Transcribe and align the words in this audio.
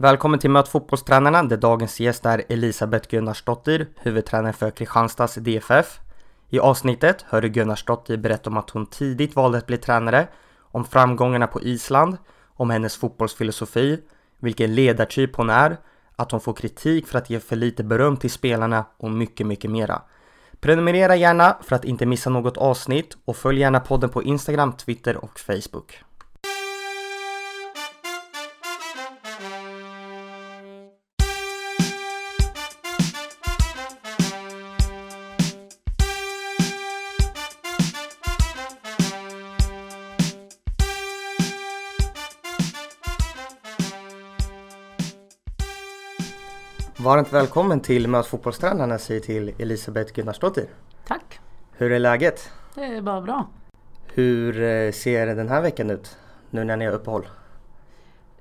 Välkommen 0.00 0.40
till 0.40 0.50
Möt 0.50 0.68
fotbollstränarna 0.68 1.42
där 1.42 1.56
dagens 1.56 2.00
gäst 2.00 2.26
är 2.26 2.42
Elisabeth 2.48 3.08
Gunnarsdottir, 3.08 3.88
huvudtränare 3.96 4.52
för 4.52 4.70
Kristianstads 4.70 5.34
DFF. 5.34 6.00
I 6.48 6.58
avsnittet 6.58 7.24
hör 7.28 7.40
du 7.40 7.48
Gunnarsdottir 7.48 8.16
berätta 8.16 8.50
om 8.50 8.56
att 8.56 8.70
hon 8.70 8.86
tidigt 8.86 9.36
valde 9.36 9.58
att 9.58 9.66
bli 9.66 9.76
tränare, 9.76 10.28
om 10.60 10.84
framgångarna 10.84 11.46
på 11.46 11.62
Island, 11.62 12.16
om 12.56 12.70
hennes 12.70 12.96
fotbollsfilosofi, 12.96 14.00
vilken 14.40 14.74
ledartyp 14.74 15.36
hon 15.36 15.50
är, 15.50 15.76
att 16.16 16.30
hon 16.30 16.40
får 16.40 16.54
kritik 16.54 17.06
för 17.06 17.18
att 17.18 17.30
ge 17.30 17.40
för 17.40 17.56
lite 17.56 17.84
beröm 17.84 18.16
till 18.16 18.30
spelarna 18.30 18.84
och 18.96 19.10
mycket, 19.10 19.46
mycket 19.46 19.70
mera. 19.70 20.02
Prenumerera 20.60 21.16
gärna 21.16 21.56
för 21.62 21.76
att 21.76 21.84
inte 21.84 22.06
missa 22.06 22.30
något 22.30 22.56
avsnitt 22.56 23.16
och 23.24 23.36
följ 23.36 23.60
gärna 23.60 23.80
podden 23.80 24.10
på 24.10 24.22
Instagram, 24.22 24.72
Twitter 24.72 25.16
och 25.16 25.40
Facebook. 25.40 26.07
Varmt 47.08 47.32
välkommen 47.32 47.80
till 47.80 48.08
Möt 48.08 48.26
fotbollstränarna 48.26 48.98
säger 48.98 49.20
till 49.20 49.52
Elisabeth 49.58 50.12
Gunnarsdottir. 50.12 50.66
Tack! 51.06 51.40
Hur 51.72 51.92
är 51.92 51.98
läget? 51.98 52.50
Det 52.74 52.84
är 52.84 53.02
bara 53.02 53.20
bra. 53.20 53.48
Hur 54.06 54.62
eh, 54.62 54.92
ser 54.92 55.26
den 55.26 55.48
här 55.48 55.62
veckan 55.62 55.90
ut? 55.90 56.16
Nu 56.50 56.64
när 56.64 56.76
ni 56.76 56.84
har 56.84 56.92
uppehåll? 56.92 57.28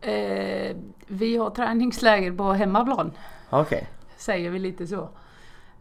Eh, 0.02 0.76
vi 1.07 1.38
har 1.38 1.49
träningsläger 1.49 2.31
på 2.31 2.53
hemmaplan. 2.53 3.12
Okej. 3.49 3.77
Okay. 3.77 3.84
Säger 4.17 4.49
vi 4.49 4.59
lite 4.59 4.88
så. 4.88 5.09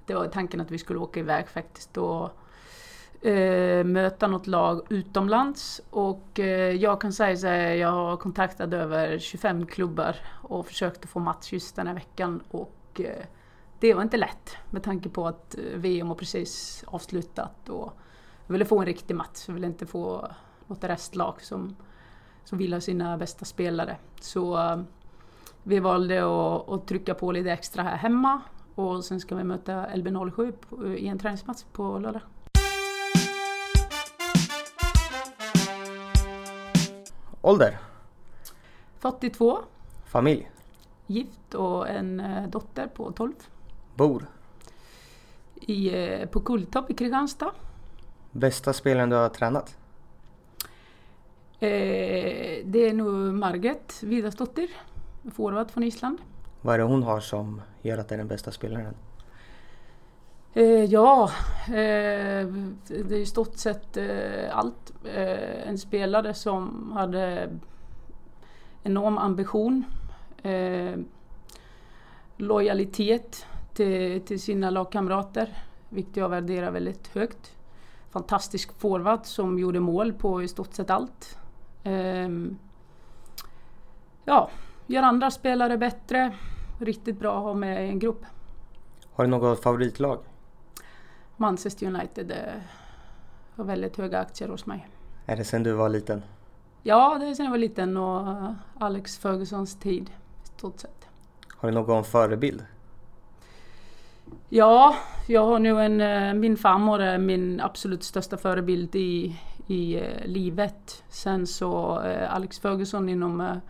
Det 0.07 0.15
var 0.15 0.27
tanken 0.27 0.61
att 0.61 0.71
vi 0.71 0.79
skulle 0.79 0.99
åka 0.99 1.21
iväg 1.21 1.49
faktiskt 1.49 1.97
och 1.97 2.31
eh, 3.27 3.85
möta 3.85 4.27
något 4.27 4.47
lag 4.47 4.81
utomlands. 4.89 5.81
Och 5.91 6.41
eh, 6.41 6.73
jag 6.75 7.01
kan 7.01 7.13
säga 7.13 7.37
så 7.37 7.47
här, 7.47 7.75
jag 7.75 7.93
har 7.93 8.17
kontaktat 8.17 8.73
över 8.73 9.19
25 9.19 9.67
klubbar 9.67 10.17
och 10.43 10.67
försökt 10.67 11.05
att 11.05 11.11
få 11.11 11.19
match 11.19 11.53
just 11.53 11.77
den 11.77 11.87
här 11.87 11.95
veckan. 11.95 12.43
Och 12.51 12.73
eh, 13.01 13.27
det 13.81 13.95
var 13.95 14.03
inte 14.03 14.17
lätt 14.17 14.57
med 14.71 14.83
tanke 14.83 15.09
på 15.09 15.27
att 15.27 15.59
eh, 15.59 15.65
VM 15.79 16.09
har 16.09 16.15
precis 16.15 16.85
avslutat. 16.87 17.69
Och 17.69 17.93
jag 18.47 18.53
ville 18.53 18.65
få 18.65 18.79
en 18.79 18.87
riktig 18.87 19.15
match, 19.15 19.45
jag 19.47 19.55
ville 19.55 19.67
inte 19.67 19.87
få 19.87 20.29
något 20.67 20.85
restlag 20.85 21.43
som, 21.43 21.77
som 22.45 22.59
vill 22.59 22.73
ha 22.73 22.81
sina 22.81 23.19
bästa 23.19 23.45
spelare. 23.45 23.97
Så 24.21 24.59
eh, 24.59 24.81
vi 25.63 25.79
valde 25.79 26.19
att, 26.19 26.69
att, 26.69 26.87
trycka 26.87 27.15
på 27.15 27.33
lite 27.33 27.53
extra 27.53 27.83
här 27.83 27.97
hemma 27.97 28.41
och 28.75 29.05
sen 29.05 29.21
ska 29.21 29.35
vi 29.35 29.45
möta 29.45 29.87
LB07 29.87 30.95
i 30.97 31.09
en 31.09 31.19
träningsmatch 31.19 31.63
på 31.73 31.99
lördag. 31.99 32.23
Ålder? 37.43 37.79
42. 38.99 39.59
Familj? 40.05 40.51
Gift 41.07 41.55
och 41.55 41.89
en 41.89 42.21
eh, 42.21 42.49
dotter 42.49 42.87
på 42.87 43.13
12. 43.13 43.33
Bor? 43.95 44.27
I, 45.55 46.05
eh, 46.05 46.29
på 46.29 46.41
Kulltorp 46.41 46.91
i 46.91 46.95
Kristianstad. 46.95 47.51
Bästa 48.33 48.73
spelaren 48.73 49.11
du 49.11 49.17
har 49.17 49.29
tränat? 49.29 49.77
Eh, 51.61 51.69
det 52.65 52.89
är 52.89 52.93
nog 52.93 53.15
Margit 53.35 54.03
Vidarsdottir, 54.03 54.69
forward 55.35 55.71
från 55.71 55.83
Island. 55.83 56.19
Vad 56.63 56.75
är 56.75 56.79
det 56.79 56.85
hon 56.85 57.03
har 57.03 57.21
som 57.21 57.63
gör 57.83 57.99
att 57.99 58.09
det 58.09 58.15
är 58.15 58.19
den 58.19 58.29
bästa 58.29 58.51
spelaren? 58.51 58.95
Eh, 60.57 60.85
ja, 60.85 61.31
eh, 61.67 62.47
det 62.87 63.11
är 63.11 63.13
i 63.13 63.27
stort 63.27 63.57
sett 63.57 63.97
eh, 63.97 64.59
allt. 64.59 64.93
En 65.67 65.79
spelare 65.79 66.35
som 66.35 66.93
hade 66.93 67.49
enorm 68.83 69.19
ambition, 69.19 69.85
eh, 70.43 70.99
lojalitet 72.37 73.47
till, 73.75 74.21
till 74.21 74.41
sina 74.41 74.71
lagkamrater, 74.71 75.59
vilket 75.89 76.17
jag 76.17 76.29
värderar 76.29 76.71
väldigt 76.71 77.09
högt. 77.09 77.53
Fantastisk 78.11 78.73
forward 78.79 79.27
som 79.27 79.59
gjorde 79.59 79.81
mål 79.81 80.13
på 80.13 80.43
i 80.43 80.49
stort 80.49 80.75
sett 80.75 80.91
allt. 80.91 81.39
Eh, 81.83 82.29
ja, 84.25 84.51
gör 84.87 85.03
andra 85.03 85.31
spelare 85.31 85.79
bättre. 85.79 86.35
Riktigt 86.81 87.19
bra 87.19 87.37
att 87.37 87.43
ha 87.43 87.55
med 87.55 87.87
i 87.87 87.89
en 87.89 87.99
grupp. 87.99 88.25
Har 89.13 89.25
du 89.25 89.31
något 89.31 89.63
favoritlag? 89.63 90.19
Manchester 91.37 91.87
United 91.87 92.33
har 93.57 93.65
väldigt 93.65 93.97
höga 93.97 94.21
aktier 94.21 94.49
hos 94.49 94.67
mig. 94.67 94.89
Är 95.27 95.37
det 95.37 95.45
sen 95.45 95.63
du 95.63 95.73
var 95.73 95.89
liten? 95.89 96.23
Ja, 96.83 97.17
det 97.21 97.27
är 97.27 97.35
sen 97.35 97.45
jag 97.45 97.51
var 97.51 97.59
liten 97.59 97.97
och 97.97 98.55
Alex 98.79 99.19
Fergusons 99.19 99.79
tid 99.79 100.11
stort 100.57 100.81
sett. 100.81 101.07
Har 101.57 101.69
du 101.69 101.75
någon 101.75 102.05
förebild? 102.05 102.65
Ja, 104.49 104.97
jag 105.27 105.47
har 105.47 105.59
nu 105.59 105.81
en, 105.83 106.01
eh, 106.01 106.35
min 106.35 106.57
farmor 106.57 107.01
är 107.01 107.19
min 107.19 107.61
absolut 107.61 108.03
största 108.03 108.37
förebild 108.37 108.97
i, 108.97 109.41
i 109.67 110.01
uh, 110.01 110.27
livet. 110.27 111.05
Sen 111.09 111.47
så 111.47 112.01
uh, 112.01 112.35
Alex 112.35 112.59
Ferguson 112.59 113.09
inom 113.09 113.61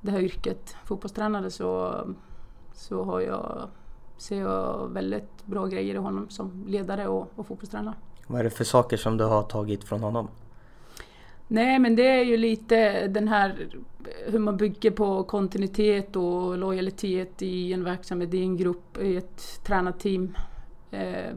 det 0.00 0.10
här 0.10 0.20
yrket, 0.20 0.76
fotbollstränare, 0.84 1.50
så, 1.50 2.00
så 2.74 3.04
har 3.04 3.20
jag 3.20 3.68
ser 4.22 4.40
jag 4.40 4.88
väldigt 4.92 5.46
bra 5.46 5.66
grejer 5.66 5.94
i 5.94 5.98
honom 5.98 6.30
som 6.30 6.64
ledare 6.66 7.08
och, 7.08 7.32
och 7.36 7.46
fotbollstränare. 7.46 7.94
Vad 8.26 8.40
är 8.40 8.44
det 8.44 8.50
för 8.50 8.64
saker 8.64 8.96
som 8.96 9.16
du 9.16 9.24
har 9.24 9.42
tagit 9.42 9.84
från 9.84 10.00
honom? 10.00 10.28
Nej 11.52 11.78
men 11.78 11.96
det 11.96 12.06
är 12.06 12.24
ju 12.24 12.36
lite 12.36 13.08
den 13.08 13.28
här 13.28 13.68
hur 14.26 14.38
man 14.38 14.56
bygger 14.56 14.90
på 14.90 15.24
kontinuitet 15.24 16.16
och 16.16 16.58
lojalitet 16.58 17.42
i 17.42 17.72
en 17.72 17.84
verksamhet, 17.84 18.34
i 18.34 18.42
en 18.42 18.56
grupp, 18.56 18.98
i 18.98 19.16
ett 19.16 19.60
tränarteam. 19.64 20.34
Eh, 20.90 21.34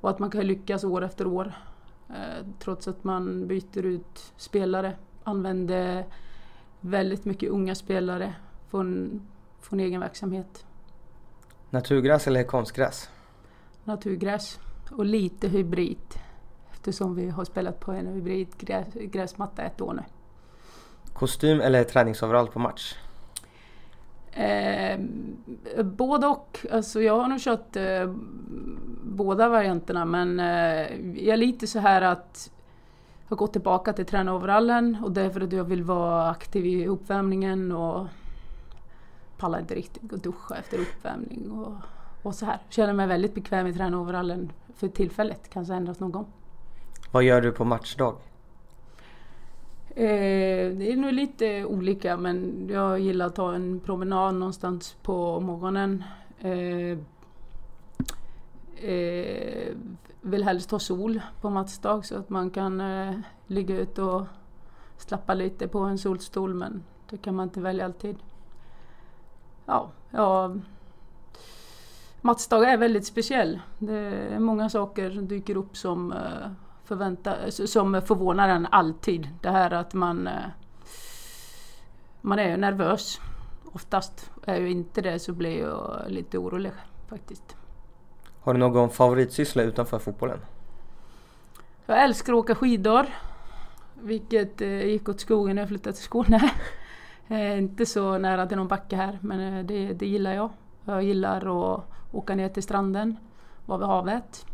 och 0.00 0.10
att 0.10 0.18
man 0.18 0.30
kan 0.30 0.46
lyckas 0.46 0.84
år 0.84 1.04
efter 1.04 1.26
år. 1.26 1.52
Eh, 2.08 2.46
trots 2.58 2.88
att 2.88 3.04
man 3.04 3.46
byter 3.46 3.86
ut 3.86 4.32
spelare. 4.36 4.92
Använder 5.24 6.04
väldigt 6.80 7.24
mycket 7.24 7.50
unga 7.50 7.74
spelare 7.74 8.34
från, 8.70 9.20
från 9.60 9.80
egen 9.80 10.00
verksamhet. 10.00 10.66
Naturgräs 11.70 12.26
eller 12.26 12.42
konstgräs? 12.42 13.10
Naturgräs 13.84 14.60
och 14.90 15.04
lite 15.04 15.48
hybrid 15.48 16.25
eftersom 16.88 17.14
vi 17.14 17.30
har 17.30 17.44
spelat 17.44 17.80
på 17.80 17.92
en 17.92 18.06
hybridgräsmatta 18.06 19.62
ett 19.62 19.80
år 19.80 19.92
nu. 19.92 20.02
Kostym 21.12 21.60
eller 21.60 21.84
träningsoverall 21.84 22.48
på 22.48 22.58
match? 22.58 22.94
Eh, 24.32 25.00
både 25.84 26.26
och. 26.26 26.66
Alltså 26.72 27.02
jag 27.02 27.20
har 27.20 27.28
nog 27.28 27.40
kört 27.40 27.76
eh, 27.76 28.14
båda 29.02 29.48
varianterna 29.48 30.04
men 30.04 30.40
eh, 30.40 31.26
jag 31.26 31.32
är 31.32 31.36
lite 31.36 31.66
så 31.66 31.78
här 31.78 32.02
att 32.02 32.50
jag 33.24 33.30
har 33.30 33.36
gått 33.36 33.52
tillbaka 33.52 33.92
till 33.92 34.06
tränaroverallen 34.06 34.96
och 35.04 35.12
därför 35.12 35.40
att 35.40 35.52
jag 35.52 35.64
vill 35.64 35.82
vara 35.82 36.30
aktiv 36.30 36.66
i 36.66 36.86
uppvärmningen 36.86 37.72
och 37.72 38.06
pallar 39.38 39.58
inte 39.58 39.74
riktigt 39.74 40.12
att 40.12 40.22
duscha 40.22 40.56
efter 40.56 40.78
uppvärmning 40.78 41.50
och, 41.50 41.74
och 42.22 42.34
så 42.34 42.46
här. 42.46 42.58
Känner 42.68 42.92
mig 42.92 43.06
väldigt 43.06 43.34
bekväm 43.34 43.66
i 43.66 43.74
tränaroverallen 43.74 44.52
för 44.74 44.88
tillfället, 44.88 45.50
kanske 45.50 45.74
ändras 45.74 46.00
någon 46.00 46.12
gång. 46.12 46.26
Vad 47.16 47.24
gör 47.24 47.40
du 47.40 47.52
på 47.52 47.64
matchdag? 47.64 48.16
Eh, 49.88 50.72
det 50.76 50.92
är 50.92 50.96
nog 50.96 51.12
lite 51.12 51.64
olika 51.64 52.16
men 52.16 52.68
jag 52.70 53.00
gillar 53.00 53.26
att 53.26 53.34
ta 53.34 53.54
en 53.54 53.80
promenad 53.80 54.34
någonstans 54.34 54.96
på 55.02 55.40
morgonen. 55.40 56.04
Eh, 56.40 56.98
eh, 58.90 59.74
vill 60.20 60.44
helst 60.44 60.70
ha 60.70 60.78
sol 60.78 61.20
på 61.40 61.50
matchdag 61.50 62.04
så 62.04 62.18
att 62.18 62.30
man 62.30 62.50
kan 62.50 62.80
eh, 62.80 63.14
ligga 63.46 63.76
ute 63.76 64.02
och 64.02 64.26
slappa 64.96 65.34
lite 65.34 65.68
på 65.68 65.78
en 65.78 65.98
solstol 65.98 66.54
men 66.54 66.82
det 67.10 67.16
kan 67.16 67.34
man 67.34 67.44
inte 67.48 67.60
välja 67.60 67.84
alltid. 67.84 68.16
Ja, 69.66 69.90
ja 70.10 70.54
matchdag 72.20 72.64
är 72.64 72.76
väldigt 72.76 73.06
speciell. 73.06 73.60
Det 73.78 73.98
är 74.34 74.38
många 74.38 74.70
saker 74.70 75.10
som 75.10 75.28
dyker 75.28 75.56
upp 75.56 75.76
som 75.76 76.12
eh, 76.12 76.50
förvänta, 76.86 77.50
som 77.50 78.02
förvånar 78.02 78.48
en 78.48 78.66
alltid. 78.66 79.28
Det 79.40 79.50
här 79.50 79.70
att 79.70 79.94
man, 79.94 80.26
eh, 80.26 80.44
man 82.20 82.38
är 82.38 82.56
nervös. 82.56 83.20
Oftast 83.72 84.30
är 84.46 84.56
ju 84.56 84.70
inte 84.70 85.00
det 85.00 85.18
så 85.18 85.32
blir 85.32 85.60
jag 85.60 86.04
lite 86.08 86.38
orolig 86.38 86.72
faktiskt. 87.08 87.56
Har 88.40 88.54
du 88.54 88.60
någon 88.60 88.90
favoritsyssla 88.90 89.62
utanför 89.62 89.98
fotbollen? 89.98 90.38
Jag 91.86 92.04
älskar 92.04 92.32
att 92.32 92.38
åka 92.38 92.54
skidor. 92.54 93.06
Vilket 93.94 94.60
eh, 94.60 94.86
gick 94.86 95.08
åt 95.08 95.20
skogen 95.20 95.56
när 95.56 95.62
jag 95.62 95.68
flyttade 95.68 95.96
till 95.96 96.04
Skåne. 96.04 96.50
Eh, 97.28 97.58
inte 97.58 97.86
så 97.86 98.18
nära 98.18 98.46
till 98.46 98.56
någon 98.56 98.68
backe 98.68 98.96
här 98.96 99.18
men 99.20 99.40
eh, 99.40 99.64
det, 99.64 99.92
det 99.92 100.06
gillar 100.06 100.34
jag. 100.34 100.50
Jag 100.84 101.02
gillar 101.02 101.36
att 101.36 101.84
åka 102.12 102.34
ner 102.34 102.48
till 102.48 102.62
stranden, 102.62 103.16
vara 103.64 103.78
vid 103.78 103.86
havet. 103.86 104.46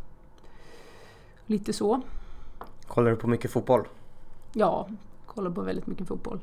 Lite 1.46 1.72
så. 1.72 2.00
Kollar 2.94 3.10
du 3.10 3.16
på 3.16 3.28
mycket 3.28 3.50
fotboll? 3.50 3.88
Ja, 4.52 4.88
kollar 5.26 5.50
på 5.50 5.60
väldigt 5.60 5.86
mycket 5.86 6.08
fotboll. 6.08 6.38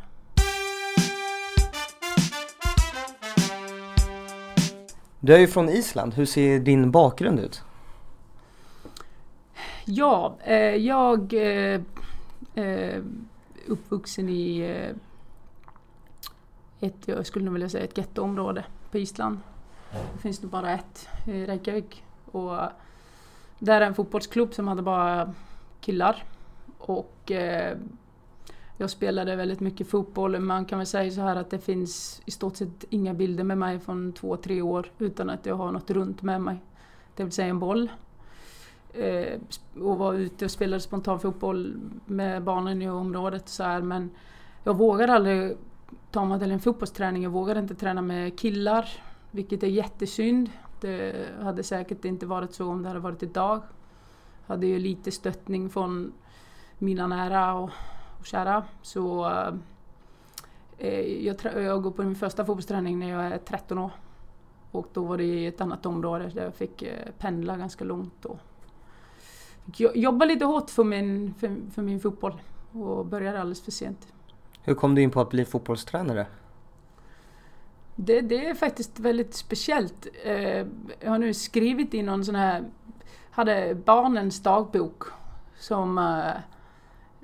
Du 5.20 5.34
är 5.34 5.40
ju 5.40 5.48
från 5.48 5.70
Island. 5.70 6.14
Hur 6.14 6.26
ser 6.26 6.60
din 6.60 6.92
bakgrund 6.92 7.40
ut? 7.40 7.64
Ja, 9.86 10.36
eh, 10.44 10.76
jag 10.76 11.34
eh, 11.34 11.82
eh, 12.56 13.04
uppvuxen 13.68 14.30
i 14.30 14.60
eh, 14.60 14.96
ett, 16.88 17.08
jag 17.08 17.26
skulle 17.26 17.46
nog 17.46 17.54
vilja 17.54 17.70
säga 17.70 17.84
ett 17.84 17.98
gettoområde 17.98 18.66
på 18.92 18.98
Island. 18.98 19.40
Det 19.92 20.22
finns 20.22 20.42
nog 20.42 20.52
bara 20.52 20.72
ett 20.72 21.08
i 21.26 21.46
Reykjavik. 21.46 22.04
Och 22.32 22.58
där 23.60 23.82
är 23.82 23.86
en 23.86 23.96
fotbollsklubb 23.96 24.54
som 24.54 24.68
hade 24.68 24.82
bara 24.82 25.34
killar. 25.82 26.24
Och 26.90 27.32
eh, 27.32 27.78
jag 28.78 28.90
spelade 28.90 29.36
väldigt 29.36 29.60
mycket 29.60 29.88
fotboll. 29.88 30.40
Man 30.40 30.66
kan 30.66 30.78
väl 30.78 30.88
säga 30.88 31.12
så 31.12 31.22
här 31.22 31.36
att 31.36 31.50
det 31.50 31.60
finns 31.60 32.22
i 32.26 32.32
stort 32.32 32.56
sett 32.56 32.86
inga 32.90 33.14
bilder 33.14 33.44
med 33.44 33.58
mig 33.58 33.80
från 33.80 34.14
två, 34.14 34.38
tre 34.38 34.62
år 34.62 34.92
utan 35.00 35.30
att 35.30 35.46
jag 35.46 35.56
har 35.56 35.72
något 35.72 35.92
runt 35.92 36.22
med 36.22 36.42
mig. 36.42 36.64
Det 37.16 37.24
vill 37.24 37.32
säga 37.32 37.48
en 37.48 37.60
boll. 37.60 37.92
Eh, 38.94 39.40
och 39.82 39.98
var 39.98 40.14
ute 40.14 40.46
och 40.46 40.52
spelade 40.52 40.82
spontan 40.82 41.20
fotboll 41.20 41.76
med 42.06 42.44
barnen 42.44 42.82
i 42.82 42.90
området 42.90 43.50
så 43.50 43.64
här. 43.64 43.82
Men 43.82 44.10
jag 44.64 44.78
vågade 44.78 45.14
aldrig 45.14 45.58
ta 46.12 46.26
mig 46.26 46.40
till 46.40 46.52
en 46.52 46.60
fotbollsträning. 46.60 47.24
Jag 47.24 47.30
vågade 47.30 47.60
inte 47.60 47.76
träna 47.76 48.02
med 48.02 48.40
killar. 48.40 48.90
Vilket 49.32 49.64
är 49.64 49.68
jättesynd. 49.68 50.50
Det 50.82 51.16
hade 51.42 51.64
säkert 51.64 52.06
inte 52.06 52.26
varit 52.26 52.54
så 52.54 52.68
om 52.68 52.82
det 52.84 52.88
hade 52.88 53.00
varit 53.00 53.24
idag. 53.24 53.62
Jag 54.48 54.56
hade 54.56 54.68
ju 54.68 54.80
lite 54.80 55.12
stöttning 55.12 55.70
från 55.70 56.14
mina 56.80 57.08
nära 57.08 57.54
och, 57.54 57.70
och 58.20 58.26
kära. 58.26 58.64
Så 58.82 59.32
eh, 60.78 61.02
jag, 61.02 61.36
jag 61.56 61.84
går 61.84 61.92
på 61.92 62.04
min 62.04 62.16
första 62.16 62.46
fotbollsträning 62.46 63.00
när 63.00 63.10
jag 63.10 63.26
är 63.26 63.38
13 63.38 63.78
år. 63.78 63.92
Och 64.72 64.88
då 64.94 65.04
var 65.04 65.18
det 65.18 65.24
i 65.24 65.46
ett 65.46 65.62
annat 65.62 65.86
område 65.86 66.32
där 66.34 66.44
jag 66.44 66.56
fick 66.56 66.82
eh, 66.82 67.12
pendla 67.18 67.58
ganska 67.58 67.84
långt. 67.84 68.26
Och 68.26 68.40
fick 69.66 69.96
jobba 69.96 70.26
lite 70.26 70.46
hårt 70.46 70.70
för 70.70 70.84
min, 70.84 71.34
för, 71.34 71.72
för 71.72 71.82
min 71.82 72.00
fotboll 72.00 72.42
och 72.72 73.06
började 73.06 73.42
alldeles 73.42 73.62
för 73.62 73.72
sent. 73.72 74.08
Hur 74.64 74.76
kom 74.76 74.96
du 74.96 75.02
in 75.02 75.12
på 75.12 75.22
att 75.22 75.30
bli 75.30 75.46
fotbollstränare? 75.46 76.28
Det, 77.96 78.22
det 78.22 78.46
är 78.46 78.54
faktiskt 78.54 79.00
väldigt 79.00 79.34
speciellt. 79.34 80.08
Eh, 80.24 80.66
jag 81.00 81.10
har 81.10 81.18
nu 81.18 81.34
skrivit 81.34 81.94
i 81.94 82.02
någon 82.02 82.26
sån 82.26 82.36
här, 82.36 82.66
hade 83.32 83.76
barnens 83.76 84.44
dagbok 84.44 85.04
som 85.60 85.98
eh, 85.98 86.42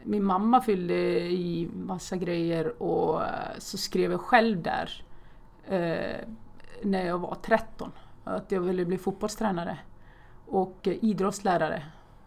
min 0.06 0.24
mamma 0.24 0.62
fyllde 0.62 0.94
i 1.31 1.69
massa 1.75 2.16
grejer 2.16 2.84
och 2.84 3.24
eh, 3.24 3.30
så 3.57 3.78
skrev 3.78 4.12
jag 4.12 4.22
själv 4.22 4.62
där 4.62 5.04
eh, 5.68 6.28
när 6.84 7.06
jag 7.06 7.18
var 7.18 7.36
13 7.36 7.92
att 8.24 8.52
jag 8.52 8.62
ville 8.62 8.86
bli 8.86 8.98
fotbollstränare 8.98 9.78
och 10.46 10.88
idrottslärare. 10.88 11.84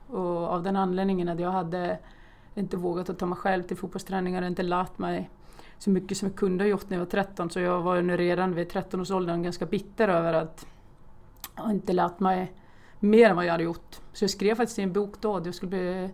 Och 0.06 0.44
av 0.44 0.62
den 0.62 0.76
anledningen 0.76 1.28
att 1.28 1.40
jag 1.40 1.50
hade 1.50 1.98
inte 2.54 2.76
vågat 2.76 3.10
att 3.10 3.19
ta 3.19 3.26
mig 3.26 3.38
själv 3.38 3.62
till 3.62 3.76
fotbollsträningar, 3.76 4.42
inte 4.42 4.62
lärt 4.62 4.98
mig 4.98 5.30
så 5.78 5.90
mycket 5.90 6.19
som 6.19 6.28
jag 6.28 6.36
kunde 6.36 6.64
ha 6.64 6.69
gjort 6.69 6.90
när 6.90 6.96
jag 6.96 7.04
var 7.04 7.10
13. 7.10 7.50
Så 7.50 7.60
jag 7.60 7.82
var 7.82 8.02
nu 8.02 8.16
redan 8.16 8.54
vid 8.54 8.72
13-årsåldern 8.72 9.42
ganska 9.42 9.66
bitter 9.66 10.08
över 10.08 10.32
att 10.32 10.66
jag 11.56 11.70
inte 11.70 11.92
lärt 11.92 12.20
mig 12.20 12.52
mer 13.00 13.30
än 13.30 13.36
vad 13.36 13.44
jag 13.44 13.52
hade 13.52 13.64
gjort. 13.64 14.00
Så 14.12 14.25
jag 14.25 14.30
skrev 14.30 14.54
faktiskt 14.54 14.78
i 14.78 14.82
en 14.82 14.92
bok 14.92 15.14
då 15.20 15.36
att 15.36 15.46
jag 15.46 15.54
skulle 15.54 15.70
bli 15.70 16.10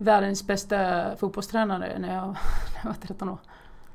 världens 0.00 0.46
bästa 0.46 1.16
fotbollstränare 1.16 1.98
när 1.98 2.14
jag, 2.14 2.24
när 2.74 2.80
jag 2.82 2.88
var 2.88 2.94
13 2.94 3.28
år. 3.28 3.38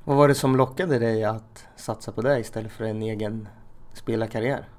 Vad 0.03 0.17
var 0.17 0.27
det 0.27 0.35
som 0.35 0.55
lockade 0.55 0.99
dig 0.99 1.23
att 1.23 1.67
satsa 1.75 2.11
på 2.11 2.21
det 2.21 2.39
istället 2.39 2.71
för 2.71 2.83
en 2.83 3.01
egen 3.01 3.47
spelarkarriär? 3.93 4.69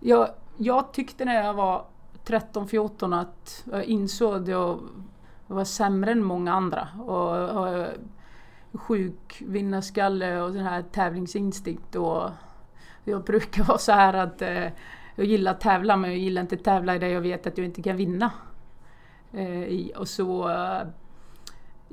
Jag, 0.00 0.28
jag 0.56 0.92
tyckte 0.92 1.24
när 1.24 1.44
jag 1.44 1.54
var 1.54 1.84
13-14 2.26 3.20
att 3.20 3.64
jag 3.72 3.84
insåg 3.84 4.34
att 4.34 4.48
jag 4.48 4.80
var 5.46 5.64
sämre 5.64 6.12
än 6.12 6.22
många 6.22 6.52
andra. 6.52 6.88
Och, 7.06 7.50
och 7.50 7.86
sjuk 8.72 9.42
vinnarskalle 9.46 10.40
och 10.40 10.52
sån 10.52 10.62
här 10.62 10.82
tävlingsinstinkt. 10.92 11.94
Och 11.94 12.30
jag 13.04 13.24
brukar 13.24 13.64
vara 13.64 13.78
så 13.78 13.92
här 13.92 14.14
att 14.14 14.42
eh, 14.42 14.68
jag 15.14 15.26
gillar 15.26 15.52
att 15.52 15.60
tävla 15.60 15.96
men 15.96 16.10
jag 16.10 16.18
gillar 16.18 16.42
inte 16.42 16.54
att 16.54 16.64
tävla 16.64 16.94
i 16.96 16.98
det 16.98 17.08
jag 17.08 17.20
vet 17.20 17.46
att 17.46 17.58
jag 17.58 17.64
inte 17.64 17.82
kan 17.82 17.96
vinna. 17.96 18.30
Eh. 19.36 19.98
Och 19.98 20.08
så 20.08 20.48
eh, 20.48 20.86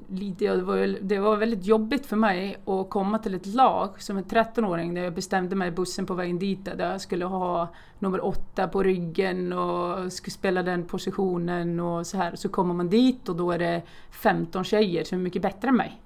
lite, 0.08 0.56
det, 0.56 0.62
var, 0.62 0.98
det 1.02 1.20
var 1.20 1.38
väldigt 1.38 1.66
jobbigt 1.66 2.06
för 2.06 2.16
mig 2.16 2.58
att 2.66 2.90
komma 2.90 3.20
till 3.20 3.34
ett 3.34 3.46
lag 3.46 4.02
som 4.02 4.18
en 4.18 4.24
13-åring 4.24 4.94
där 4.94 5.04
jag 5.04 5.14
bestämde 5.14 5.56
mig 5.56 5.68
i 5.68 5.72
bussen 5.72 6.06
på 6.06 6.14
vägen 6.14 6.40
dit 6.40 6.66
där 6.66 6.92
jag 6.92 7.02
skulle 7.02 7.26
ha 7.26 7.68
nummer 8.00 8.26
åtta 8.26 8.68
på 8.68 8.84
ryggen 8.84 9.54
och 9.54 10.14
skulle 10.14 10.32
spela 10.32 10.64
den 10.64 10.84
positionen 10.84 11.80
och 11.80 12.08
så 12.08 12.18
här. 12.18 12.36
Så 12.36 12.50
kommer 12.50 12.74
man 12.74 12.90
dit 12.90 13.30
och 13.30 13.36
då 13.36 13.52
är 13.52 13.60
det 13.60 13.82
15 14.12 14.64
tjejer 14.64 15.04
som 15.04 15.20
är 15.20 15.24
mycket 15.24 15.42
bättre 15.42 15.68
än 15.68 15.76
mig. 15.76 16.02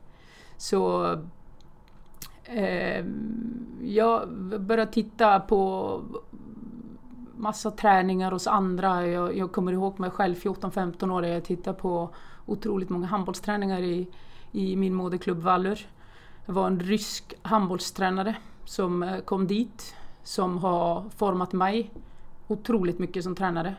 Så 0.58 1.14
eh, 2.44 3.06
jag 3.82 4.30
började 4.60 4.92
titta 4.92 5.40
på 5.40 6.02
massa 7.38 7.72
träningar 7.72 8.32
hos 8.32 8.48
andra. 8.48 9.08
Jag, 9.08 9.38
jag 9.38 9.52
kommer 9.52 9.72
ihåg 9.72 10.00
mig 10.00 10.10
själv 10.10 10.36
14-15 10.36 11.12
år. 11.12 11.26
Jag 11.26 11.44
tittade 11.44 11.80
på 11.80 12.10
otroligt 12.46 12.90
många 12.90 13.08
handbollsträningar 13.08 13.80
i, 13.80 14.08
i 14.52 14.76
min 14.76 14.94
moderklubb 14.94 15.38
Vallur. 15.38 15.88
Det 16.46 16.52
var 16.52 16.68
en 16.68 16.80
rysk 16.80 17.34
handbollstränare 17.42 18.36
som 18.66 19.04
eh, 19.04 19.20
kom 19.20 19.48
dit 19.48 19.96
som 20.24 20.58
har 20.58 21.10
format 21.18 21.54
mig 21.54 21.92
otroligt 22.48 23.00
mycket 23.00 23.24
som 23.24 23.36
tränare. 23.36 23.76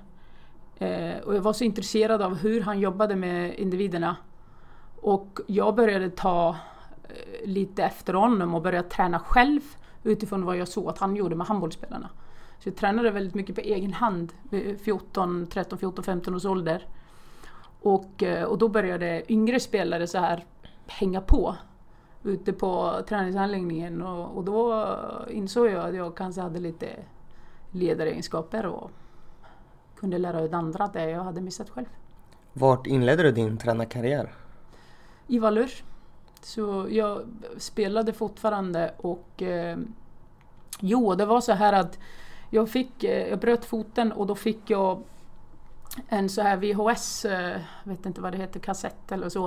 Eh, 0.79 1.19
och 1.25 1.37
jag 1.37 1.41
var 1.41 1.53
så 1.53 1.65
intresserad 1.65 2.23
av 2.23 2.35
hur 2.35 2.61
han 2.61 2.81
jobbade 2.81 3.17
med 3.17 3.59
individerna. 3.59 4.17
Och 5.01 5.41
jag 5.47 5.75
började 5.75 6.11
ta 6.11 6.57
eh, 7.03 7.49
lite 7.49 7.83
efter 7.83 8.15
honom 8.15 8.55
och 8.55 8.63
började 8.63 8.89
träna 8.89 9.19
själv 9.19 9.61
utifrån 10.03 10.45
vad 10.45 10.57
jag 10.57 10.69
såg 10.69 10.89
att 10.89 10.99
han 10.99 11.17
gjorde 11.17 11.37
med 11.37 11.47
handbollsspelarna. 11.47 12.09
Så 12.59 12.69
jag 12.69 12.77
tränade 12.77 13.11
väldigt 13.11 13.35
mycket 13.35 13.55
på 13.55 13.61
egen 13.61 13.93
hand 13.93 14.33
vid 14.51 14.81
14, 14.81 15.47
13, 15.47 15.79
14, 15.79 16.05
15 16.05 16.35
års 16.35 16.45
ålder. 16.45 16.87
Och, 17.81 18.23
eh, 18.23 18.45
och 18.45 18.59
då 18.59 18.69
började 18.69 19.33
yngre 19.33 19.61
spelare 19.61 20.07
så 20.07 20.19
här 20.19 20.45
hänga 20.87 21.21
på 21.21 21.57
ute 22.23 22.53
på 22.53 23.03
träningsanläggningen 23.09 24.03
och, 24.03 24.37
och 24.37 24.45
då 24.45 24.87
insåg 25.31 25.67
jag 25.67 25.89
att 25.89 25.95
jag 25.95 26.17
kanske 26.17 26.41
hade 26.41 26.61
lite 26.61 26.87
ledaregenskaper 27.71 28.67
och 28.67 28.91
kunde 29.97 30.19
lära 30.19 30.41
ut 30.41 30.53
andra 30.53 30.91
det 30.93 31.11
jag 31.11 31.25
hade 31.25 31.41
missat 31.41 31.71
själv. 31.71 31.87
Vart 32.53 32.87
inledde 32.87 33.23
du 33.23 33.33
din 33.33 33.59
tränarkarriär? 33.59 34.33
I 35.27 35.39
Valur. 35.39 35.71
Så 36.41 36.87
jag 36.91 37.23
spelade 37.57 38.13
fortfarande 38.13 38.95
och 38.97 39.43
eh, 39.43 39.79
jo, 40.81 41.15
det 41.15 41.27
var 41.27 41.41
så 41.41 41.53
här 41.53 41.73
att 41.73 41.99
jag 42.51 42.69
fick, 42.69 43.05
eh, 43.05 43.29
jag 43.29 43.39
bröt 43.39 43.65
foten 43.65 44.13
och 44.13 44.27
då 44.27 44.35
fick 44.35 44.71
jag 44.71 45.03
en 46.09 46.29
så 46.29 46.43
här 46.43 46.57
VHS, 46.57 47.25
jag 47.25 47.51
eh, 47.51 47.61
vet 47.85 48.07
inte 48.07 48.21
vad 48.21 48.33
det 48.33 48.39
heter, 48.39 48.61
kassett 48.61 49.13
eller 49.13 49.29
så. 49.29 49.47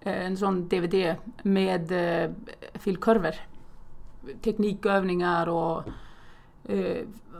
Eh, 0.00 0.26
en 0.26 0.36
sån 0.36 0.68
DVD 0.68 1.14
med 1.42 1.92
filkurvor. 2.74 3.34
Teknikövningar 4.42 5.48
och 5.48 5.82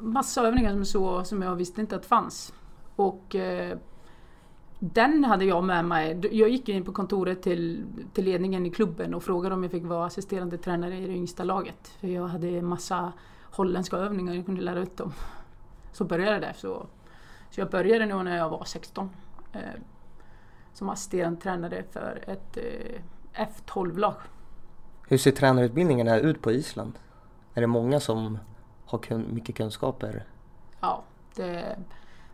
massa 0.00 0.46
övningar 0.46 0.72
som, 0.72 0.84
så, 0.84 1.24
som 1.24 1.42
jag 1.42 1.56
visste 1.56 1.80
inte 1.80 1.96
att 1.96 2.06
fanns. 2.06 2.54
Och 2.96 3.36
den 4.78 5.24
hade 5.24 5.44
jag 5.44 5.64
med 5.64 5.84
mig. 5.84 6.20
Jag 6.32 6.48
gick 6.48 6.68
in 6.68 6.84
på 6.84 6.92
kontoret 6.92 7.42
till, 7.42 7.84
till 8.12 8.24
ledningen 8.24 8.66
i 8.66 8.70
klubben 8.70 9.14
och 9.14 9.22
frågade 9.22 9.54
om 9.54 9.62
jag 9.62 9.72
fick 9.72 9.84
vara 9.84 10.06
assisterande 10.06 10.58
tränare 10.58 10.96
i 10.96 11.06
det 11.06 11.12
yngsta 11.12 11.44
laget. 11.44 11.88
För 12.00 12.08
jag 12.08 12.26
hade 12.26 12.62
massa 12.62 13.12
holländska 13.52 13.96
övningar 13.96 14.34
jag 14.34 14.46
kunde 14.46 14.62
lära 14.62 14.80
ut 14.80 14.96
dem. 14.96 15.12
Så 15.92 16.04
började 16.04 16.40
det. 16.40 16.54
Så 16.56 16.86
så 17.52 17.60
jag 17.60 17.70
började 17.70 18.06
nog 18.06 18.24
när 18.24 18.36
jag 18.36 18.48
var 18.48 18.64
16 18.64 19.10
eh, 19.52 19.60
som 20.72 20.88
assisterande 20.88 21.40
tränare 21.40 21.84
för 21.90 22.24
ett 22.26 22.56
eh, 22.56 23.46
F12-lag. 23.46 24.14
Hur 25.08 25.18
ser 25.18 25.30
tränarutbildningarna 25.30 26.18
ut 26.18 26.42
på 26.42 26.52
Island? 26.52 26.98
Är 27.54 27.60
det 27.60 27.66
många 27.66 28.00
som 28.00 28.38
har 28.86 28.98
kun 28.98 29.34
mycket 29.34 29.56
kunskaper? 29.56 30.24
Ja, 30.80 31.02
det, 31.34 31.78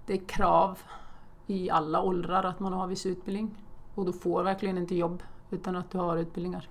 det 0.06 0.12
är 0.12 0.26
krav 0.26 0.78
i 1.46 1.70
alla 1.70 2.02
åldrar 2.02 2.44
att 2.44 2.60
man 2.60 2.72
har 2.72 2.86
viss 2.86 3.06
utbildning. 3.06 3.50
Och 3.94 4.04
du 4.04 4.12
får 4.12 4.42
verkligen 4.42 4.78
inte 4.78 4.94
jobb 4.94 5.22
utan 5.50 5.76
att 5.76 5.90
du 5.90 5.98
har 5.98 6.16
utbildningar. 6.16 6.68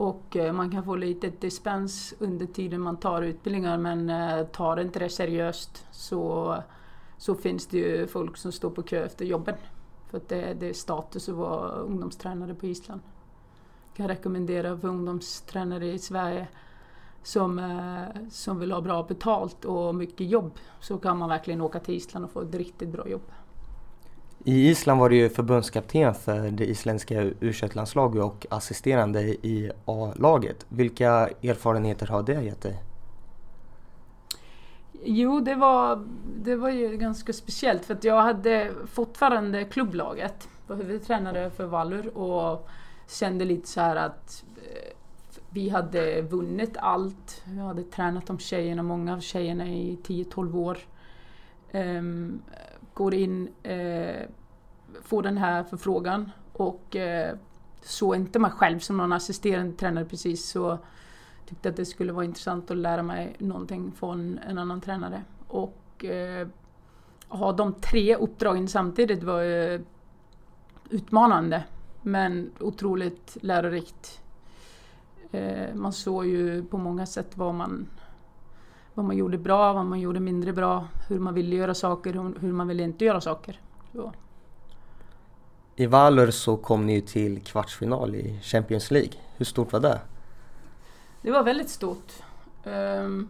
Och 0.00 0.36
eh, 0.36 0.52
man 0.52 0.70
kan 0.70 0.84
få 0.84 0.96
lite 0.96 1.30
dispens 1.30 2.14
under 2.18 2.46
tiden 2.46 2.80
man 2.80 2.96
tar 2.96 3.22
utbildningar 3.22 3.78
men 3.78 4.10
eh, 4.10 4.46
tar 4.46 4.80
inte 4.80 4.98
det 4.98 5.08
seriöst 5.08 5.86
så, 5.90 6.56
så 7.18 7.34
finns 7.34 7.66
det 7.66 7.78
ju 7.78 8.06
folk 8.06 8.36
som 8.36 8.52
står 8.52 8.70
på 8.70 8.82
kö 8.82 9.04
efter 9.04 9.24
jobben. 9.24 9.54
För 10.10 10.16
att 10.16 10.28
det, 10.28 10.54
det 10.54 10.68
är 10.68 10.72
status 10.72 11.28
att 11.28 11.34
vara 11.34 11.70
ungdomstränare 11.70 12.54
på 12.54 12.66
Island. 12.66 13.00
Jag 13.88 13.96
kan 13.96 14.08
rekommendera 14.08 14.78
för 14.78 14.88
ungdomstränare 14.88 15.86
i 15.86 15.98
Sverige 15.98 16.48
som, 17.22 17.58
eh, 17.58 18.28
som 18.30 18.58
vill 18.58 18.72
ha 18.72 18.80
bra 18.80 19.02
betalt 19.02 19.64
och 19.64 19.94
mycket 19.94 20.30
jobb 20.30 20.52
så 20.80 20.98
kan 20.98 21.18
man 21.18 21.28
verkligen 21.28 21.60
åka 21.60 21.80
till 21.80 21.94
Island 21.94 22.24
och 22.24 22.30
få 22.30 22.40
ett 22.40 22.54
riktigt 22.54 22.88
bra 22.88 23.08
jobb. 23.08 23.32
I 24.44 24.68
Island 24.68 25.00
var 25.00 25.08
du 25.08 25.16
ju 25.16 25.28
förbundskapten 25.28 26.14
för 26.14 26.50
det 26.50 26.64
isländska 26.64 27.22
u 27.22 27.52
landslaget 27.72 28.22
och 28.22 28.46
assisterande 28.50 29.20
i 29.22 29.70
A-laget. 29.84 30.66
Vilka 30.68 31.28
erfarenheter 31.42 32.06
har 32.06 32.22
det 32.22 32.42
gett 32.42 32.62
dig? 32.62 32.82
Jo, 35.04 35.40
det 35.40 35.54
var, 35.54 36.06
det 36.36 36.56
var 36.56 36.70
ju 36.70 36.96
ganska 36.96 37.32
speciellt 37.32 37.84
för 37.84 37.94
att 37.94 38.04
jag 38.04 38.22
hade 38.22 38.70
fortfarande 38.92 39.64
klubblaget. 39.64 40.48
Var 40.66 40.76
huvudtränare 40.76 41.50
för 41.50 41.64
Vallur 41.64 42.18
och 42.18 42.68
kände 43.08 43.44
lite 43.44 43.68
så 43.68 43.80
här 43.80 43.96
att 43.96 44.44
eh, 44.56 44.96
vi 45.50 45.68
hade 45.68 46.22
vunnit 46.22 46.76
allt. 46.76 47.42
Jag 47.56 47.64
hade 47.64 47.82
tränat 47.82 48.26
de 48.26 48.38
tjejerna, 48.38 48.82
många 48.82 49.14
av 49.14 49.20
tjejerna 49.20 49.68
i 49.68 49.98
10-12 50.04 50.56
år. 50.56 50.78
Um, 51.72 52.42
går 53.00 53.14
in, 53.14 53.48
eh, 53.62 54.28
får 55.02 55.22
den 55.22 55.36
här 55.36 55.64
förfrågan 55.64 56.30
och 56.52 56.96
eh, 56.96 57.36
såg 57.82 58.16
inte 58.16 58.38
mig 58.38 58.50
själv 58.50 58.78
som 58.78 58.96
någon 58.96 59.12
assisterande 59.12 59.76
tränare 59.76 60.04
precis 60.04 60.48
så 60.50 60.78
tyckte 61.46 61.68
att 61.68 61.76
det 61.76 61.84
skulle 61.84 62.12
vara 62.12 62.24
intressant 62.24 62.70
att 62.70 62.76
lära 62.76 63.02
mig 63.02 63.36
någonting 63.38 63.92
från 63.92 64.38
en 64.38 64.58
annan 64.58 64.80
tränare. 64.80 65.22
Och 65.48 66.04
eh, 66.04 66.48
ha 67.28 67.52
de 67.52 67.72
tre 67.72 68.16
uppdragen 68.16 68.68
samtidigt 68.68 69.22
var 69.22 69.42
eh, 69.42 69.80
utmanande 70.90 71.64
men 72.02 72.50
otroligt 72.60 73.36
lärorikt. 73.40 74.20
Eh, 75.30 75.74
man 75.74 75.92
såg 75.92 76.26
ju 76.26 76.64
på 76.64 76.78
många 76.78 77.06
sätt 77.06 77.36
vad 77.36 77.54
man, 77.54 77.86
vad 79.00 79.06
man 79.06 79.16
gjorde 79.16 79.38
bra, 79.38 79.72
vad 79.72 79.86
man 79.86 80.00
gjorde 80.00 80.20
mindre 80.20 80.52
bra, 80.52 80.88
hur 81.08 81.18
man 81.18 81.34
ville 81.34 81.56
göra 81.56 81.74
saker, 81.74 82.12
hur, 82.12 82.40
hur 82.40 82.52
man 82.52 82.68
ville 82.68 82.82
inte 82.82 83.04
göra 83.04 83.20
saker. 83.20 83.60
Så. 83.92 84.12
I 85.76 85.86
Valur 85.86 86.30
så 86.30 86.56
kom 86.56 86.86
ni 86.86 87.00
till 87.00 87.40
kvartsfinal 87.40 88.14
i 88.14 88.40
Champions 88.42 88.90
League. 88.90 89.12
Hur 89.36 89.44
stort 89.44 89.72
var 89.72 89.80
det? 89.80 90.00
Det 91.22 91.30
var 91.30 91.42
väldigt 91.42 91.68
stort. 91.68 92.12
Um, 92.64 93.28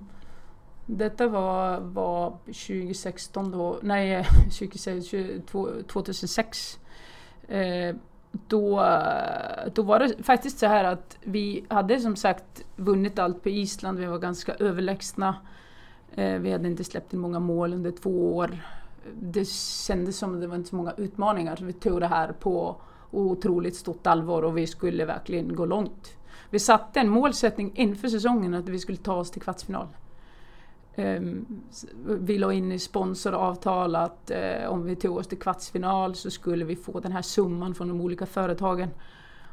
detta 0.86 1.28
var, 1.28 1.80
var 1.80 2.30
2016 2.30 3.50
då, 3.50 3.78
nej 3.82 4.26
2006. 5.92 6.78
Uh, 7.52 7.96
då, 8.32 8.70
då 9.74 9.82
var 9.82 9.98
det 9.98 10.22
faktiskt 10.22 10.58
så 10.58 10.66
här 10.66 10.84
att 10.84 11.18
vi 11.22 11.64
hade 11.68 12.00
som 12.00 12.16
sagt 12.16 12.64
vunnit 12.76 13.18
allt 13.18 13.42
på 13.42 13.48
Island. 13.48 13.98
Vi 13.98 14.06
var 14.06 14.18
ganska 14.18 14.54
överlägsna. 14.54 15.34
Eh, 16.14 16.38
vi 16.38 16.52
hade 16.52 16.68
inte 16.68 16.84
släppt 16.84 17.14
in 17.14 17.20
många 17.20 17.38
mål 17.38 17.74
under 17.74 17.90
två 17.90 18.36
år. 18.36 18.58
Det 19.14 19.48
kändes 19.48 20.18
som 20.18 20.34
att 20.34 20.40
det 20.40 20.46
var 20.46 20.56
inte 20.56 20.68
så 20.68 20.76
många 20.76 20.92
utmaningar. 20.96 21.56
Så 21.56 21.64
vi 21.64 21.72
tog 21.72 22.00
det 22.00 22.06
här 22.06 22.32
på 22.32 22.76
otroligt 23.10 23.76
stort 23.76 24.06
allvar 24.06 24.42
och 24.42 24.58
vi 24.58 24.66
skulle 24.66 25.04
verkligen 25.04 25.54
gå 25.54 25.66
långt. 25.66 26.16
Vi 26.50 26.58
satte 26.58 27.00
en 27.00 27.08
målsättning 27.08 27.72
inför 27.74 28.08
säsongen 28.08 28.54
att 28.54 28.68
vi 28.68 28.78
skulle 28.78 28.98
ta 28.98 29.14
oss 29.14 29.30
till 29.30 29.42
kvartsfinal. 29.42 29.86
Ehm, 30.94 31.46
vi 32.04 32.38
la 32.38 32.52
in 32.52 32.72
i 32.72 32.78
sponsoravtal 32.78 33.96
att 33.96 34.30
eh, 34.30 34.68
om 34.68 34.84
vi 34.84 34.96
tog 34.96 35.16
oss 35.16 35.26
till 35.26 35.38
kvartsfinal 35.38 36.14
så 36.14 36.30
skulle 36.30 36.64
vi 36.64 36.76
få 36.76 37.00
den 37.00 37.12
här 37.12 37.22
summan 37.22 37.74
från 37.74 37.88
de 37.88 38.00
olika 38.00 38.26
företagen. 38.26 38.88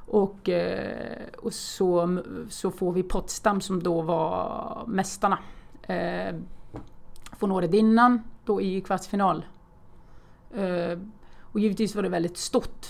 Och, 0.08 0.50
eh, 0.50 1.18
och 1.38 1.54
så, 1.54 2.20
så 2.50 2.72
får 2.72 2.92
vi 2.92 3.04
Potsdam 3.04 3.62
som 3.62 3.84
då 3.84 4.02
var 4.02 4.84
mästarna. 4.88 5.40
Eh, 5.88 6.36
från 7.40 7.52
året 7.52 7.74
innan, 7.74 8.22
då 8.46 8.62
i 8.62 8.82
kvartsfinal. 8.82 9.46
och 11.42 11.60
givetvis 11.60 11.96
var 11.96 12.04
det 12.04 12.10
väldigt 12.10 12.38
stort. 12.38 12.86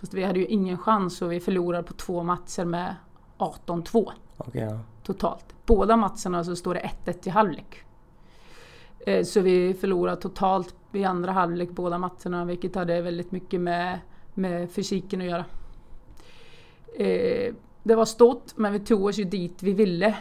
Fast 0.00 0.14
vi 0.14 0.24
hade 0.24 0.38
ju 0.38 0.46
ingen 0.46 0.78
chans 0.78 1.22
och 1.22 1.32
vi 1.32 1.40
förlorade 1.40 1.82
på 1.82 1.92
två 1.92 2.22
matcher 2.22 2.64
med 2.64 2.94
18-2. 3.38 4.10
Okay. 4.38 4.78
Totalt. 5.02 5.54
Båda 5.66 5.96
matcherna 5.96 6.44
så 6.44 6.56
står 6.56 6.74
det 6.74 6.90
1-1 7.04 7.26
i 7.26 7.30
halvlek. 7.30 7.84
Eh, 9.06 9.24
så 9.24 9.40
vi 9.40 9.74
förlorade 9.74 10.20
totalt 10.20 10.74
i 10.92 11.04
andra 11.04 11.32
halvlek 11.32 11.70
båda 11.70 11.98
matcherna 11.98 12.44
vilket 12.44 12.74
hade 12.74 13.00
väldigt 13.00 13.32
mycket 13.32 13.60
med, 13.60 14.00
med 14.34 14.70
fysiken 14.70 15.20
att 15.20 15.26
göra. 15.26 15.44
Eh, 16.98 17.54
det 17.82 17.94
var 17.94 18.04
stort 18.04 18.56
men 18.56 18.72
vi 18.72 18.80
tog 18.80 19.04
oss 19.04 19.18
ju 19.18 19.24
dit 19.24 19.62
vi 19.62 19.72
ville. 19.72 20.16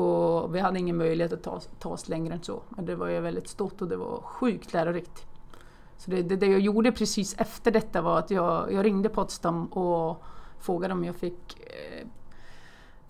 Och 0.00 0.54
vi 0.54 0.60
hade 0.60 0.78
ingen 0.78 0.96
möjlighet 0.96 1.32
att 1.32 1.42
ta, 1.42 1.60
ta 1.78 1.88
oss 1.88 2.08
längre 2.08 2.34
än 2.34 2.42
så. 2.42 2.62
Men 2.68 2.86
det 2.86 2.94
var 2.94 3.08
ju 3.08 3.20
väldigt 3.20 3.48
stort 3.48 3.82
och 3.82 3.88
det 3.88 3.96
var 3.96 4.20
sjukt 4.20 4.72
lärorikt. 4.72 5.26
Så 5.96 6.10
det, 6.10 6.22
det, 6.22 6.36
det 6.36 6.46
jag 6.46 6.60
gjorde 6.60 6.92
precis 6.92 7.34
efter 7.38 7.70
detta 7.70 8.02
var 8.02 8.18
att 8.18 8.30
jag, 8.30 8.72
jag 8.72 8.84
ringde 8.84 9.08
Potsdam 9.08 9.66
och 9.66 10.22
frågade 10.60 10.94
om 10.94 11.04
jag 11.04 11.16
fick 11.16 11.60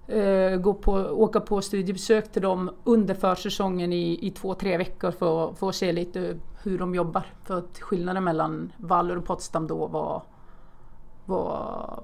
eh, 0.06 0.16
eh 0.16 0.56
gå 0.56 0.74
på, 0.74 0.92
åka 0.94 1.40
på 1.40 1.62
studiebesök 1.62 2.32
till 2.32 2.42
dem 2.42 2.70
under 2.84 3.14
försäsongen 3.14 3.92
i, 3.92 4.26
i 4.26 4.30
två, 4.30 4.54
tre 4.54 4.76
veckor 4.76 5.10
för, 5.10 5.52
för 5.52 5.68
att 5.68 5.74
se 5.74 5.92
lite 5.92 6.38
hur 6.62 6.78
de 6.78 6.94
jobbar. 6.94 7.26
För 7.44 7.58
att 7.58 7.78
skillnaden 7.80 8.24
mellan 8.24 8.72
Valur 8.76 9.18
och 9.18 9.24
Potsdam 9.24 9.66
då 9.66 9.86
var, 9.86 10.22
var 11.26 12.02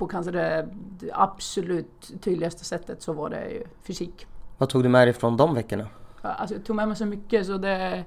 på 0.00 0.06
kanske 0.06 0.32
det, 0.32 0.68
absolut 1.12 2.12
tydligaste 2.20 2.64
sättet 2.64 3.02
så 3.02 3.12
var 3.12 3.30
det 3.30 3.62
fysik. 3.82 4.26
Vad 4.58 4.68
tog 4.68 4.82
du 4.82 4.88
med 4.88 5.06
dig 5.06 5.14
från 5.14 5.36
de 5.36 5.54
veckorna? 5.54 5.86
Alltså, 6.22 6.54
jag 6.54 6.64
tog 6.64 6.76
med 6.76 6.88
mig 6.88 6.96
så 6.96 7.06
mycket 7.06 7.46
så 7.46 7.58
det, 7.58 8.04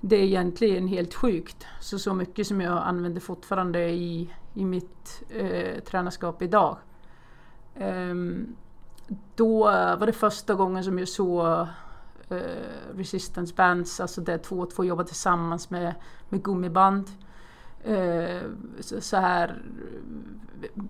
det 0.00 0.16
är 0.16 0.22
egentligen 0.22 0.88
helt 0.88 1.14
sjukt. 1.14 1.66
Så, 1.80 1.98
så 1.98 2.14
mycket 2.14 2.46
som 2.46 2.60
jag 2.60 2.78
använder 2.78 3.20
fortfarande 3.20 3.90
i, 3.90 4.30
i 4.54 4.64
mitt 4.64 5.22
eh, 5.30 5.82
tränarskap 5.84 6.42
idag. 6.42 6.76
Um, 7.80 8.56
då 9.34 9.64
var 9.98 10.06
det 10.06 10.12
första 10.12 10.54
gången 10.54 10.84
som 10.84 10.98
jag 10.98 11.08
såg 11.08 11.46
uh, 12.32 12.38
resistance 12.94 13.54
bands, 13.54 14.00
alltså 14.00 14.20
där 14.20 14.38
två 14.38 14.56
och 14.56 14.70
två 14.70 14.84
jobbar 14.84 15.04
tillsammans 15.04 15.70
med, 15.70 15.94
med 16.28 16.42
gummiband. 16.42 17.06
Eh, 17.88 18.42
så, 18.80 19.16
här 19.16 19.62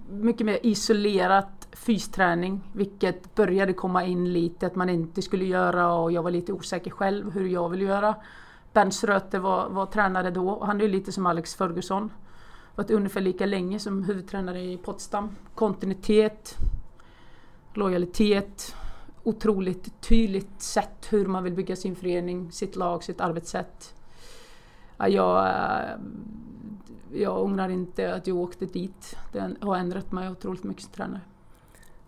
mycket 0.08 0.46
mer 0.46 0.58
isolerat 0.62 1.68
fysträning, 1.72 2.60
vilket 2.72 3.34
började 3.34 3.72
komma 3.72 4.04
in 4.04 4.32
lite 4.32 4.66
att 4.66 4.74
man 4.74 4.88
inte 4.88 5.22
skulle 5.22 5.44
göra 5.44 5.94
och 5.94 6.12
jag 6.12 6.22
var 6.22 6.30
lite 6.30 6.52
osäker 6.52 6.90
själv 6.90 7.30
hur 7.30 7.48
jag 7.48 7.68
vill 7.68 7.82
göra. 7.82 8.14
Bernt 8.72 9.04
Röte 9.04 9.38
var, 9.38 9.68
var 9.68 9.86
tränare 9.86 10.30
då 10.30 10.50
och 10.50 10.66
han 10.66 10.80
är 10.80 10.88
lite 10.88 11.12
som 11.12 11.26
Alex 11.26 11.54
Ferguson. 11.54 12.10
Varit 12.74 12.90
ungefär 12.90 13.20
lika 13.20 13.46
länge 13.46 13.78
som 13.78 14.04
huvudtränare 14.04 14.60
i 14.60 14.76
Potsdam. 14.76 15.36
Kontinuitet, 15.54 16.56
lojalitet, 17.74 18.76
otroligt 19.22 20.00
tydligt 20.00 20.62
sätt 20.62 21.06
hur 21.10 21.26
man 21.26 21.44
vill 21.44 21.54
bygga 21.54 21.76
sin 21.76 21.96
förening, 21.96 22.52
sitt 22.52 22.76
lag, 22.76 23.04
sitt 23.04 23.20
arbetssätt. 23.20 23.94
Jag, 24.98 25.46
eh, 25.46 25.96
jag 27.12 27.42
ångrar 27.44 27.68
inte 27.68 28.14
att 28.14 28.26
jag 28.26 28.36
åkte 28.36 28.66
dit. 28.66 29.16
Det 29.32 29.56
har 29.60 29.76
ändrat 29.76 30.12
mig 30.12 30.30
otroligt 30.30 30.64
mycket 30.64 30.82
som 30.82 30.92
tränare. 30.92 31.20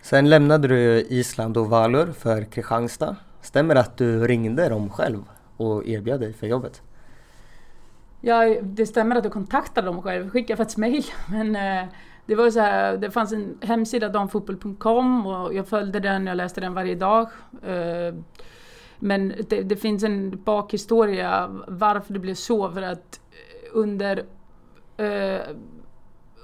Sen 0.02 0.30
lämnade 0.30 0.68
du 0.68 1.06
Island 1.08 1.56
och 1.56 1.70
Valur 1.70 2.12
för 2.12 2.44
Kristianstad. 2.44 3.16
Stämmer 3.40 3.74
det 3.74 3.80
att 3.80 3.96
du 3.96 4.26
ringde 4.26 4.68
dem 4.68 4.90
själv 4.90 5.22
och 5.56 5.86
erbjöd 5.86 6.20
dig 6.20 6.32
för 6.32 6.46
jobbet? 6.46 6.82
Ja, 8.20 8.60
det 8.62 8.86
stämmer 8.86 9.16
att 9.16 9.24
jag 9.24 9.32
kontaktade 9.32 9.86
dem 9.86 10.02
själv, 10.02 10.30
skickade 10.30 10.56
faktiskt. 10.56 10.78
Men 11.30 11.56
eh, 11.56 11.88
det 12.26 12.34
var 12.34 12.50
så 12.50 12.60
här, 12.60 12.96
det 12.96 13.10
fanns 13.10 13.32
en 13.32 13.58
hemsida, 13.60 14.08
damfotboll.com 14.08 15.26
och 15.26 15.54
jag 15.54 15.68
följde 15.68 16.00
den, 16.00 16.26
jag 16.26 16.36
läste 16.36 16.60
den 16.60 16.74
varje 16.74 16.94
dag. 16.94 17.28
Eh, 17.62 18.14
men 19.02 19.34
det, 19.48 19.62
det, 19.62 19.76
finns 19.76 20.02
en 20.02 20.42
bakhistoria 20.44 21.48
varför 21.68 22.12
det 22.12 22.18
blev 22.18 22.34
så. 22.34 22.70
För 22.70 22.82
att 22.82 23.20
under, 23.72 24.24
eh, 25.00 25.56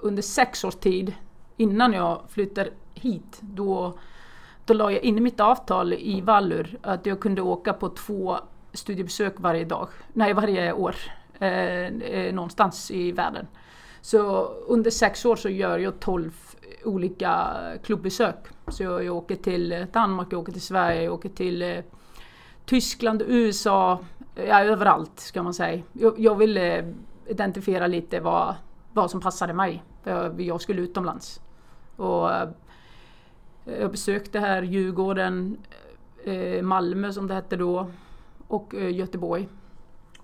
under 0.03 0.23
sex 0.23 0.65
års 0.65 0.75
tid 0.75 1.15
innan 1.57 1.93
jag 1.93 2.23
flyttade 2.29 2.71
hit, 2.95 3.39
då, 3.41 3.99
då 4.65 4.75
la 4.75 4.93
jag 4.93 5.03
in 5.03 5.19
i 5.19 5.21
mitt 5.21 5.41
avtal 5.41 5.93
i 5.93 6.21
Vallur 6.21 6.79
att 6.83 7.07
jag 7.07 7.21
kunde 7.21 7.43
åka 7.43 7.73
på 7.73 7.89
två 7.89 8.37
studiebesök 8.73 9.35
varje 9.37 9.65
dag, 9.65 9.89
nej 10.13 10.33
varje 10.35 10.73
år, 10.73 10.95
eh, 11.39 11.87
eh 11.87 12.35
någonstans 12.35 12.91
i 12.91 13.13
världen. 13.13 13.47
Så 14.01 14.47
under 14.67 14.91
sex 14.91 15.25
år 15.25 15.37
så 15.37 15.49
gör 15.49 15.79
jag 15.79 16.01
12 16.01 16.33
olika 16.85 17.57
klubbesök. 17.85 18.37
Så 18.69 18.83
jag, 18.83 19.05
jag 19.05 19.17
åker 19.17 19.37
till 19.37 19.87
Danmark, 19.93 20.29
jag 20.31 20.41
åker 20.41 20.53
till 20.53 20.63
Sverige, 20.63 21.03
jag 21.03 21.15
åker 21.15 21.29
till 21.29 21.63
eh, 21.63 21.79
Tyskland, 22.65 23.23
USA, 23.27 23.99
ja 24.35 24.65
överallt 24.65 25.21
ska 25.21 25.43
man 25.43 25.55
säga. 25.55 25.83
Jag, 25.93 26.19
jag 26.19 26.35
ville 26.35 26.79
eh, 26.79 26.85
identifiera 27.29 27.87
lite 27.87 28.21
vad, 28.21 28.55
vad 28.93 29.11
som 29.11 29.21
passade 29.21 29.53
mig. 29.53 29.83
Jag, 30.05 30.41
jag 30.41 30.61
skulle 30.61 30.83
utomlands. 30.83 31.41
Och 31.97 32.33
eh, 32.33 32.49
jag 33.65 33.91
besökte 33.91 34.41
här 34.41 34.63
Djurgården, 34.63 35.57
eh, 36.25 36.63
Malmö 36.63 37.13
som 37.13 37.27
det 37.27 37.35
hette 37.35 37.57
då 37.57 37.91
och 38.49 38.75
eh, 38.75 38.95
Göteborg. 38.95 39.49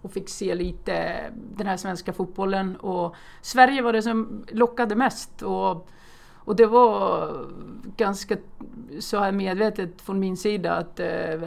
Och 0.02 0.12
fick 0.12 0.28
se 0.28 0.54
lite 0.54 1.24
den 1.56 1.66
här 1.66 1.76
svenska 1.76 2.12
fotbollen 2.12 2.76
och 2.76 3.14
Sverige 3.40 3.82
var 3.82 3.92
det 3.92 4.02
som 4.02 4.44
lockade 4.48 4.96
mest. 4.96 5.42
Och, 5.42 5.88
och 6.34 6.56
det 6.56 6.66
var 6.66 7.30
ganska 7.96 8.36
så 9.00 9.18
här 9.18 9.32
medvetet 9.32 10.02
från 10.02 10.20
min 10.20 10.36
sida 10.36 10.72
att 10.72 11.00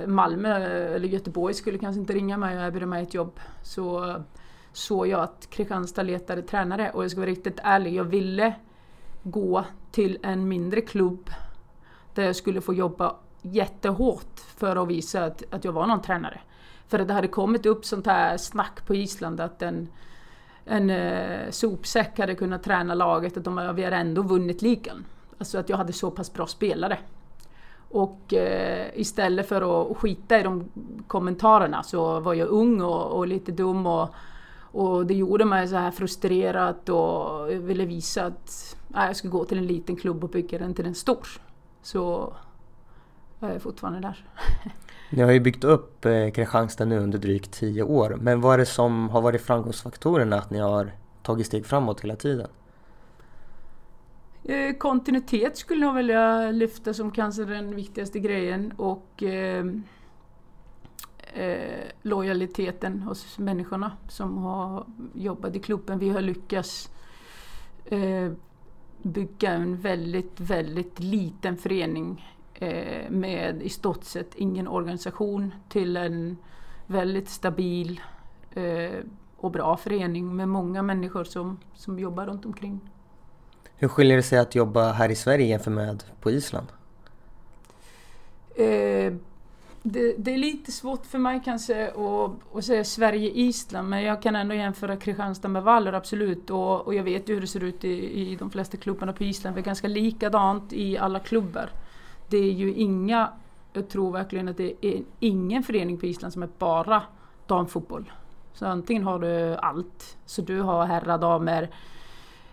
Malmö 0.07 0.55
eller 0.95 1.07
Göteborg 1.07 1.53
skulle 1.53 1.77
kanske 1.77 1.99
inte 1.99 2.13
ringa 2.13 2.37
mig 2.37 2.57
och 2.57 2.63
erbjuda 2.63 2.85
mig 2.85 3.03
ett 3.03 3.13
jobb. 3.13 3.39
Så 3.63 4.15
såg 4.75 5.07
jag 5.07 5.19
att 5.19 5.49
Kristianstad 5.49 6.03
letade 6.03 6.41
tränare 6.41 6.91
och 6.91 7.03
jag 7.03 7.11
ska 7.11 7.19
vara 7.19 7.29
riktigt 7.29 7.59
ärlig, 7.63 7.93
jag 7.93 8.03
ville 8.03 8.55
gå 9.23 9.65
till 9.91 10.17
en 10.23 10.47
mindre 10.47 10.81
klubb 10.81 11.29
där 12.13 12.23
jag 12.23 12.35
skulle 12.35 12.61
få 12.61 12.73
jobba 12.73 13.15
jättehårt 13.41 14.39
för 14.39 14.75
att 14.75 14.87
visa 14.87 15.25
att, 15.25 15.43
att 15.51 15.65
jag 15.65 15.71
var 15.71 15.87
någon 15.87 16.01
tränare. 16.01 16.41
För 16.87 16.99
att 16.99 17.07
det 17.07 17.13
hade 17.13 17.27
kommit 17.27 17.65
upp 17.65 17.85
sånt 17.85 18.05
här 18.05 18.37
snack 18.37 18.85
på 18.87 18.95
Island 18.95 19.39
att 19.39 19.61
en, 19.61 19.87
en 20.65 20.89
eh, 20.89 21.49
sopsäck 21.49 22.19
hade 22.19 22.35
kunnat 22.35 22.63
träna 22.63 22.93
laget, 22.93 23.37
att 23.37 23.43
de, 23.43 23.73
vi 23.75 23.83
hade 23.83 23.95
ändå 23.95 24.21
vunnit 24.21 24.61
ligan. 24.61 25.05
Alltså 25.37 25.57
att 25.57 25.69
jag 25.69 25.77
hade 25.77 25.93
så 25.93 26.11
pass 26.11 26.33
bra 26.33 26.47
spelare. 26.47 26.97
Och 27.89 28.33
eh, 28.33 28.87
istället 28.93 29.47
för 29.47 29.91
att 29.91 29.97
skita 29.97 30.39
i 30.39 30.43
de 30.43 30.69
kommentarerna 31.07 31.83
så 31.83 32.19
var 32.19 32.33
jag 32.33 32.47
ung 32.47 32.81
och, 32.81 33.17
och 33.17 33.27
lite 33.27 33.51
dum 33.51 33.85
och 33.85 34.09
och 34.75 35.05
det 35.05 35.13
gjorde 35.13 35.45
mig 35.45 35.67
så 35.67 35.75
här 35.75 35.91
frustrerad 35.91 36.89
och 36.89 37.53
jag 37.53 37.59
ville 37.59 37.85
visa 37.85 38.25
att 38.25 38.77
nej, 38.87 39.07
jag 39.07 39.15
ska 39.15 39.27
gå 39.27 39.45
till 39.45 39.57
en 39.57 39.67
liten 39.67 39.95
klubb 39.95 40.23
och 40.23 40.29
bygga 40.29 40.59
den 40.59 40.73
till 40.73 40.85
en 40.85 40.95
stor. 40.95 41.27
Så 41.81 42.33
jag 43.39 43.51
är 43.51 43.59
fortfarande 43.59 43.99
där. 43.99 44.25
Ni 45.09 45.21
har 45.21 45.31
ju 45.31 45.39
byggt 45.39 45.63
upp 45.63 46.05
eh, 46.05 46.29
Kristianstad 46.29 46.85
nu 46.85 46.99
under 46.99 47.17
drygt 47.17 47.51
tio 47.51 47.83
år. 47.83 48.17
Men 48.21 48.41
vad 48.41 48.53
är 48.53 48.57
det 48.57 48.65
som 48.65 49.09
har 49.09 49.21
varit 49.21 49.41
framgångsfaktorerna 49.41 50.35
att 50.35 50.49
ni 50.49 50.59
har 50.59 50.91
tagit 51.23 51.47
steg 51.47 51.65
framåt 51.65 52.01
hela 52.01 52.15
tiden? 52.15 52.47
Eh, 54.43 54.75
kontinuitet 54.77 55.57
skulle 55.57 55.85
jag 55.85 55.93
vilja 55.93 56.51
lyfta 56.51 56.93
som 56.93 57.11
kanske 57.11 57.45
den 57.45 57.75
viktigaste 57.75 58.19
grejen 58.19 58.73
och 58.77 59.23
eh, 59.23 59.65
eh, 61.35 61.85
lojaliteten 62.01 63.01
hos 63.01 63.37
människorna 63.37 63.91
som 64.07 64.37
har 64.37 64.85
jobbat 65.13 65.55
i 65.55 65.59
klubben. 65.59 65.99
Vi 65.99 66.09
har 66.09 66.21
lyckats 66.21 66.89
eh, 67.85 68.31
bygga 69.01 69.51
en 69.51 69.77
väldigt, 69.77 70.39
väldigt 70.39 70.99
liten 70.99 71.57
förening 71.57 72.35
eh, 72.53 73.09
med 73.09 73.63
i 73.63 73.69
stort 73.69 74.03
sett 74.03 74.35
ingen 74.35 74.67
organisation 74.67 75.53
till 75.69 75.97
en 75.97 76.37
väldigt 76.87 77.29
stabil 77.29 78.01
eh, 78.53 78.99
och 79.37 79.51
bra 79.51 79.77
förening 79.77 80.35
med 80.35 80.49
många 80.49 80.81
människor 80.81 81.23
som, 81.23 81.59
som 81.73 81.99
jobbar 81.99 82.25
runt 82.25 82.45
omkring. 82.45 82.79
Hur 83.75 83.87
skiljer 83.87 84.17
det 84.17 84.23
sig 84.23 84.39
att 84.39 84.55
jobba 84.55 84.91
här 84.91 85.09
i 85.09 85.15
Sverige 85.15 85.45
jämfört 85.45 85.73
med 85.73 86.03
på 86.21 86.31
Island? 86.31 86.67
Det, 89.87 90.15
det, 90.17 90.33
är 90.33 90.37
lite 90.37 90.71
svårt 90.71 91.05
för 91.05 91.17
mig 91.17 91.41
kanske 91.45 91.87
att, 91.87 92.55
att 92.57 92.65
säga 92.65 92.83
Sverige-Island 92.83 93.89
men 93.89 94.03
jag 94.03 94.21
kan 94.21 94.35
ändå 94.35 94.55
jämföra 94.55 94.95
Kristianstad 94.95 95.47
med 95.47 95.63
Valler 95.63 95.93
absolut 95.93 96.49
och, 96.49 96.87
och 96.87 96.95
jag 96.95 97.03
vet 97.03 97.29
ju 97.29 97.33
hur 97.33 97.41
det 97.41 97.47
ser 97.47 97.63
ut 97.63 97.83
i, 97.83 98.21
i 98.21 98.35
de 98.35 98.51
flesta 98.51 98.77
klubbarna 98.77 99.13
på 99.13 99.23
Island. 99.23 99.55
Det 99.55 99.59
är 99.59 99.63
ganska 99.63 99.87
likadant 99.87 100.73
i 100.73 100.97
alla 100.97 101.19
klubbar. 101.19 101.69
Det 102.29 102.37
är 102.37 102.51
ju 102.51 102.73
inga, 102.73 103.29
jag 103.73 103.89
tror 103.89 104.11
verkligen 104.11 104.47
att 104.47 104.57
det 104.57 104.85
är 104.85 105.03
ingen 105.19 105.63
förening 105.63 105.97
på 105.97 106.05
Island 106.05 106.33
som 106.33 106.43
är 106.43 106.49
bara 106.57 107.03
damfotboll. 107.47 108.11
Så 108.53 108.65
antingen 108.65 109.03
har 109.03 109.19
du 109.19 109.55
allt, 109.55 110.17
så 110.25 110.41
du 110.41 110.61
har 110.61 110.85
herrar, 110.85 111.17
damer, 111.17 111.69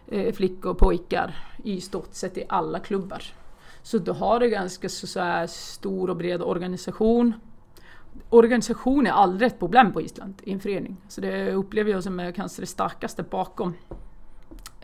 eh, 0.07 0.35
flickor, 0.35 0.75
pojkar 0.75 1.35
i 1.65 1.81
stort 1.81 2.15
sett 2.15 2.39
i 2.39 2.45
alla 2.49 2.79
klubbar. 2.79 3.23
Så 3.83 3.99
du 3.99 4.13
har 4.13 4.41
en 4.41 4.51
ganska 4.51 4.89
så, 4.89 5.07
så 5.07 5.21
här, 5.21 5.47
stor 5.47 6.11
och 6.11 6.17
bred 6.17 6.43
organisation. 6.43 7.35
Organisation 8.31 9.07
är 9.07 9.11
aldrig 9.11 9.47
ett 9.47 9.59
problem 9.59 9.93
på 9.93 10.01
Island 10.01 10.35
i 10.43 10.53
en 10.53 10.61
förening. 10.61 10.97
Så 11.09 11.21
det 11.21 11.53
upplever 11.53 11.91
jag 11.91 12.03
som 12.03 12.33
kanske 12.37 12.63
det 12.63 12.67
starkaste 12.67 13.23
bakom 13.23 13.75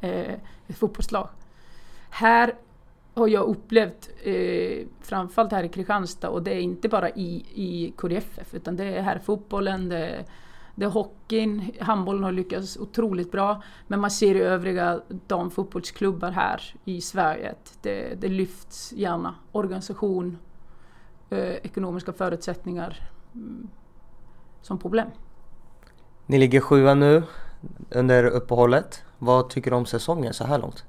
eh, 0.00 0.34
ett 0.66 0.78
fotbollslag. 0.78 1.28
Här 2.10 2.54
har 3.14 3.28
jag 3.28 3.46
upplevt, 3.46 4.10
eh, 4.22 4.86
framförallt 5.00 5.52
här 5.52 5.64
i 5.64 5.68
Kristianstad, 5.68 6.28
och 6.28 6.42
det 6.42 6.54
är 6.54 6.60
inte 6.60 6.88
bara 6.88 7.10
i, 7.10 7.44
i 7.54 7.92
KDFF, 7.96 8.54
utan 8.54 8.76
det 8.76 8.84
är 8.84 9.02
här 9.02 9.18
fotbollen, 9.18 9.88
det 9.88 9.98
är 9.98 10.24
det 10.78 10.84
är 10.84 10.90
hockeyn, 10.90 11.72
handbollen 11.80 12.24
har 12.24 12.32
lyckats 12.32 12.76
otroligt 12.76 13.32
bra. 13.32 13.62
Men 13.86 14.00
man 14.00 14.10
ser 14.10 14.34
i 14.34 14.40
övriga 14.40 15.00
damfotbollsklubbar 15.26 16.30
här 16.30 16.74
i 16.84 17.00
Sverige 17.00 17.50
att 17.50 17.78
det, 17.82 18.20
det 18.20 18.28
lyfts 18.28 18.92
gärna. 18.92 19.34
Organisation, 19.52 20.38
eh, 21.30 21.38
ekonomiska 21.38 22.12
förutsättningar 22.12 23.10
mm, 23.34 23.68
som 24.62 24.78
problem. 24.78 25.08
Ni 26.26 26.38
ligger 26.38 26.60
sjua 26.60 26.94
nu 26.94 27.22
under 27.90 28.24
uppehållet. 28.24 29.02
Vad 29.18 29.50
tycker 29.50 29.70
du 29.70 29.76
om 29.76 29.86
säsongen 29.86 30.34
så 30.34 30.44
här 30.44 30.58
långt? 30.58 30.84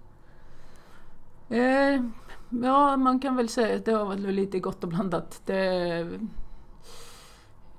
Eh, 1.50 2.04
ja, 2.50 2.98
man 2.98 3.20
kan 3.20 3.36
väl 3.36 3.50
säga 3.50 3.76
att 3.76 3.86
det 3.86 3.92
har 3.92 4.06
varit 4.06 4.20
lite 4.20 4.60
gott 4.60 4.84
och 4.84 4.90
blandat. 4.90 5.42
Det, 5.46 6.20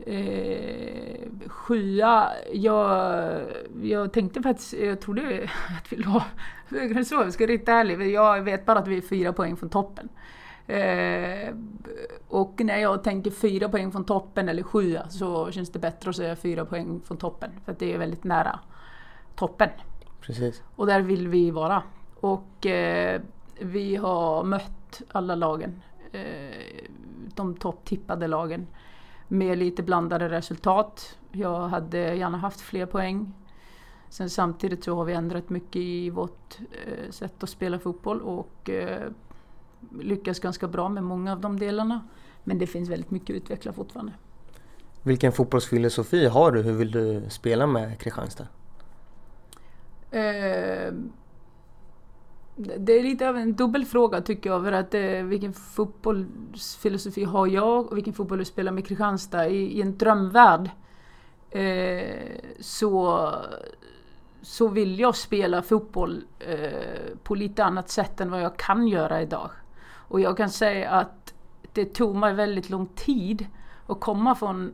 Eh, 0.07 1.29
sjua, 1.47 2.31
jag, 2.53 3.41
jag 3.83 4.13
tänkte 4.13 4.43
faktiskt, 4.43 4.73
jag 4.73 5.01
trodde 5.01 5.43
att 5.79 5.93
vi 5.93 5.97
låg 5.97 6.23
högre 6.69 6.99
än 6.99 7.05
så, 7.05 7.15
jag 7.15 7.33
ska 7.33 7.45
vara 7.45 7.53
riktigt 7.53 7.69
ärlig. 7.69 8.11
Jag 8.11 8.43
vet 8.43 8.67
bara 8.67 8.79
att 8.79 8.89
vi 8.89 8.97
är 8.97 9.01
fyra 9.01 9.33
poäng 9.33 9.57
från 9.57 9.71
toppen. 9.71 10.09
Eh, 10.67 11.55
och 12.29 12.61
när 12.65 12.79
jag 12.79 13.05
tänker 13.05 13.31
fyra 13.31 13.69
poäng 13.69 13.93
från 13.93 14.05
toppen 14.05 14.49
eller 14.49 14.63
sjua 14.63 15.09
så 15.09 15.51
känns 15.51 15.73
det 15.73 15.79
bättre 15.79 16.11
att 16.11 16.17
säga 16.17 16.37
fyra 16.37 16.65
poäng 16.65 17.01
från 17.05 17.17
toppen. 17.17 17.51
För 17.65 17.73
att 17.73 17.79
det 17.79 17.95
är 17.95 17.99
väldigt 17.99 18.25
nära 18.25 18.61
toppen. 19.35 19.69
Precis. 20.21 20.63
Och 20.77 20.87
där 20.87 21.01
vill 21.01 21.29
vi 21.29 21.51
vara. 21.51 21.83
Och 22.21 22.67
eh, 22.67 23.21
vi 23.61 23.97
har 23.97 24.45
mött 24.45 25.03
alla 25.09 25.35
lagen. 25.35 25.83
Eh, 26.13 26.85
de 27.35 27.55
topptippade 27.55 28.27
lagen 28.27 28.67
med 29.31 29.59
lite 29.59 29.83
blandade 29.83 30.29
resultat. 30.29 31.19
Jag 31.33 31.69
hade 31.69 31.99
gärna 31.99 32.39
haft 32.39 32.61
fler 32.61 32.87
poäng. 32.87 33.33
Sen 34.09 34.31
samtidigt 34.31 34.85
så 34.85 34.97
har 34.97 35.05
vi 35.05 35.13
ändrat 35.13 35.51
mycket 35.51 35.77
i 35.77 36.11
vårt 36.11 36.59
eh, 36.61 37.11
sätt 37.11 37.43
att 37.43 37.51
spela 37.51 37.79
fotboll 37.79 38.21
och 38.21 38.71
eh, 38.71 39.11
lyckas 40.01 40.41
ganska 40.41 40.69
bra 40.69 40.89
med 40.89 41.03
många 41.03 41.33
av 41.33 41.41
de 41.41 41.59
delarna. 41.59 42.01
Men 42.45 42.59
det 42.59 42.67
finns 42.67 42.89
väldigt 42.89 43.11
mycket 43.11 43.37
att 43.37 43.43
utveckla 43.43 43.73
fortfarande. 43.73 44.13
Vilken 45.03 45.33
fotbollsfilosofi 45.33 46.27
har 46.27 46.53
du? 46.53 46.63
Hur 46.63 46.73
vill 46.73 46.91
du 46.91 47.25
spela 47.29 47.67
med 47.67 47.99
Kristianstad? 47.99 48.47
Eh, 50.11 50.93
det 52.79 52.93
är 52.93 53.03
lite 53.03 53.29
av 53.29 53.37
en 53.37 53.55
dubbel 53.55 53.85
fråga 53.85 54.21
tycker 54.21 54.51
jag. 54.51 54.65
För 54.65 54.73
att 54.73 54.95
eh, 54.95 55.23
vilken 55.23 55.53
fotbollsfilosofi 55.53 57.25
har 57.25 57.47
jag 57.47 57.87
och 57.87 57.97
vilken 57.97 58.15
fotboll 58.15 58.39
du 58.39 58.45
spelar 58.45 58.73
med 58.73 58.87
Kristianstad? 58.87 59.49
I, 59.49 59.57
i 59.57 59.83
en 59.83 59.99
drömvärld 59.99 60.71
eh, 61.51 62.19
så, 62.61 63.29
så 64.43 64.69
vill 64.69 65.01
jag 65.01 65.17
spela 65.17 65.63
fotboll 65.63 66.25
eh, 66.39 67.17
på 67.23 67.35
lite 67.35 67.65
annat 67.65 67.89
sätt 67.89 68.21
än 68.21 68.31
vad 68.31 68.43
jag 68.43 68.57
kan 68.57 68.89
göra 68.89 69.23
idag. 69.23 69.51
Och 70.09 70.21
jag 70.21 70.37
kan 70.37 70.51
säga 70.51 70.91
att 70.91 71.35
det 71.73 71.85
tog 71.85 72.17
mig 72.17 72.35
väldigt 72.35 72.71
lång 72.71 72.87
tid 72.87 73.47
att 73.87 74.01
komma 74.01 74.35
från 74.35 74.73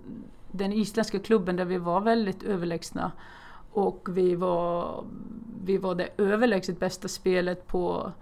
den 0.51 0.73
isländska 0.73 1.19
klubben 1.19 1.57
där 1.57 1.65
vi 1.65 1.79
var 1.79 2.01
väldigt 2.01 2.43
överlägsna 2.43 3.13
och 3.77 4.09
vi 4.11 4.35
var, 4.35 5.05
vi 5.65 5.79
var 5.79 5.95
det 5.95 6.09
överlägset 6.19 6.81
bästa 6.81 7.09
spelet 7.09 7.67
på 7.67 8.13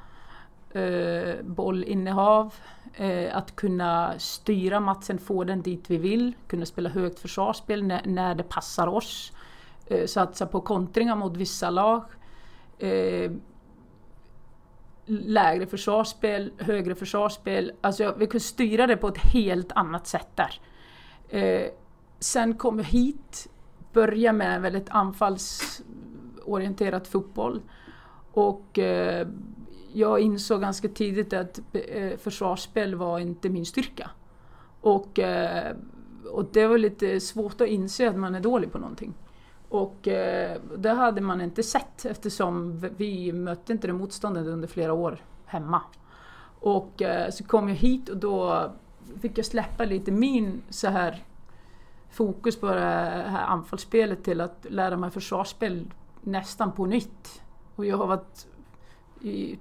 eh, 0.71 1.43
bollinnehav. 1.43 2.55
Eh, 2.95 3.37
att 3.37 3.57
kunna 3.57 4.19
styra 4.19 4.81
matchen, 4.81 5.19
få 5.19 5.45
den 5.45 5.63
dit 5.63 5.91
vi 5.91 5.97
vill. 5.97 6.33
Kunna 6.47 6.67
spela 6.67 6.91
högt 6.91 7.19
försvarsspel 7.19 7.83
när, 7.83 8.03
när 8.05 8.35
det 8.35 8.43
passar 8.43 8.87
oss. 8.87 9.33
Eh, 9.87 10.07
satsa 10.07 10.47
på 10.47 10.61
kontringar 10.61 11.17
mot 11.17 11.37
vissa 11.37 11.71
lag. 11.71 12.05
Eh, 12.79 13.33
lägre 15.07 15.67
försvarsspel, 15.67 16.53
högre 16.59 16.95
försvarsspel. 16.95 17.73
Alltså 17.81 18.15
vi 18.19 18.27
kunde 18.27 18.45
styra 18.45 18.87
det 18.87 18.97
på 18.97 19.09
ett 19.09 19.19
helt 19.19 19.73
annat 19.73 20.07
sätt 20.07 20.29
där. 20.35 20.61
Eh, 21.29 21.71
sen 22.19 22.55
kom 22.55 22.79
jag 22.79 22.87
hit, 22.87 23.49
började 23.95 24.39
med 24.39 24.63
väldigt 24.63 24.91
anfallsorienterad 24.91 27.07
fotboll. 27.07 27.63
Och 28.33 28.79
eh, 28.79 29.29
jag 29.93 30.21
insåg 30.21 30.61
ganska 30.61 30.89
tidigt 30.89 31.33
att 31.33 31.61
eh, 31.73 32.19
försvarsspel 32.19 32.95
var 32.95 33.19
inte 33.19 33.49
min 33.49 33.67
styrka. 33.67 34.11
Och, 34.81 35.19
eh, 35.19 35.77
och 36.33 36.45
det 36.53 36.67
var 36.67 36.79
lite 36.79 37.21
svårt 37.21 37.61
att 37.61 37.69
inse 37.69 38.09
att 38.09 38.17
man 38.17 38.35
är 38.35 38.41
dålig 38.41 38.73
på 38.73 38.79
någonting. 38.79 39.15
Och 39.69 40.09
eh, 40.09 40.57
det 40.77 40.91
hade 40.91 41.21
man 41.21 41.41
inte 41.41 41.63
sett 41.63 42.05
eftersom 42.05 42.81
vi 42.97 43.33
mötte 43.33 43.73
inte 43.73 43.87
det 43.87 43.93
motståndet 43.93 44.47
under 44.47 44.69
flera 44.69 44.93
år 44.93 45.19
hemma. 45.47 45.83
Och 46.61 47.03
eh, 47.03 47.31
så 47.31 47.45
kom 47.45 47.69
jag 47.69 47.77
hit 47.77 48.09
och 48.09 48.17
då 48.17 48.71
fick 49.21 49.39
jag 49.39 49.47
släppa 49.47 49.85
lite 49.85 50.13
min 50.13 50.63
så 50.71 50.89
här 50.89 51.25
fokus 52.15 52.61
på 52.61 52.67
det 52.67 52.81
här 52.81 53.47
anfallsspelet 53.47 54.25
till 54.25 54.41
att 54.41 54.67
lära 54.69 54.97
mig 54.97 55.11
försvarsspel 55.11 55.91
nästan 56.21 56.73
på 56.73 56.87
nytt. 56.87 57.43
Och 57.77 57.87
jag 57.87 57.97
har 57.97 58.07
varit, 58.07 58.47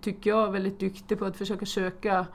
tycker 0.01 0.29
jag, 0.29 0.51
väldigt 0.51 0.79
duktig 0.79 1.19
på 1.19 1.25
att 1.25 1.37
försöka 1.37 1.65
söka 1.65 2.25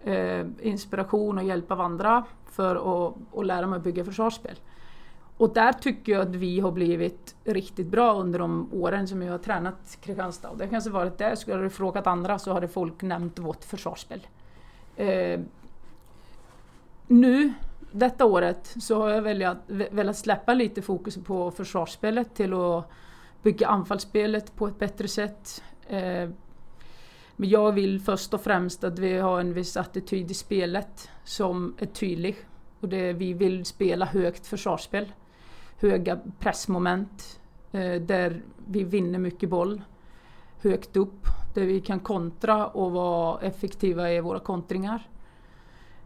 eh, 0.00 0.46
inspiration 0.60 1.38
och 1.38 1.44
hjälp 1.44 1.70
av 1.70 1.80
andra 1.80 2.24
för 2.46 2.76
att, 2.76 3.14
att 3.36 3.46
lära 3.46 3.66
mig 3.66 3.76
att 3.76 3.84
bygga 3.84 4.04
försvarsspel. 4.04 4.56
Och 5.36 5.54
där 5.54 5.72
tycker 5.72 6.12
jag 6.12 6.22
att 6.22 6.34
vi 6.34 6.60
har 6.60 6.72
blivit 6.72 7.36
riktigt 7.44 7.86
bra 7.86 8.14
under 8.14 8.38
de 8.38 8.68
åren 8.72 9.08
som 9.08 9.22
jag 9.22 9.32
har 9.32 9.38
tränat 9.38 9.98
Kristianstad. 10.00 10.50
Och 10.50 10.58
det 10.58 10.68
kanske 10.68 10.90
varit 10.90 11.18
det, 11.18 11.36
skulle 11.36 11.62
du 11.62 11.70
frågat 11.70 12.06
andra 12.06 12.38
så 12.38 12.52
hade 12.52 12.68
folk 12.68 13.02
nämnt 13.02 13.38
vårt 13.38 13.64
försvarsspel. 13.64 14.26
Eh, 14.96 15.40
nu, 17.06 17.52
detta 17.92 18.24
året, 18.24 18.74
så 18.80 18.98
har 18.98 19.08
jag 19.08 19.22
velat, 19.22 19.58
velat 19.66 20.16
släppa 20.16 20.54
lite 20.54 20.82
fokus 20.82 21.16
på 21.16 21.50
försvarsspelet 21.50 22.34
till 22.34 22.54
att 22.54 22.90
bygga 23.42 23.68
anfallsspelet 23.68 24.56
på 24.56 24.66
ett 24.66 24.78
bättre 24.78 25.08
sätt. 25.08 25.62
Eh, 25.88 26.28
men 27.36 27.48
jag 27.48 27.72
vill 27.72 28.00
först 28.00 28.34
och 28.34 28.40
främst 28.40 28.84
att 28.84 28.98
vi 28.98 29.18
har 29.18 29.40
en 29.40 29.54
viss 29.54 29.76
attityd 29.76 30.30
i 30.30 30.34
spelet 30.34 31.10
som 31.24 31.74
är 31.78 31.86
tydlig. 31.86 32.36
Och 32.80 32.88
det, 32.88 33.12
vi 33.12 33.32
vill 33.32 33.64
spela 33.64 34.04
högt 34.04 34.46
försvarsspel 34.46 35.12
höga 35.82 36.18
pressmoment 36.38 37.40
eh, 37.72 37.94
där 37.94 38.42
vi 38.66 38.84
vinner 38.84 39.18
mycket 39.18 39.48
boll 39.48 39.82
högt 40.60 40.96
upp, 40.96 41.26
där 41.54 41.62
vi 41.62 41.80
kan 41.80 42.00
kontra 42.00 42.66
och 42.66 42.92
vara 42.92 43.40
effektiva 43.40 44.12
i 44.12 44.20
våra 44.20 44.38
kontringar. 44.38 45.08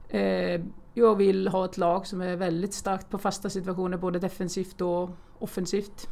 Eh, 0.09 0.61
jag 0.99 1.17
vill 1.17 1.49
ha 1.49 1.65
ett 1.65 1.79
lag 1.79 2.07
som 2.07 2.21
är 2.21 2.37
väldigt 2.37 2.75
starkt 2.75 3.11
på 3.11 3.19
fasta 3.19 3.51
situationer, 3.51 3.97
både 3.97 4.19
defensivt 4.19 4.81
och 4.81 5.11
offensivt. 5.39 6.09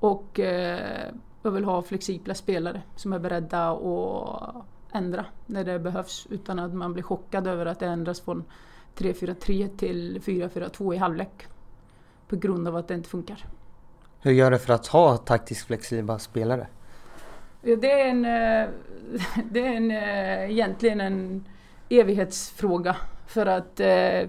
Och 0.00 0.40
eh, 0.40 1.12
jag 1.42 1.50
vill 1.50 1.64
ha 1.64 1.82
flexibla 1.82 2.34
spelare 2.34 2.82
som 2.96 3.12
är 3.12 3.18
beredda 3.18 3.70
att 3.70 4.64
ändra 4.92 5.24
när 5.46 5.64
det 5.64 5.78
behövs 5.78 6.26
utan 6.30 6.58
att 6.58 6.74
man 6.74 6.92
blir 6.92 7.02
chockad 7.02 7.46
över 7.46 7.66
att 7.66 7.80
det 7.80 7.86
ändras 7.86 8.20
från 8.20 8.44
3-4-3 8.96 9.76
till 9.76 10.20
4-4-2 10.20 10.94
i 10.94 10.96
halvlek 10.96 11.46
på 12.28 12.36
grund 12.36 12.68
av 12.68 12.76
att 12.76 12.88
det 12.88 12.94
inte 12.94 13.08
funkar. 13.08 13.44
Hur 14.20 14.32
gör 14.32 14.50
du 14.50 14.58
för 14.58 14.72
att 14.72 14.86
ha 14.86 15.16
taktiskt 15.16 15.66
flexibla 15.66 16.18
spelare? 16.18 16.66
Det 17.62 17.92
är 17.92 18.08
en, 18.08 18.24
eh, 18.24 18.68
det 19.50 19.66
är 19.66 19.76
en, 19.76 19.90
eh, 19.90 20.50
egentligen 20.50 21.00
en 21.00 21.44
evighetsfråga. 21.88 22.96
För 23.28 23.46
att 23.46 23.80
eh, 23.80 24.28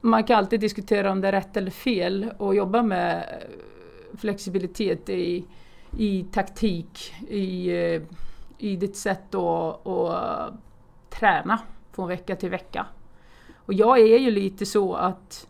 man 0.00 0.24
kan 0.24 0.38
alltid 0.38 0.60
diskutera 0.60 1.12
om 1.12 1.20
det 1.20 1.28
är 1.28 1.32
rätt 1.32 1.56
eller 1.56 1.70
fel 1.70 2.32
och 2.38 2.54
jobba 2.54 2.82
med 2.82 3.42
flexibilitet 4.18 5.08
i, 5.08 5.44
i 5.98 6.24
taktik, 6.32 7.14
i, 7.28 7.68
eh, 7.68 8.02
i 8.58 8.76
ditt 8.76 8.96
sätt 8.96 9.34
att, 9.34 9.86
att 9.86 10.54
träna 11.10 11.58
från 11.92 12.08
vecka 12.08 12.36
till 12.36 12.50
vecka. 12.50 12.86
Och 13.56 13.74
jag 13.74 13.98
är 13.98 14.18
ju 14.18 14.30
lite 14.30 14.66
så 14.66 14.94
att 14.94 15.46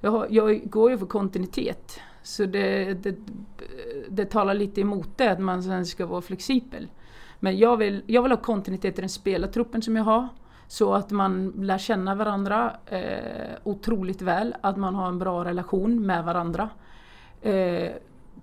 jag, 0.00 0.26
jag 0.30 0.70
går 0.70 0.90
ju 0.90 0.98
för 0.98 1.06
kontinuitet. 1.06 2.00
Så 2.22 2.44
det, 2.44 2.94
det, 2.94 3.16
det 4.08 4.24
talar 4.24 4.54
lite 4.54 4.80
emot 4.80 5.08
det 5.16 5.28
att 5.28 5.40
man 5.40 5.62
sen 5.62 5.86
ska 5.86 6.06
vara 6.06 6.22
flexibel. 6.22 6.88
Men 7.40 7.58
jag 7.58 7.76
vill, 7.76 8.02
jag 8.06 8.22
vill 8.22 8.32
ha 8.32 8.38
kontinuitet 8.38 8.98
i 8.98 9.00
den 9.00 9.10
spelartruppen 9.10 9.82
som 9.82 9.96
jag 9.96 10.04
har. 10.04 10.28
Så 10.68 10.94
att 10.94 11.10
man 11.10 11.52
lär 11.56 11.78
känna 11.78 12.14
varandra 12.14 12.76
eh, 12.86 13.56
otroligt 13.64 14.22
väl, 14.22 14.54
att 14.60 14.76
man 14.76 14.94
har 14.94 15.08
en 15.08 15.18
bra 15.18 15.44
relation 15.44 16.06
med 16.06 16.24
varandra. 16.24 16.70
Eh, 17.42 17.90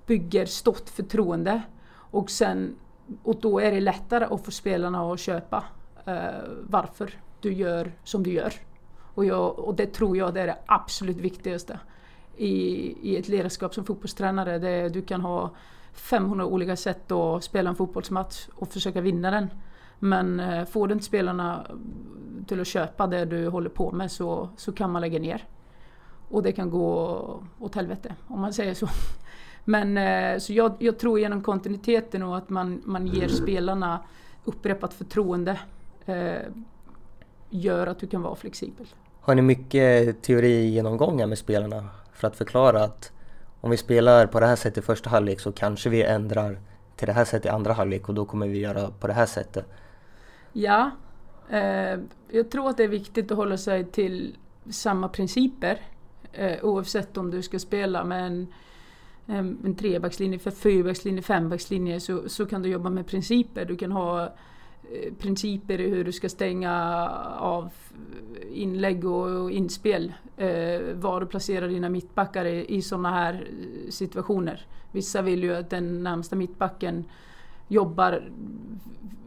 bygger 0.06 0.46
stort 0.46 0.90
förtroende. 0.90 1.62
Och, 1.96 2.30
sen, 2.30 2.76
och 3.24 3.36
då 3.42 3.60
är 3.60 3.72
det 3.72 3.82
lättare 3.82 4.26
att 4.26 4.46
få 4.46 4.52
spelarna 4.52 5.12
att 5.12 5.20
köpa 5.20 5.64
eh, 6.06 6.24
varför 6.62 7.14
du 7.42 7.54
gör 7.54 7.92
som 8.04 8.24
du 8.24 8.32
gör. 8.32 8.54
Och, 9.14 9.26
jag, 9.26 9.60
och 9.60 9.76
det 9.76 9.86
tror 9.86 10.18
jag 10.18 10.34
det 10.34 10.42
är 10.42 10.48
det 10.48 10.58
absolut 10.66 11.18
viktigaste 11.18 11.80
i, 12.38 12.52
i 13.02 13.18
ett 13.18 13.28
ledarskap 13.28 13.74
som 13.74 13.86
fotbollstränare. 13.86 14.60
Det, 14.60 14.90
du 14.90 15.02
kan 15.02 15.22
ha 15.22 15.52
500 15.94 16.46
olika 16.46 16.76
sätt 16.76 17.12
att 17.12 17.44
spela 17.44 17.70
en 17.70 17.76
fotbollsmatch 17.76 18.48
och 18.56 18.74
försöka 18.74 19.02
vinna 19.02 19.32
den. 19.32 19.50
Men 20.04 20.40
eh, 20.40 20.66
får 20.66 20.88
du 20.88 20.94
inte 20.94 21.06
spelarna 21.06 21.68
till 22.48 22.62
att 22.62 22.68
köpa 22.68 23.08
det 23.08 23.26
du 23.26 23.48
håller 23.48 23.70
på 23.70 23.92
med 23.92 24.12
så, 24.12 24.50
så 24.58 24.72
kan 24.72 24.92
man 24.92 25.02
lägga 25.02 25.20
ner. 25.20 25.48
Och 26.30 26.44
det 26.44 26.52
kan 26.52 26.70
gå 26.70 27.44
åt 27.60 27.76
helvete 27.76 28.16
om 28.28 28.42
man 28.42 28.54
säger 28.54 28.74
så. 28.74 28.88
Men 29.66 29.98
eh, 29.98 30.40
så 30.40 30.54
jag, 30.54 30.74
jag, 30.80 31.00
tror 31.00 31.20
genom 31.20 31.44
kontinuiteten 31.44 32.24
och 32.24 32.38
att 32.38 32.50
man, 32.50 32.82
man 32.86 33.08
ger 33.08 33.28
spelarna 33.28 34.00
upprepat 34.46 34.94
förtroende 34.94 35.60
eh, 36.06 36.42
gör 37.50 37.88
att 37.88 38.00
du 38.00 38.08
kan 38.08 38.22
vara 38.22 38.36
flexibel. 38.36 38.88
Har 39.22 39.36
ni 39.36 39.42
mycket 39.42 40.22
teorigenomgångar 40.22 41.28
med 41.28 41.38
spelarna 41.38 41.90
för 42.14 42.28
att 42.28 42.36
förklara 42.36 42.84
att 42.84 43.12
om 43.62 43.72
vi 43.72 43.78
spelar 43.78 44.28
på 44.28 44.40
det 44.40 44.46
här 44.46 44.56
sättet 44.56 44.78
i 44.78 44.82
första 44.82 45.10
halvlek 45.10 45.40
så 45.40 45.52
kanske 45.52 45.90
vi 45.90 46.04
ändrar 46.04 46.60
till 46.96 47.08
det 47.08 47.14
här 47.14 47.26
sättet 47.26 47.46
i 47.46 47.50
andra 47.50 47.74
halvlek 47.74 48.10
och 48.10 48.16
då 48.16 48.26
kommer 48.26 48.48
vi 48.48 48.60
göra 48.60 48.92
på 49.00 49.08
det 49.08 49.14
här 49.14 49.26
sättet? 49.26 49.66
Ja, 50.54 50.92
eh, 51.50 52.00
jag 52.32 52.52
tror 52.52 52.70
att 52.70 52.78
det 52.78 52.84
är 52.84 52.88
viktigt 52.88 53.32
att 53.32 53.38
hålla 53.38 53.58
sig 53.58 53.86
till 53.86 54.38
samma 54.70 55.10
principer 55.10 55.82
eh, 56.34 56.66
oavsett 56.66 57.18
om 57.18 57.32
du 57.32 57.42
ska 57.42 57.60
spela 57.60 58.04
med 58.04 58.26
en, 58.26 58.48
en 59.28 59.76
trebackslinje, 59.76 60.40
fyrbackslinje, 60.40 61.22
fembackslinje 61.22 62.00
så, 62.00 62.30
så 62.30 62.46
kan 62.46 62.62
du 62.62 62.70
jobba 62.70 62.90
med 62.90 63.08
principer. 63.08 63.66
Du 63.66 63.76
kan 63.76 63.92
ha 63.92 64.24
eh, 64.24 65.14
principer 65.20 65.82
i 65.82 65.90
hur 65.90 66.04
du 66.04 66.12
ska 66.12 66.30
stänga 66.30 67.10
av 67.38 67.70
inlägg 68.52 69.06
och 69.06 69.52
inspel. 69.52 70.14
Eh, 70.38 70.82
var 70.94 71.20
du 71.20 71.26
placerar 71.26 71.68
dina 71.68 71.90
mittbackar 71.90 72.46
i, 72.46 72.76
i 72.76 72.82
sådana 72.82 73.12
här 73.12 73.34
eh, 73.34 73.90
situationer. 73.90 74.66
Vissa 74.92 75.22
vill 75.22 75.44
ju 75.44 75.56
att 75.56 75.70
den 75.70 76.04
närmsta 76.04 76.36
mittbacken 76.36 77.06
jobbar 77.74 78.24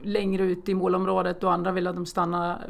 längre 0.02 0.44
ut 0.44 0.68
i 0.68 0.74
målområdet 0.74 1.44
och 1.44 1.52
andra 1.52 1.72
vill 1.72 1.86
att 1.86 1.96
de 1.96 2.06
stannar 2.06 2.66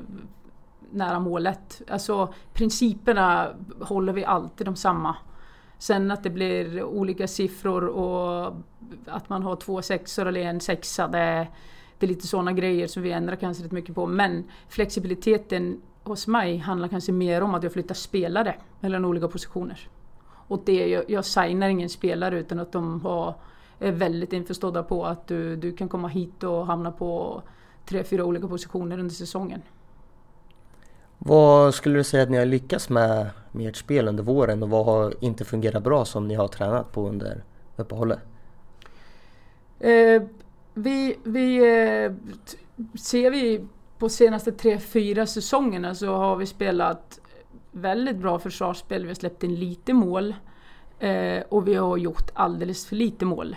nära 0.91 1.21
målet. 1.21 1.83
Alltså 1.89 2.33
principerna 2.53 3.49
håller 3.81 4.13
vi 4.13 4.25
alltid 4.25 4.67
de 4.67 4.77
samma. 4.77 5.17
Sen 5.79 6.11
att 6.11 6.23
det 6.23 6.31
blir 6.31 6.83
olika 6.83 7.29
siffror 7.29 7.87
och 7.87 8.55
att 9.07 9.29
man 9.29 9.43
har 9.43 9.57
två 9.57 9.83
sexor 9.83 10.27
eller 10.27 10.41
en 10.41 10.61
sexa, 10.61 11.09
det, 11.09 11.49
det 11.99 12.07
är 12.07 12.09
lite 12.09 12.27
sådana 12.27 12.53
grejer 12.53 12.87
som 12.87 13.03
vi 13.03 13.13
ändrar 13.13 13.37
kanske 13.37 13.65
rätt 13.65 13.73
mycket 13.73 13.95
på. 13.95 14.07
Men 14.07 14.45
flexibiliteten 14.69 15.81
hos 16.05 16.27
mig 16.27 16.59
handlar 16.59 16.89
kanske 16.89 17.13
mer 17.13 17.43
om 17.43 17.55
att 17.55 17.63
jag 17.63 17.73
flyttar 17.73 17.95
spelare 17.95 18.55
mellan 18.81 19.05
olika 19.05 19.29
positioner. 19.29 19.89
Och 20.49 20.63
det, 20.65 20.89
jag, 20.89 21.05
jag 21.11 21.25
signar 21.25 21.69
ingen 21.69 21.89
spelare 21.89 22.39
utan 22.39 22.61
att 22.61 22.73
de 22.73 23.01
har, 23.01 23.35
är 23.79 23.93
väldigt 23.93 24.33
införstådda 24.33 24.83
på 24.83 25.07
att 25.07 25.27
du, 25.27 25.57
du 25.57 25.73
kan 25.73 25.89
komma 25.89 26.09
hit 26.09 26.45
och 26.45 26.67
hamna 26.67 26.93
på 26.93 27.43
tre, 27.85 28.05
fyra 28.05 28.25
olika 28.25 28.49
positioner 28.49 28.99
under 28.99 29.15
säsongen. 29.15 29.63
Vad 31.19 31.75
skulle 31.75 31.99
du 31.99 32.05
säga 32.05 32.23
att 32.23 32.31
ni 32.31 32.37
har 32.37 32.47
lyckats 32.47 32.89
med 32.89 33.31
med 33.57 33.69
ert 33.69 33.77
spel 33.77 34.09
under 34.09 34.23
våren 34.23 34.63
och 34.63 34.71
vad 34.71 34.85
har 34.87 35.15
inte 35.21 35.45
fungerat 35.45 35.83
bra 35.83 36.05
som 36.05 36.29
ni 36.29 36.35
har 36.35 36.49
tränat 36.49 36.93
på 36.93 37.09
under 37.09 37.45
uppehållet? 37.77 38.19
Eh, 39.81 40.23
vi, 40.75 41.17
vi 41.25 41.57
eh, 41.57 42.13
ser 42.99 43.31
vi 43.31 43.65
på 43.99 44.09
senaste 44.09 44.53
tre, 44.53 44.79
fyra 44.79 45.27
säsongerna 45.27 45.95
så 45.95 46.15
har 46.15 46.37
vi 46.37 46.47
spelat 46.47 47.21
väldigt 47.73 48.17
bra 48.17 48.39
försvarsspel. 48.39 49.03
Vi 49.03 49.09
har 49.09 49.15
släppt 49.15 49.43
in 49.43 49.55
lite 49.55 49.93
mål 49.93 50.35
eh, 50.99 51.43
och 51.49 51.69
vi 51.69 51.75
har 51.75 51.97
gjort 51.97 52.31
alldeles 52.35 52.87
för 52.87 52.97
lite 52.97 53.25
mål. 53.25 53.57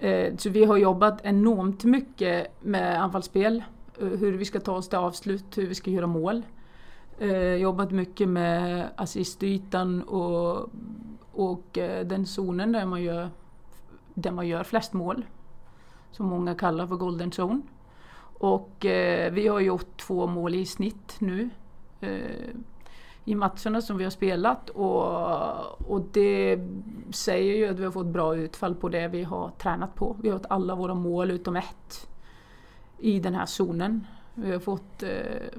Eh, 0.00 0.36
så 0.36 0.50
vi 0.50 0.64
har 0.64 0.76
jobbat 0.76 1.20
enormt 1.24 1.84
mycket 1.84 2.46
med 2.60 3.02
anfallsspel, 3.02 3.64
eh, 4.00 4.06
hur 4.06 4.32
vi 4.32 4.44
ska 4.44 4.60
ta 4.60 4.76
oss 4.76 4.88
till 4.88 4.98
avslut, 4.98 5.58
hur 5.58 5.66
vi 5.66 5.74
ska 5.74 5.90
göra 5.90 6.06
mål. 6.06 6.42
Eh, 7.18 7.54
jobbat 7.54 7.90
mycket 7.90 8.28
med 8.28 8.88
assistytan 8.96 10.02
och, 10.02 10.70
och 11.32 11.78
den 12.04 12.26
zonen 12.26 12.72
där 12.72 12.86
man, 12.86 13.02
gör, 13.02 13.28
där 14.14 14.30
man 14.30 14.48
gör 14.48 14.64
flest 14.64 14.92
mål. 14.92 15.24
Som 16.10 16.26
många 16.26 16.54
kallar 16.54 16.86
för 16.86 16.96
golden 16.96 17.30
zone. 17.30 17.60
Och 18.38 18.76
vi 19.32 19.48
har 19.48 19.60
gjort 19.60 20.00
två 20.00 20.26
mål 20.26 20.54
i 20.54 20.66
snitt 20.66 21.16
nu 21.18 21.50
i 23.24 23.34
matcherna 23.34 23.80
som 23.80 23.98
vi 23.98 24.04
har 24.04 24.10
spelat 24.10 24.70
och, 24.70 25.90
och 25.90 26.02
det 26.12 26.58
säger 27.10 27.54
ju 27.54 27.68
att 27.68 27.78
vi 27.78 27.84
har 27.84 27.90
fått 27.90 28.06
bra 28.06 28.36
utfall 28.36 28.74
på 28.74 28.88
det 28.88 29.08
vi 29.08 29.22
har 29.22 29.50
tränat 29.58 29.94
på. 29.94 30.16
Vi 30.22 30.28
har 30.28 30.38
fått 30.38 30.50
alla 30.50 30.74
våra 30.74 30.94
mål 30.94 31.30
utom 31.30 31.56
ett 31.56 32.08
i 32.98 33.20
den 33.20 33.34
här 33.34 33.46
zonen. 33.46 34.06
Vi 34.34 34.52
har 34.52 34.58
fått 34.58 35.02
eh, 35.02 35.58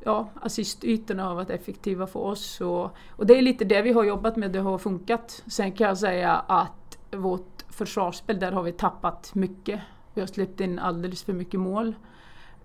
ja, 0.00 0.28
assistytorna 0.34 1.24
har 1.24 1.34
varit 1.34 1.50
effektiva 1.50 2.06
för 2.06 2.20
oss 2.20 2.60
och, 2.60 2.90
och 3.10 3.26
det 3.26 3.38
är 3.38 3.42
lite 3.42 3.64
det 3.64 3.82
vi 3.82 3.92
har 3.92 4.04
jobbat 4.04 4.36
med, 4.36 4.50
det 4.50 4.60
har 4.60 4.78
funkat. 4.78 5.42
Sen 5.46 5.72
kan 5.72 5.86
jag 5.86 5.98
säga 5.98 6.32
att 6.36 6.98
vårt 7.10 7.64
försvarsspel, 7.68 8.38
där 8.38 8.52
har 8.52 8.62
vi 8.62 8.72
tappat 8.72 9.34
mycket. 9.34 9.80
Vi 10.14 10.20
har 10.20 10.28
släppt 10.28 10.60
in 10.60 10.78
alldeles 10.78 11.22
för 11.22 11.32
mycket 11.32 11.60
mål. 11.60 11.94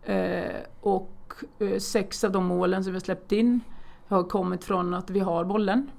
Eh, 0.04 0.56
och 0.82 1.34
eh, 1.60 1.78
sex 1.78 2.24
av 2.24 2.32
de 2.32 2.46
målen 2.46 2.84
som 2.84 2.94
vi 2.94 2.96
har 2.96 3.04
släppt 3.04 3.32
in 3.32 3.62
har 4.08 4.24
kommit 4.24 4.63
från 4.63 4.93
att 4.93 5.10
vi 5.10 5.20
har 5.20 5.46
bollen 5.46 5.91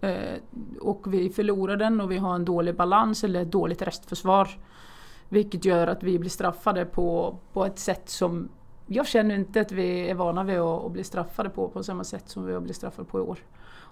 eh, 0.00 0.38
och 0.80 1.14
vi 1.14 1.30
förlorar 1.30 1.76
den 1.76 2.00
och 2.00 2.10
vi 2.10 2.16
har 2.16 2.34
en 2.34 2.44
dålig 2.44 2.76
balans 2.76 3.24
eller 3.24 3.42
ett 3.42 3.52
dåligt 3.52 3.82
restförsvar. 3.82 4.48
Vilket 5.28 5.64
gör 5.64 5.86
att 5.86 6.02
vi 6.02 6.18
blir 6.18 6.30
straffade 6.30 6.84
på, 6.84 7.36
på 7.52 7.64
ett 7.64 7.78
sätt 7.78 8.08
som 8.08 8.48
jag 8.86 9.06
känner 9.06 9.34
inte 9.34 9.60
att 9.60 9.72
vi 9.72 10.10
är 10.10 10.14
vana 10.14 10.44
vid 10.44 10.58
att, 10.58 10.84
att 10.84 10.92
bli 10.92 11.04
straffade 11.04 11.50
på 11.50 11.68
på 11.68 11.82
samma 11.82 12.04
sätt 12.04 12.28
som 12.28 12.46
vi 12.46 12.52
har 12.52 12.60
blivit 12.60 12.76
straffade 12.76 13.08
på 13.08 13.18
i 13.18 13.22
år. 13.22 13.38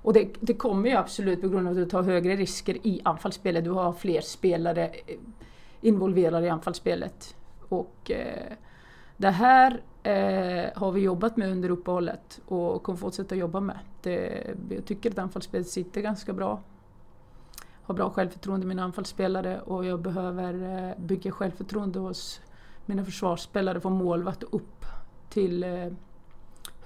Och 0.02 0.12
det, 0.12 0.28
det, 0.40 0.54
kommer 0.54 0.88
ju 0.88 0.96
absolut 0.96 1.40
på 1.40 1.48
grund 1.48 1.68
av 1.68 1.70
att 1.70 1.78
du 1.78 1.86
tar 1.86 2.02
högre 2.02 2.36
risker 2.36 2.86
i 2.86 3.00
anfallsspelet. 3.04 3.64
Du 3.64 3.70
har 3.70 3.92
fler 3.92 4.20
spelare 4.20 4.86
eh, 4.86 5.16
involverade 5.80 6.46
i 6.46 6.50
anfallsspelet. 6.50 7.36
Och 7.68 8.10
eh, 8.10 8.52
det 9.16 9.30
här 9.30 9.80
eh, 10.08 10.70
har 10.74 10.92
vi 10.92 11.00
jobbat 11.00 11.36
med 11.36 11.50
under 11.50 11.70
uppehållet 11.70 12.40
och 12.46 12.82
kommer 12.82 12.98
fortsätta 12.98 13.34
jobba 13.34 13.60
med. 13.60 13.78
Det, 14.02 14.46
jag 14.70 14.84
tycker 14.84 15.10
att 15.10 15.18
anfallsspelet 15.18 15.68
sitter 15.68 16.00
ganska 16.00 16.32
bra. 16.32 16.60
Har 17.82 17.94
bra 17.94 18.10
självförtroende 18.10 18.64
i 18.64 18.68
mina 18.68 18.84
anfallsspelare 18.84 19.60
och 19.60 19.84
jag 19.84 20.00
behöver 20.00 20.54
eh, 20.54 21.04
bygga 21.04 21.30
självförtroende 21.30 21.98
hos 21.98 22.40
mina 22.86 23.04
försvarsspelare 23.04 23.80
från 23.80 23.92
målvakt 23.92 24.42
upp 24.42 24.84
till 25.30 25.64
eh, 25.64 25.86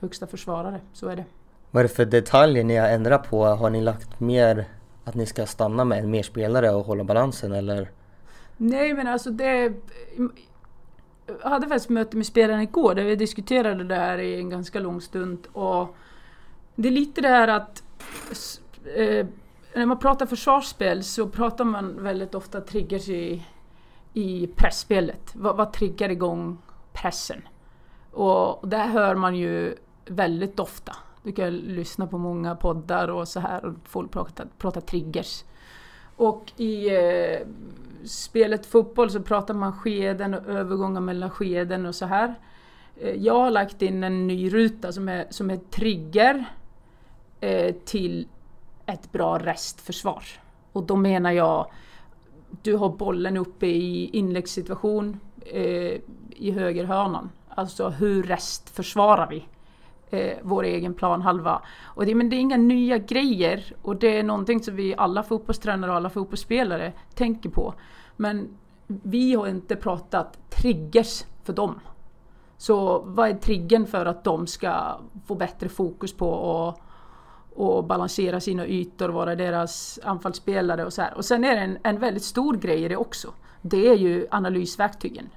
högsta 0.01 0.27
försvarare. 0.27 0.81
Så 0.93 1.09
är 1.09 1.17
det. 1.17 1.25
Vad 1.71 1.85
är 1.85 1.89
det 1.89 1.95
för 1.95 2.05
detaljer 2.05 2.65
ni 2.65 2.77
har 2.77 2.89
ändrat 2.89 3.31
på? 3.31 3.45
Har 3.45 3.71
ni 3.71 3.81
lagt 3.81 4.21
mer 4.21 4.69
att 5.05 5.15
ni 5.15 5.27
ska 5.27 5.47
stanna 5.47 5.85
med 5.85 6.09
mer 6.09 6.23
spelare 6.23 6.71
och 6.71 6.85
hålla 6.85 7.05
balansen 7.05 7.53
eller? 7.53 7.91
Nej 8.57 8.95
men 8.95 9.07
alltså 9.07 9.31
det 9.31 9.73
hade 11.43 11.69
faktiskt 11.69 11.89
möte 11.89 12.17
med 12.17 12.27
spelarna 12.27 12.63
igår 12.63 12.95
där 12.95 13.05
vi 13.05 13.17
diskuterade 13.17 13.85
det 13.85 13.95
här 13.95 14.19
i 14.19 14.39
en 14.39 14.51
ganska 14.51 14.81
lång 14.81 15.01
stund. 15.01 15.47
Och 15.53 15.97
det 16.75 16.89
är 16.89 16.93
lite 16.93 17.21
det 17.21 17.29
här 17.29 17.49
att 17.49 17.83
eh, 18.97 19.27
när 19.75 19.87
man 19.87 19.99
pratar 19.99 20.27
försvarsspel 20.27 21.05
så 21.05 21.29
pratar 21.29 21.65
man 21.65 22.03
väldigt 22.03 22.35
ofta 22.35 22.61
triggers 22.61 23.09
i, 23.09 23.45
i 24.13 24.47
pressspelet. 24.47 25.33
Vad, 25.35 25.57
vad 25.57 25.73
triggar 25.73 26.09
igång 26.09 26.59
pressen? 26.93 27.43
Och, 28.11 28.63
och 28.63 28.69
det 28.69 28.77
hör 28.77 29.15
man 29.15 29.37
ju 29.37 29.75
väldigt 30.07 30.61
ofta. 30.61 30.97
Du 31.23 31.33
kan 31.33 31.57
lyssna 31.57 32.07
på 32.07 32.19
många 32.19 32.57
poddar 32.57 33.09
och 33.09 33.29
så 33.29 33.41
här 33.41 33.65
och 33.65 33.75
folk 33.85 34.11
pratar, 34.11 34.47
pratar 34.59 34.81
triggers. 34.81 35.45
Och 36.17 36.53
i 36.57 36.89
eh, 36.89 37.47
spelet 38.05 38.67
fotboll 38.67 39.11
så 39.11 39.23
pratar 39.23 39.55
man 39.55 39.73
skeden 39.73 40.35
och 40.35 40.47
övergångar 40.47 41.01
mellan 41.01 41.31
skeden 41.31 41.87
och 41.87 41.95
så 41.95 42.07
här. 42.07 42.35
Eh, 42.97 43.15
jag 43.15 43.35
har 43.35 43.51
lagt 43.51 43.83
in 43.83 44.05
en 44.05 44.27
ny 44.27 44.51
ruta 44.51 44.93
som 44.93 45.09
är, 45.09 45.27
som 45.31 45.51
är 45.51 45.57
trigger 45.57 46.45
eh, 47.41 47.75
till 47.85 48.29
ett 48.87 49.13
bra 49.13 49.39
restförsvar. 49.39 50.25
Och 50.73 50.83
då 50.83 50.97
menar 50.97 51.33
jag, 51.33 51.71
du 52.63 52.77
har 52.77 52.89
bollen 52.89 53.37
uppe 53.37 53.67
i 53.67 54.11
inläggssituation 54.13 55.21
eh, 55.47 56.01
i 56.31 56.51
högerhörnan. 56.55 57.31
Alltså 57.49 57.89
hur 57.89 58.23
restförsvarar 58.23 59.31
vi? 59.31 59.45
Eh, 60.13 60.39
vår 60.43 60.63
egen 60.65 60.95
planhalva. 60.95 61.63
Och 61.85 62.07
det, 62.07 62.15
men 62.15 62.29
det 62.29 62.37
är 62.37 62.41
inga 62.41 62.57
nya 62.57 62.99
grejer 62.99 63.75
och 63.83 63.97
det 63.97 64.19
är 64.19 64.23
någonting 64.23 64.63
som 64.63 64.77
vi 64.77 64.95
alla 64.97 65.23
fotbollstränare 65.23 65.91
och 65.91 65.97
alla 65.97 66.11
fotbollsspelare 66.11 66.93
tänker 67.15 67.51
på. 67.51 67.75
Men 68.17 68.49
vi 68.87 69.35
har 69.35 69.47
inte 69.47 69.77
pratat 69.77 70.51
triggers 70.51 71.25
för 71.45 71.53
dem. 71.53 71.81
Så 72.57 72.99
vad 72.99 73.29
är 73.29 73.35
triggern 73.35 73.87
för 73.87 74.07
att 74.07 74.25
de 74.25 74.47
ska 74.47 75.01
få 75.27 75.35
bättre 75.35 75.69
fokus 75.69 76.13
på 76.13 76.29
och, 76.29 76.81
och 77.55 77.85
balansera 77.85 78.41
sina 78.41 78.67
ytor, 78.67 79.09
vara 79.09 79.35
deras 79.35 79.99
anfallsspelare 80.03 80.85
och 80.85 80.93
så 80.93 81.03
här. 81.03 81.15
Och 81.15 81.25
sen 81.25 81.45
är 81.45 81.55
det 81.55 81.61
en, 81.61 81.79
en 81.83 81.99
väldigt 81.99 82.25
stor 82.25 82.57
grej 82.57 82.85
i 82.85 82.89
det 82.89 82.97
också. 82.97 83.33
Det 83.63 83.89
är 83.89 83.97
ju 83.97 84.27
analysverktygen. 84.31 85.29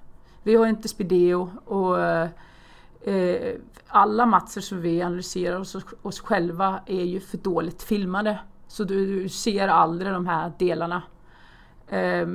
Vi 0.44 0.56
har 0.56 0.68
inte 0.68 0.88
Spideo 0.88 1.50
och 1.66 2.02
eh, 2.02 2.28
eh, 3.06 3.56
alla 3.88 4.26
matcher 4.26 4.62
som 4.62 4.82
vi 4.82 5.02
analyserar 5.02 5.60
oss, 5.60 5.76
oss 6.02 6.20
själva 6.20 6.80
är 6.86 7.04
ju 7.04 7.20
för 7.20 7.38
dåligt 7.38 7.84
filmade. 7.84 8.40
Så 8.68 8.84
du, 8.84 9.22
du 9.22 9.30
ser 9.30 9.68
aldrig 9.68 10.12
de 10.12 10.28
här 10.28 10.52
delarna. 10.60 11.02
Eh, 11.88 12.28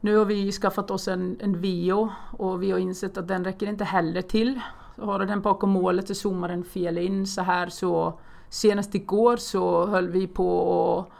nu 0.00 0.16
har 0.16 0.24
vi 0.24 0.52
skaffat 0.52 0.90
oss 0.90 1.08
en, 1.08 1.36
en 1.40 1.62
VO 1.62 2.08
och 2.30 2.62
vi 2.62 2.70
har 2.70 2.78
insett 2.78 3.18
att 3.18 3.28
den 3.28 3.44
räcker 3.44 3.66
inte 3.66 3.84
heller 3.84 4.22
till. 4.22 4.60
Så 4.96 5.04
har 5.04 5.18
du 5.18 5.26
den 5.26 5.40
bakom 5.40 5.70
målet 5.70 6.08
så 6.08 6.14
zoomar 6.14 6.48
den 6.48 6.64
fel 6.64 6.98
in 6.98 7.26
så 7.26 7.42
här 7.42 7.68
så 7.68 8.18
senast 8.48 8.94
igår 8.94 9.36
så 9.36 9.86
höll 9.86 10.08
vi 10.08 10.26
på 10.26 10.98
att 10.98 11.12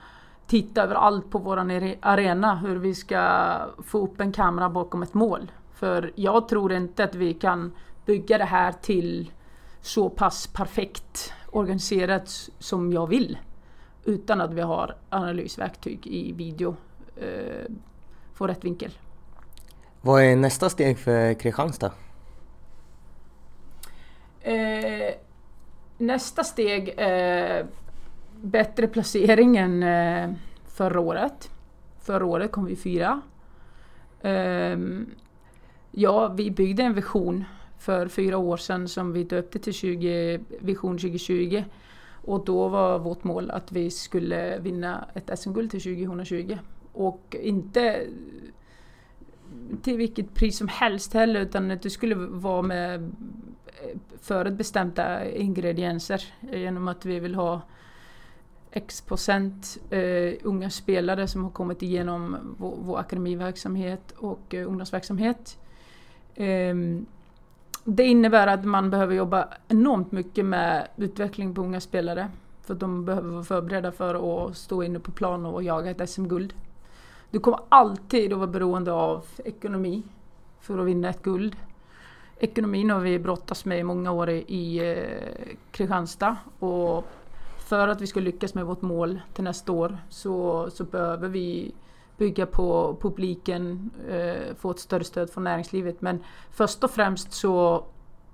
titta 0.46 0.82
över 0.82 0.94
allt 0.94 1.30
på 1.30 1.38
våran 1.38 1.94
arena 2.00 2.54
hur 2.54 2.76
vi 2.76 2.94
ska 2.94 3.56
få 3.84 3.98
upp 3.98 4.20
en 4.20 4.32
kamera 4.32 4.70
bakom 4.70 5.02
ett 5.02 5.14
mål. 5.14 5.50
För 5.74 6.12
jag 6.14 6.48
tror 6.48 6.72
inte 6.72 7.04
att 7.04 7.14
vi 7.14 7.34
kan 7.34 7.72
bygga 8.06 8.38
det 8.38 8.44
här 8.44 8.72
till 8.72 9.32
så 9.80 10.10
pass 10.10 10.46
perfekt 10.46 11.32
organiserat 11.50 12.48
som 12.58 12.92
jag 12.92 13.06
vill. 13.06 13.38
Utan 14.04 14.40
att 14.40 14.52
vi 14.52 14.60
har 14.60 14.96
analysverktyg 15.08 16.06
i 16.06 16.32
video 16.32 16.76
eh, 17.16 17.70
få 18.34 18.46
rätt 18.46 18.64
vinkel. 18.64 18.98
Vad 20.00 20.22
är 20.22 20.36
nästa 20.36 20.70
steg 20.70 20.98
för 20.98 21.34
Kristianstad? 21.34 21.92
Eh, 24.40 25.14
nästa 25.98 26.44
steg 26.44 26.94
är 26.96 27.66
bättre 28.40 28.88
placering 28.88 29.56
än 29.56 29.82
eh, 29.82 30.36
förra 30.66 31.00
året. 31.00 31.50
Förra 32.00 32.26
året 32.26 32.52
kom 32.52 32.64
vi 32.64 32.76
fyra. 32.76 33.20
Eh, 34.20 34.78
ja, 35.96 36.28
vi 36.28 36.50
byggde 36.50 36.82
en 36.82 36.94
vision 36.94 37.44
för 37.78 38.08
fyra 38.08 38.38
år 38.38 38.56
sedan 38.56 38.88
som 38.88 39.12
vi 39.12 39.24
döpte 39.24 39.58
till 39.58 39.72
20, 39.72 40.40
Vision 40.60 40.98
2020. 40.98 41.64
Och 42.12 42.44
då 42.44 42.68
var 42.68 42.98
vårt 42.98 43.24
mål 43.24 43.50
att 43.50 43.72
vi 43.72 43.90
skulle 43.90 44.58
vinna 44.58 45.08
ett 45.14 45.38
SM-guld 45.38 45.70
till 45.70 45.82
2020. 45.82 46.58
Och 46.92 47.36
inte 47.40 48.06
till 49.82 49.96
vilket 49.96 50.34
pris 50.34 50.58
som 50.58 50.68
helst 50.68 51.14
heller 51.14 51.40
utan 51.40 51.70
att 51.70 51.82
det 51.82 51.90
skulle 51.90 52.14
vara 52.14 52.62
med 52.62 53.02
eh, 53.02 53.98
förutbestämda 54.20 55.30
ingredienser 55.30 56.24
genom 56.52 56.88
att 56.88 57.04
vi 57.04 57.20
vill 57.20 57.34
ha 57.34 57.60
X 58.70 59.00
procent 59.00 59.78
uh, 59.92 60.32
unga 60.42 60.70
spelare 60.70 61.28
som 61.28 61.44
har 61.44 61.50
kommit 61.50 61.82
igenom 61.82 62.36
vår, 62.58 62.76
vår 62.80 62.98
akademiverksamhet 62.98 64.14
och 64.16 64.54
uh, 64.54 64.68
ungdomsverksamhet. 64.68 65.58
Ehm, 66.34 67.06
det 67.84 68.04
innebär 68.04 68.46
att 68.46 68.64
man 68.64 68.90
behöver 68.90 69.14
jobba 69.14 69.48
enormt 69.68 70.12
mycket 70.12 70.44
med 70.44 70.88
utveckling 70.96 71.54
på 71.54 71.60
unga 71.60 71.80
spelare. 71.80 72.28
För 72.62 72.74
de 72.74 73.04
behöver 73.04 73.30
vara 73.30 73.44
förberedda 73.44 73.92
för 73.92 74.48
att 74.48 74.56
stå 74.56 74.82
inne 74.82 74.98
på 74.98 75.10
plan 75.10 75.46
och 75.46 75.62
jaga 75.62 75.90
ett 75.90 76.10
SM-guld. 76.10 76.54
Du 77.30 77.40
kommer 77.40 77.60
alltid 77.68 78.32
att 78.32 78.38
vara 78.38 78.50
beroende 78.50 78.92
av 78.92 79.24
ekonomi 79.44 80.02
för 80.60 80.78
att 80.78 80.86
vinna 80.86 81.08
ett 81.08 81.22
guld. 81.22 81.56
Ekonomin 82.38 82.90
har 82.90 83.00
vi 83.00 83.18
brottats 83.18 83.64
med 83.64 83.78
i 83.78 83.82
många 83.82 84.12
år 84.12 84.30
i 84.30 84.92
eh, 84.92 85.56
Kristianstad 85.70 86.36
och 86.58 87.04
för 87.58 87.88
att 87.88 88.00
vi 88.00 88.06
ska 88.06 88.20
lyckas 88.20 88.54
med 88.54 88.66
vårt 88.66 88.82
mål 88.82 89.20
till 89.34 89.44
nästa 89.44 89.72
år 89.72 89.98
så, 90.08 90.68
så 90.70 90.84
behöver 90.84 91.28
vi 91.28 91.74
bygga 92.16 92.46
på 92.46 92.96
publiken, 93.00 93.90
eh, 94.08 94.54
få 94.56 94.70
ett 94.70 94.78
större 94.78 95.04
stöd 95.04 95.30
från 95.30 95.44
näringslivet. 95.44 96.00
Men 96.00 96.22
först 96.50 96.84
och 96.84 96.90
främst 96.90 97.32
så, 97.32 97.84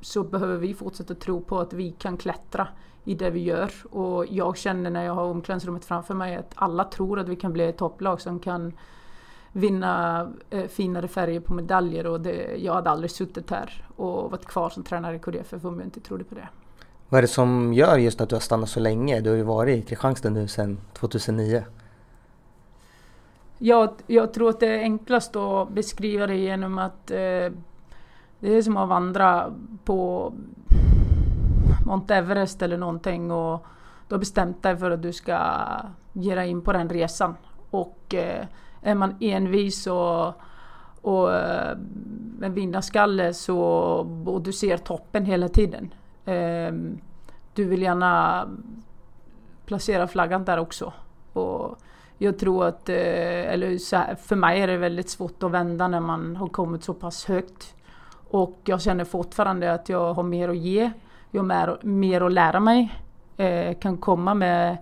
så 0.01 0.23
behöver 0.23 0.57
vi 0.57 0.75
fortsätta 0.75 1.14
tro 1.14 1.40
på 1.40 1.59
att 1.59 1.73
vi 1.73 1.90
kan 1.90 2.16
klättra 2.16 2.69
i 3.05 3.14
det 3.14 3.31
vi 3.31 3.40
gör. 3.40 3.73
Och 3.90 4.27
jag 4.27 4.57
känner 4.57 4.90
när 4.90 5.05
jag 5.05 5.14
har 5.14 5.25
omklädningsrummet 5.25 5.85
framför 5.85 6.14
mig 6.14 6.37
att 6.37 6.53
alla 6.55 6.85
tror 6.85 7.19
att 7.19 7.29
vi 7.29 7.37
kan 7.37 7.53
bli 7.53 7.64
ett 7.64 7.77
topplag 7.77 8.21
som 8.21 8.38
kan 8.38 8.73
vinna 9.53 10.29
eh, 10.51 10.66
finare 10.66 11.09
färger 11.09 11.40
på 11.40 11.55
medaljer 11.55 12.07
och 12.07 12.21
det, 12.21 12.57
jag 12.57 12.75
hade 12.75 12.90
aldrig 12.90 13.11
suttit 13.11 13.51
här 13.51 13.87
och 13.97 14.31
varit 14.31 14.45
kvar 14.45 14.71
som 14.71 14.83
tränare 14.83 15.16
i 15.16 15.19
KDF 15.19 15.53
om 15.53 15.79
jag 15.79 15.87
inte 15.87 16.01
trodde 16.01 16.25
på 16.25 16.35
det. 16.35 16.49
Vad 17.09 17.19
är 17.19 17.23
det 17.23 17.29
som 17.29 17.73
gör 17.73 17.99
just 17.99 18.21
att 18.21 18.29
du 18.29 18.35
har 18.35 18.40
stannat 18.40 18.69
så 18.69 18.81
länge? 18.81 19.21
Du 19.21 19.31
har 19.31 19.37
ju 19.37 19.43
varit 19.43 19.79
i 19.79 19.83
Kristianstad 19.83 20.31
nu 20.31 20.49
sedan 20.49 20.79
2009. 20.93 21.64
Jag, 23.62 23.90
jag 24.07 24.35
tror 24.35 24.51
att 24.51 24.61
det 24.61 24.66
är 24.66 24.79
enklast 24.79 25.37
att 25.37 25.68
beskriva 25.68 26.27
det 26.27 26.37
genom 26.37 26.79
att 26.79 27.11
eh, 27.11 27.53
det 28.38 28.53
är 28.53 28.62
som 28.62 28.77
att 28.77 28.88
vandra 28.88 29.53
på 29.85 30.33
Mount 31.87 32.14
Everest 32.14 32.62
eller 32.62 32.79
någonting 32.79 33.31
och 33.31 33.66
du 34.09 34.14
har 34.14 34.18
bestämt 34.18 34.62
dig 34.62 34.77
för 34.77 34.90
att 34.90 35.03
du 35.03 35.12
ska 35.12 35.38
ge 36.12 36.35
dig 36.35 36.51
in 36.51 36.62
på 36.62 36.73
den 36.73 36.88
resan. 36.88 37.35
Och 37.70 38.14
eh, 38.14 38.46
är 38.83 38.94
man 38.94 39.14
envis 39.20 39.87
och, 39.87 40.35
och 41.01 41.35
eh, 41.35 41.77
en 42.42 42.55
vinnarskalle 42.55 43.35
så, 43.35 43.59
och 44.27 44.42
du 44.42 44.53
ser 44.53 44.77
toppen 44.77 45.25
hela 45.25 45.49
tiden. 45.49 45.94
Eh, 46.25 46.73
du 47.55 47.64
vill 47.64 47.83
gärna 47.83 48.44
placera 49.66 50.09
flaggan 50.09 50.44
där 50.44 50.59
också. 50.59 50.92
Och 51.33 51.79
jag 52.22 52.38
tror 52.38 52.64
att, 52.64 52.88
eh, 52.88 53.52
eller 53.52 53.96
här, 53.96 54.14
för 54.14 54.37
mig 54.37 54.61
är 54.61 54.66
det 54.66 54.76
väldigt 54.76 55.09
svårt 55.11 55.42
att 55.42 55.50
vända 55.50 55.88
när 55.88 56.00
man 56.00 56.37
har 56.37 56.46
kommit 56.46 56.85
så 56.85 56.94
pass 56.94 57.24
högt. 57.24 57.74
Och 58.30 58.61
jag 58.64 58.83
känner 58.83 59.04
fortfarande 59.04 59.72
att 59.72 59.88
jag 59.88 60.14
har 60.14 60.22
mer 60.22 60.48
att 60.48 60.56
ge. 60.56 60.90
Jag 61.30 61.40
har 61.40 61.46
mer, 61.46 61.78
mer 61.83 62.20
att 62.20 62.33
lära 62.33 62.61
mig. 62.61 62.94
Eh, 63.37 63.78
kan 63.78 63.96
komma 63.96 64.35
med, 64.35 64.76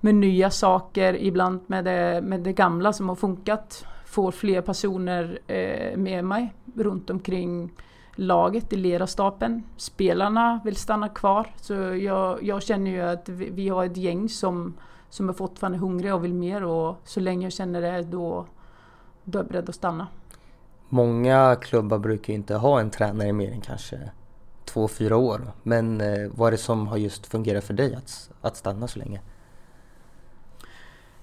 med 0.00 0.14
nya 0.14 0.50
saker, 0.50 1.16
ibland 1.16 1.60
med 1.66 1.84
det, 1.84 2.20
med 2.22 2.40
det 2.40 2.52
gamla 2.52 2.92
som 2.92 3.08
har 3.08 3.16
funkat. 3.16 3.84
Får 4.06 4.30
fler 4.30 4.60
personer 4.60 5.38
eh, 5.46 5.96
med 5.96 6.24
mig 6.24 6.54
runt 6.74 7.10
omkring 7.10 7.70
laget 8.14 8.72
i 8.72 8.76
ledarstaben. 8.76 9.62
Spelarna 9.76 10.60
vill 10.64 10.76
stanna 10.76 11.08
kvar. 11.08 11.46
Så 11.56 11.74
jag, 11.74 12.42
jag 12.42 12.62
känner 12.62 12.90
ju 12.90 13.00
att 13.00 13.28
vi, 13.28 13.50
vi, 13.50 13.68
har 13.68 13.84
ett 13.84 13.96
gäng 13.96 14.28
som, 14.28 14.74
som 15.10 15.28
är 15.28 15.32
fortfarande 15.32 15.78
hungriga 15.78 16.14
och 16.14 16.24
vill 16.24 16.34
mer 16.34 16.64
och 16.64 16.96
så 17.04 17.20
länge 17.20 17.46
jag 17.46 17.52
känner 17.52 17.80
det 17.80 18.02
då, 18.02 18.46
då 19.24 19.38
är 19.38 19.42
jag 19.42 19.48
beredd 19.48 19.68
att 19.68 19.74
stanna. 19.74 20.06
Många 20.88 21.56
klubbar 21.60 21.98
brukar 21.98 22.34
inte 22.34 22.54
ha 22.54 22.80
en 22.80 22.90
tränare 22.90 23.32
mer 23.32 23.52
än 23.52 23.60
kanske 23.60 24.10
två, 24.64 24.88
fyra 24.88 25.16
år. 25.16 25.52
Men 25.62 26.00
eh, 26.00 26.30
vad 26.34 26.46
är 26.46 26.50
det 26.50 26.58
som 26.58 26.86
har 26.86 26.96
just 26.96 27.26
fungerat 27.26 27.64
för 27.64 27.74
dig 27.74 27.94
att, 27.94 28.30
att 28.40 28.56
stanna 28.56 28.88
så 28.88 28.98
länge? 28.98 29.20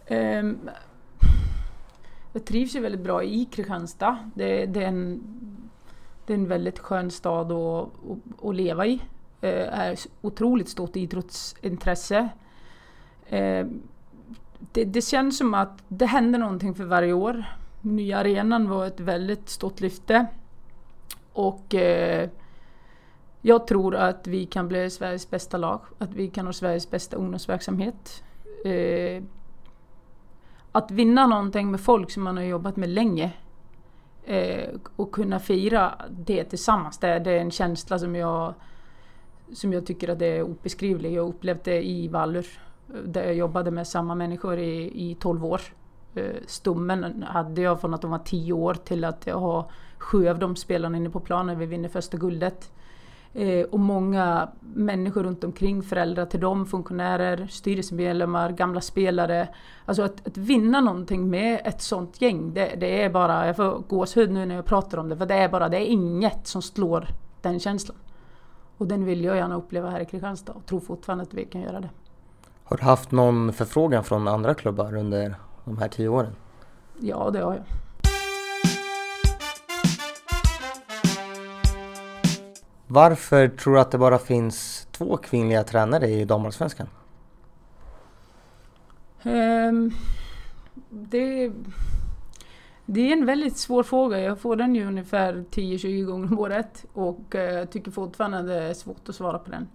Um, 0.09 0.69
jag 2.33 2.45
trivs 2.45 2.75
ju 2.75 2.79
väldigt 2.79 3.01
bra 3.01 3.23
i 3.23 3.45
Kristianstad. 3.45 4.17
Det, 4.35 4.65
det, 4.65 4.83
är, 4.83 4.87
en, 4.87 5.23
det 6.25 6.33
är 6.33 6.37
en 6.37 6.47
väldigt 6.47 6.79
skön 6.79 7.11
stad 7.11 7.51
att, 7.51 7.83
att, 7.83 8.45
att 8.45 8.55
leva 8.55 8.85
i. 8.85 8.93
Uh, 9.43 9.79
är 9.79 9.99
otroligt 10.21 10.69
stort 10.69 10.95
idrottsintresse 10.95 12.29
eh, 13.25 13.67
det, 14.71 14.83
det, 14.83 15.01
känns 15.01 15.37
som 15.37 15.53
att 15.53 15.83
det 15.87 16.05
händer 16.05 16.39
någonting 16.39 16.75
för 16.75 16.83
varje 16.83 17.13
år. 17.13 17.43
Nya 17.81 18.17
arenan 18.17 18.69
var 18.69 18.85
ett 18.85 18.99
väldigt 18.99 19.49
stort 19.49 19.79
lyfte. 19.79 20.25
Och 21.33 21.75
eh, 21.75 22.29
jag 23.41 23.67
tror 23.67 23.95
att 23.95 24.27
vi 24.27 24.45
kan 24.45 24.67
bli 24.67 24.89
Sveriges 24.89 25.29
bästa 25.29 25.57
lag, 25.57 25.81
att 25.97 26.13
vi 26.13 26.27
kan 26.27 26.45
ha 26.45 26.53
Sveriges 26.53 26.89
bästa 26.91 27.17
ungdomsverksamhet. 27.17 28.23
Eh, 28.65 29.23
att 30.71 30.91
vinna 30.91 31.27
någonting 31.27 31.71
med 31.71 31.81
folk 31.81 32.11
som 32.11 32.23
man 32.23 32.37
har 32.37 32.43
jobbat 32.43 32.75
med 32.75 32.89
länge 32.89 33.31
eh, 34.25 34.69
och 34.95 35.11
kunna 35.11 35.39
fira 35.39 35.93
det 36.09 36.43
tillsammans, 36.43 36.97
det, 36.97 37.19
det, 37.19 37.31
är 37.31 37.39
en 37.39 37.51
känsla 37.51 37.99
som 37.99 38.15
jag, 38.15 38.53
som 39.53 39.73
jag 39.73 39.85
tycker 39.85 40.09
att 40.09 40.19
det 40.19 40.25
är 40.25 40.41
obeskrivlig. 40.41 41.13
Jag 41.13 41.29
upplevde 41.29 41.71
det 41.71 41.87
i 41.87 42.07
Vallur 42.07 42.47
där 43.05 43.23
jag 43.23 43.35
jobbade 43.35 43.71
med 43.71 43.87
samma 43.87 44.15
människor 44.15 44.57
i, 44.59 45.09
i 45.09 45.15
12 45.19 45.45
år. 45.45 45.61
Eh, 46.15 46.35
stummen 46.47 47.23
hade 47.27 47.61
jag 47.61 47.81
från 47.81 47.93
att 47.93 48.01
de 48.01 48.11
var 48.11 48.19
10 48.19 48.53
år 48.53 48.73
till 48.73 49.03
att 49.03 49.27
jag 49.27 49.39
har 49.39 49.71
sju 49.97 50.27
av 50.27 50.39
de 50.39 50.55
spelarna 50.55 50.97
inne 50.97 51.09
på 51.09 51.19
planen 51.19 51.47
när 51.47 51.55
vi 51.55 51.65
vinner 51.65 51.89
första 51.89 52.17
guldet. 52.17 52.71
Eh, 53.33 53.65
och 53.65 53.79
många 53.79 54.49
människor 54.59 55.23
runt 55.23 55.43
omkring, 55.43 55.83
föräldrar 55.83 56.25
till 56.25 56.39
dem, 56.39 56.65
funktionärer, 56.65 57.47
styrelsemedlemmar, 57.47 58.51
gamla 58.51 58.81
spelare. 58.81 59.47
Alltså 59.85 60.03
att, 60.03 60.27
att 60.27 60.37
vinna 60.37 60.81
någonting 60.81 61.29
med 61.29 61.61
ett 61.65 61.81
sånt 61.81 62.21
gäng, 62.21 62.53
det, 62.53 62.75
det, 62.79 63.03
är 63.03 63.09
bara, 63.09 63.47
jag 63.47 63.55
får 63.55 63.83
gåshud 63.87 64.31
nu 64.31 64.45
när 64.45 64.55
jag 64.55 64.65
pratar 64.65 64.97
om 64.97 65.09
det, 65.09 65.17
för 65.17 65.25
det 65.25 65.33
är 65.33 65.49
bara, 65.49 65.69
det 65.69 65.77
är 65.77 65.85
inget 65.85 66.47
som 66.47 66.61
slår 66.61 67.07
den 67.41 67.59
känslan. 67.59 67.97
Och 68.77 68.87
den 68.87 69.05
vill 69.05 69.23
jag 69.23 69.35
gärna 69.35 69.55
uppleva 69.55 69.89
här 69.89 69.99
i 69.99 70.05
Kristianstad 70.05 70.53
och 70.53 70.65
tror 70.65 70.79
fortfarande 70.79 71.23
att 71.23 71.33
vi 71.33 71.45
kan 71.45 71.61
göra 71.61 71.79
det. 71.79 71.89
Har 72.67 72.77
du 72.77 72.83
haft 72.83 73.11
någon 73.11 73.53
förfrågan 73.53 74.03
från 74.03 74.27
andra 74.27 74.53
klubbar 74.53 74.95
under 74.95 75.35
de 75.65 75.77
här 75.77 75.87
tio 75.87 76.07
åren? 76.07 76.35
Ja, 76.99 77.29
det 77.29 77.39
har 77.39 77.53
jag. 77.53 77.63
Varför 82.87 83.47
tror 83.47 83.73
du 83.73 83.79
att 83.79 83.91
det 83.91 83.97
bara 83.97 84.17
finns 84.17 84.87
två 84.91 85.17
kvinnliga 85.17 85.63
tränare 85.63 86.07
i 86.07 86.25
damallsvenskan? 86.25 86.87
Um, 89.23 89.91
det, 90.89 91.51
det 92.85 93.01
är 93.01 93.13
en 93.17 93.25
väldigt 93.25 93.57
svår 93.57 93.83
fråga. 93.83 94.19
Jag 94.19 94.39
får 94.39 94.55
den 94.55 94.75
ju 94.75 94.87
ungefär 94.87 95.33
10-20 95.51 96.03
gånger 96.03 96.27
om 96.27 96.39
året 96.39 96.85
och 96.93 97.35
uh, 97.35 97.65
tycker 97.65 97.91
fortfarande 97.91 98.41
det 98.41 98.63
är 98.63 98.73
svårt 98.73 99.09
att 99.09 99.15
svara 99.15 99.39
på 99.39 99.51
den. 99.51 99.67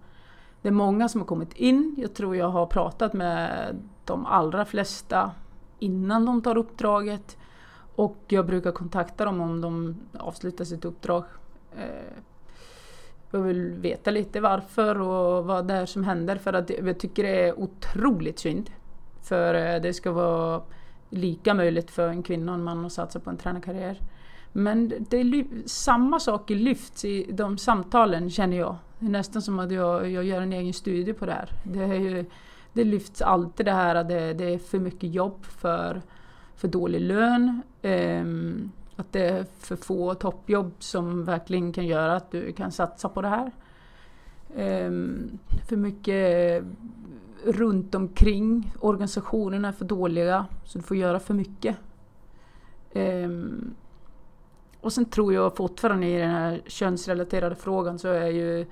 Det 0.62 0.68
är 0.68 0.72
många 0.72 1.08
som 1.08 1.20
har 1.20 1.26
kommit 1.26 1.52
in. 1.52 1.94
Jag 1.98 2.14
tror 2.14 2.36
jag 2.36 2.48
har 2.48 2.66
pratat 2.66 3.12
med 3.12 3.76
de 4.04 4.26
allra 4.26 4.64
flesta 4.64 5.30
innan 5.78 6.24
de 6.24 6.42
tar 6.42 6.56
uppdraget. 6.56 7.36
Och 7.94 8.16
jag 8.28 8.46
brukar 8.46 8.72
kontakta 8.72 9.24
dem 9.24 9.40
om 9.40 9.60
de 9.60 9.96
avslutar 10.18 10.64
sitt 10.64 10.84
uppdrag. 10.84 11.24
Eh, 11.76 12.22
jag 13.30 13.40
vill 13.40 13.70
veta 13.70 14.10
lite 14.10 14.40
varför 14.40 15.00
och 15.00 15.44
vad 15.44 15.66
det 15.66 15.74
är 15.74 15.86
som 15.86 16.04
händer 16.04 16.36
för 16.36 16.52
att 16.52 16.70
jag 16.70 16.98
tycker 16.98 17.22
det 17.22 17.48
är 17.48 17.60
otroligt 17.60 18.38
synd. 18.38 18.70
För 19.22 19.54
eh, 19.54 19.80
det 19.80 19.94
ska 19.94 20.12
vara 20.12 20.62
lika 21.10 21.54
möjligt 21.54 21.90
för 21.90 22.08
en 22.08 22.22
kvinna 22.22 22.52
och 22.52 22.58
en 22.58 22.64
man 22.64 22.84
att 22.84 22.92
satsa 22.92 23.20
på 23.20 23.30
en 23.30 23.36
tränarkarriär. 23.36 24.00
Men 24.52 24.92
det 24.98 25.16
är 25.16 25.68
samma 25.68 26.20
saker 26.20 26.54
lyfts 26.54 27.04
i 27.04 27.32
de 27.32 27.58
samtalen 27.58 28.30
känner 28.30 28.56
jag. 28.56 28.76
Det 29.00 29.06
är 29.06 29.10
nästan 29.10 29.42
som 29.42 29.58
att 29.58 29.72
jag, 29.72 30.10
jag 30.10 30.24
gör 30.24 30.40
en 30.40 30.52
egen 30.52 30.72
studie 30.72 31.12
på 31.12 31.26
det 31.26 31.32
här. 31.32 31.50
Det, 31.64 31.82
är 31.82 31.94
ju, 31.94 32.24
det 32.72 32.84
lyfts 32.84 33.22
alltid 33.22 33.66
det 33.66 33.72
här 33.72 33.94
att 33.94 34.08
det, 34.08 34.34
det 34.34 34.54
är 34.54 34.58
för 34.58 34.78
mycket 34.78 35.14
jobb 35.14 35.44
för, 35.44 36.02
för 36.56 36.68
dålig 36.68 37.00
lön. 37.00 37.62
Um, 37.82 38.72
att 38.96 39.12
det 39.12 39.28
är 39.28 39.46
för 39.58 39.76
få 39.76 40.14
toppjobb 40.14 40.72
som 40.78 41.24
verkligen 41.24 41.72
kan 41.72 41.86
göra 41.86 42.16
att 42.16 42.30
du 42.30 42.52
kan 42.52 42.72
satsa 42.72 43.08
på 43.08 43.22
det 43.22 43.28
här. 43.28 43.52
Um, 44.86 45.38
för 45.68 45.76
mycket 45.76 46.64
runt 47.44 47.94
omkring. 47.94 48.72
Organisationerna 48.80 49.68
är 49.68 49.72
för 49.72 49.84
dåliga 49.84 50.46
så 50.64 50.78
du 50.78 50.84
får 50.84 50.96
göra 50.96 51.20
för 51.20 51.34
mycket. 51.34 51.76
Um, 52.92 53.74
och 54.80 54.92
sen 54.92 55.04
tror 55.04 55.34
jag 55.34 55.56
fortfarande 55.56 56.06
i 56.06 56.18
den 56.18 56.30
här 56.30 56.62
könsrelaterade 56.66 57.54
frågan 57.54 57.98
så 57.98 58.08
är 58.08 58.26
ju 58.26 58.66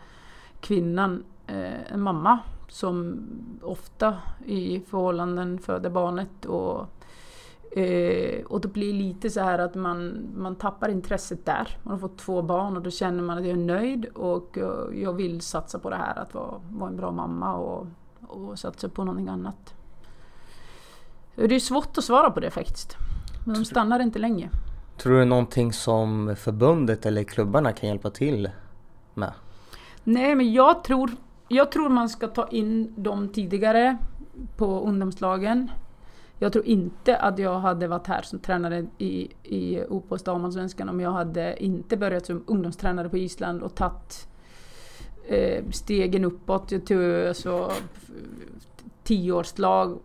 kvinnan 0.61 1.25
eh, 1.47 1.93
en 1.93 2.01
mamma 2.01 2.39
som 2.69 3.21
ofta 3.63 4.17
i 4.47 4.81
förhållanden 4.81 5.59
föder 5.59 5.91
barnet 5.91 6.45
och 6.45 6.87
Eh, 7.71 8.45
och 8.45 8.61
då 8.61 8.69
blir 8.69 8.93
det 8.93 8.99
lite 8.99 9.31
så 9.31 9.41
här 9.41 9.59
att 9.59 9.75
man, 9.75 10.29
man 10.37 10.57
tappar 10.57 10.89
intresset 10.89 11.47
där. 11.47 11.79
Man 11.83 11.93
har 11.93 11.99
fått 11.99 12.19
två 12.19 12.43
barn 12.43 12.77
och 12.77 12.83
då 12.83 12.91
känner 12.91 13.23
man 13.23 13.39
att 13.39 13.45
jag 13.45 13.53
är 13.53 13.65
nöjd 13.65 14.05
och 14.05 14.57
uh, 14.57 15.03
jag 15.03 15.13
vill 15.13 15.41
satsa 15.41 15.79
på 15.79 15.91
det 15.91 15.97
här 15.97 16.19
att 16.19 16.35
vara, 16.35 16.61
vara 16.71 16.91
en 16.91 16.97
bra 16.97 17.11
mamma 17.13 17.55
och, 17.55 17.87
och 18.21 18.59
satsa 18.59 18.89
på 18.89 19.05
någonting 19.05 19.29
annat. 19.29 19.75
Det 21.35 21.55
är 21.55 21.61
svårt 21.61 21.99
att 21.99 22.05
svara 22.05 22.31
på 22.31 22.41
det 22.41 22.51
faktiskt. 22.51 22.97
Men 23.47 23.55
de 23.55 23.65
stannar 23.65 24.01
inte 24.01 24.19
länge. 24.19 24.51
Tror 24.97 25.13
du 25.13 25.19
det 25.19 25.25
någonting 25.25 25.73
som 25.73 26.37
förbundet 26.39 27.07
eller 27.07 27.25
klubbarna 27.25 27.73
kan 27.73 27.89
hjälpa 27.89 28.11
till 28.11 28.51
med? 29.15 29.33
Nej 30.09 30.35
men 30.35 30.53
jag 30.53 30.85
tror, 30.85 31.11
jag 31.49 31.73
tror 31.73 31.89
man 31.89 32.09
ska 32.09 32.29
ta 32.29 32.49
in 32.49 32.93
dem 32.97 33.29
tidigare 33.29 33.97
på 34.57 34.81
ungdomslagen. 34.81 35.71
jag 36.39 36.53
tror 36.53 36.67
inte 36.67 37.17
att 37.17 37.39
jag 37.39 37.59
hade 37.59 37.89
varit 37.89 38.07
här 38.07 38.23
som 38.23 38.39
tränare 38.39 38.87
i, 38.99 39.29
i 39.43 39.85
OPOS 39.89 40.23
damallsvenskan 40.23 40.89
om 40.89 41.01
jag 41.01 41.11
hade 41.11 41.65
inte 41.65 41.97
börjat 41.97 42.27
som 42.27 42.45
ungdomstränare 42.47 43.09
på 43.09 43.19
Island 43.19 43.63
och 43.63 43.75
tagit 43.75 44.29
eh, 45.29 45.65
stegen 45.71 46.25
uppåt. 46.25 46.73
Jag 46.73 46.87
tog 46.87 47.27
alltså 47.29 47.73
tioårslag 49.03 49.99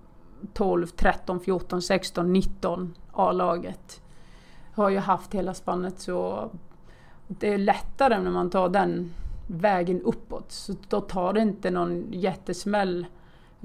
12, 0.53 0.87
13, 0.87 1.39
14, 1.39 1.81
16, 1.81 2.33
19 2.33 2.95
A-laget. 3.11 4.01
Har 4.73 4.89
ju 4.89 4.97
haft 4.97 5.33
hela 5.33 5.53
spannet 5.53 5.99
så 5.99 6.49
det 7.27 7.53
är 7.53 7.57
lättare 7.57 8.19
när 8.19 8.31
man 8.31 8.49
tar 8.49 8.69
den 8.69 9.11
vägen 9.47 10.01
uppåt. 10.01 10.51
Så 10.51 10.73
då 10.89 11.01
tar 11.01 11.33
det 11.33 11.41
inte 11.41 11.71
någon 11.71 12.11
jättesmäll. 12.11 13.05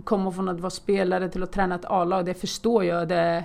Komma 0.05 0.33
från 0.33 0.49
att 0.49 0.61
vara 0.61 0.71
spelare 0.71 1.29
till 1.29 1.43
att 1.43 1.53
träna 1.53 1.75
ett 1.75 1.85
A-lag, 1.85 2.27
det 2.27 2.35
förstår 2.35 2.85
jag. 2.85 3.09
Det, 3.09 3.45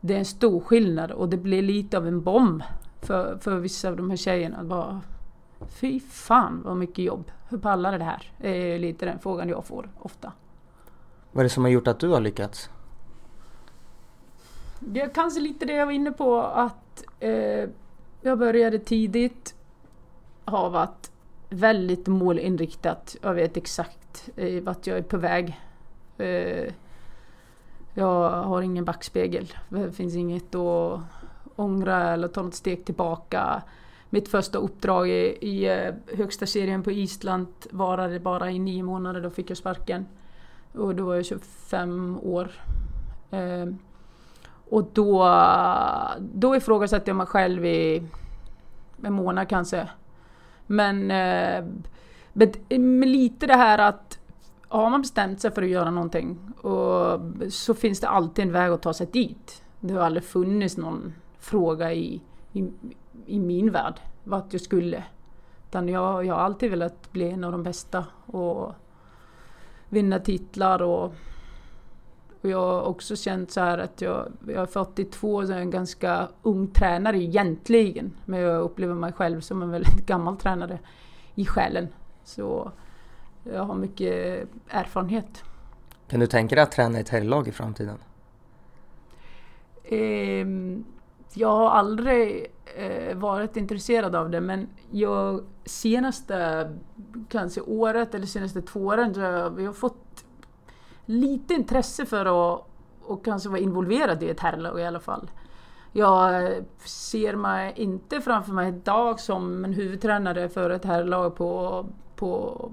det 0.00 0.14
är 0.14 0.18
en 0.18 0.24
stor 0.24 0.60
skillnad 0.60 1.10
och 1.10 1.28
det 1.28 1.36
blir 1.36 1.62
lite 1.62 1.98
av 1.98 2.08
en 2.08 2.22
bomb 2.22 2.62
för, 3.02 3.38
för 3.40 3.56
vissa 3.56 3.88
av 3.88 3.96
de 3.96 4.10
här 4.10 4.16
tjejerna. 4.16 4.64
Bara, 4.64 5.00
Fy 5.66 6.00
fan 6.00 6.62
vad 6.64 6.76
mycket 6.76 7.04
jobb. 7.04 7.30
Hur 7.48 7.58
pallar 7.58 7.98
det 7.98 8.04
här? 8.04 8.32
Det 8.38 8.48
är 8.48 8.78
lite 8.78 9.06
den 9.06 9.18
frågan 9.18 9.48
jag 9.48 9.64
får 9.64 9.90
ofta. 9.98 10.32
Vad 11.32 11.40
är 11.40 11.44
det 11.44 11.50
som 11.50 11.64
har 11.64 11.70
gjort 11.70 11.88
att 11.88 12.00
du 12.00 12.08
har 12.08 12.20
lyckats? 12.20 12.70
Det 14.80 15.00
är 15.00 15.08
kanske 15.08 15.40
lite 15.40 15.66
det 15.66 15.72
jag 15.72 15.86
var 15.86 15.92
inne 15.92 16.12
på 16.12 16.42
att 16.42 17.04
eh, 17.20 17.68
jag 18.22 18.38
började 18.38 18.78
tidigt. 18.78 19.54
Har 20.48 20.70
varit 20.70 21.10
väldigt 21.50 22.06
målinriktat. 22.06 23.16
Jag 23.22 23.34
vet 23.34 23.56
exakt 23.56 24.28
eh, 24.36 24.62
vart 24.62 24.86
jag 24.86 24.98
är 24.98 25.02
på 25.02 25.16
väg. 25.16 25.60
Eh, 26.18 26.72
jag 27.94 28.30
har 28.30 28.62
ingen 28.62 28.84
backspegel. 28.84 29.52
Det 29.68 29.92
finns 29.92 30.14
inget 30.14 30.54
att 30.54 31.00
ångra 31.56 32.12
eller 32.12 32.28
ta 32.28 32.42
något 32.42 32.54
steg 32.54 32.84
tillbaka. 32.84 33.62
Mitt 34.10 34.28
första 34.28 34.58
uppdrag 34.58 35.08
i, 35.08 35.38
i 35.40 35.68
eh, 35.68 35.94
högsta 36.16 36.46
serien 36.46 36.82
på 36.82 36.90
Island 36.90 37.46
varade 37.70 38.20
bara 38.20 38.50
i 38.50 38.58
nio 38.58 38.82
månader, 38.82 39.20
då 39.20 39.30
fick 39.30 39.50
jag 39.50 39.56
sparken. 39.56 40.06
Och 40.72 40.94
då 40.94 41.04
var 41.04 41.14
jag 41.14 41.24
25 41.24 42.18
år. 42.22 42.50
Eh, 43.30 43.66
och 44.70 44.84
då, 44.92 45.38
då 46.20 46.56
ifrågasatte 46.56 47.10
jag 47.10 47.16
mig 47.16 47.26
själv 47.26 47.66
i 47.66 48.02
en 49.02 49.12
månad 49.12 49.48
kanske. 49.48 49.88
Men 50.68 51.10
eh, 51.10 51.64
men 52.78 53.12
lite 53.12 53.46
det 53.46 53.54
här 53.54 53.78
att 53.78 54.18
har 54.68 54.90
man 54.90 55.00
bestämt 55.00 55.40
sig 55.40 55.50
för 55.50 55.62
att 55.62 55.68
göra 55.68 55.90
någonting 55.90 56.38
och 56.60 57.20
så 57.52 57.74
finns 57.74 58.00
det 58.00 58.08
alltid 58.08 58.44
en 58.44 58.52
väg 58.52 58.70
att 58.70 58.82
ta 58.82 58.92
sig 58.92 59.06
dit. 59.06 59.62
Det 59.80 59.94
har 59.94 60.00
aldrig 60.00 60.24
funnits 60.24 60.76
någon 60.76 61.14
fråga 61.38 61.92
i, 61.92 62.20
i, 62.52 62.68
i 63.26 63.38
min 63.38 63.70
värld 63.70 63.94
vart 64.24 64.52
jag 64.52 64.60
skulle. 64.60 65.04
Utan 65.68 65.88
jag, 65.88 66.24
jag 66.24 66.34
har 66.34 66.42
alltid 66.42 66.70
velat 66.70 67.12
bli 67.12 67.30
en 67.30 67.44
av 67.44 67.52
de 67.52 67.62
bästa 67.62 68.04
och 68.26 68.72
vinna 69.88 70.18
titlar 70.18 70.82
och, 70.82 71.14
och 72.42 72.48
jag 72.50 72.58
har 72.58 72.82
också 72.82 73.16
känt 73.16 73.50
så 73.50 73.60
här 73.60 73.78
att 73.78 74.00
jag, 74.00 74.32
jag 74.46 74.62
är 74.62 74.66
42 74.66 75.34
och 75.34 75.42
är 75.42 75.58
en 75.58 75.70
ganska 75.70 76.28
ung 76.42 76.68
tränare 76.68 77.18
egentligen. 77.18 78.12
Men 78.24 78.40
jag 78.40 78.62
upplever 78.62 78.94
mig 78.94 79.12
själv 79.12 79.40
som 79.40 79.62
en 79.62 79.70
väldigt 79.70 80.06
gammal 80.06 80.36
tränare 80.36 80.78
i 81.34 81.46
själen. 81.46 81.88
Så 82.24 82.72
jag 83.44 83.62
har 83.62 83.74
mycket 83.74 84.48
erfarenhet. 84.68 85.44
Kan 86.08 86.20
du 86.20 86.26
tänka 86.26 86.54
dig 86.54 86.62
att 86.62 86.72
träna 86.72 86.98
i 86.98 87.00
ett 87.00 87.08
herrlag 87.08 87.48
i 87.48 87.52
framtiden? 87.52 87.98
Eh, 89.84 90.46
jag 91.34 91.48
har 91.48 91.70
aldrig 91.70 92.46
eh, 92.76 93.16
varit 93.16 93.56
intresserad 93.56 94.14
av 94.14 94.30
det 94.30 94.40
men 94.40 94.68
jag 94.90 95.44
senaste 95.64 96.70
kanske 97.28 97.60
året 97.60 98.14
eller 98.14 98.26
senaste 98.26 98.62
två 98.62 98.80
åren 98.80 99.14
så 99.14 99.20
har 99.20 99.60
jag 99.60 99.76
fått 99.76 100.24
lite 101.08 101.54
intresse 101.54 102.06
för 102.06 102.26
att 102.26 102.64
och 103.02 103.24
kanske 103.24 103.48
vara 103.48 103.60
involverad 103.60 104.22
i 104.22 104.28
ett 104.28 104.40
herrlag 104.40 104.80
i 104.80 104.84
alla 104.84 105.00
fall. 105.00 105.30
Jag 105.92 106.52
ser 106.84 107.36
mig 107.36 107.72
inte 107.76 108.20
framför 108.20 108.52
mig 108.52 108.68
idag 108.68 109.20
som 109.20 109.64
en 109.64 109.72
huvudtränare 109.72 110.48
för 110.48 110.70
ett 110.70 110.84
herrlag 110.84 111.36
på, 111.36 111.86
på 112.16 112.70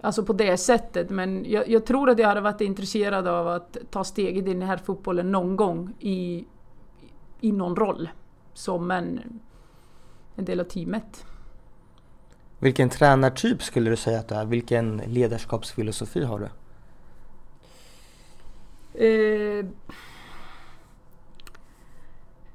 Alltså 0.00 0.24
på 0.24 0.32
det 0.32 0.56
sättet. 0.56 1.10
Men 1.10 1.50
jag, 1.50 1.68
jag, 1.68 1.86
tror 1.86 2.10
att 2.10 2.18
jag 2.18 2.28
hade 2.28 2.40
varit 2.40 2.60
intresserad 2.60 3.26
av 3.26 3.48
att 3.48 3.76
ta 3.90 4.04
steget 4.04 4.46
in 4.46 4.62
i 4.62 4.64
herrfotbollen 4.64 5.32
någon 5.32 5.56
gång 5.56 5.94
i, 6.00 6.44
i 7.40 7.52
någon 7.52 7.76
roll. 7.76 8.08
Som 8.54 8.90
en, 8.90 9.40
en 10.34 10.44
del 10.44 10.60
av 10.60 10.64
teamet. 10.64 11.24
Vilken 12.64 12.88
tränartyp 12.88 13.62
skulle 13.62 13.90
du 13.90 13.96
säga 13.96 14.18
att 14.18 14.28
du 14.28 14.34
är? 14.34 14.44
Vilken 14.44 14.96
ledarskapsfilosofi 14.96 16.24
har 16.24 16.38
du? 16.38 16.44
Eh, 19.06 19.66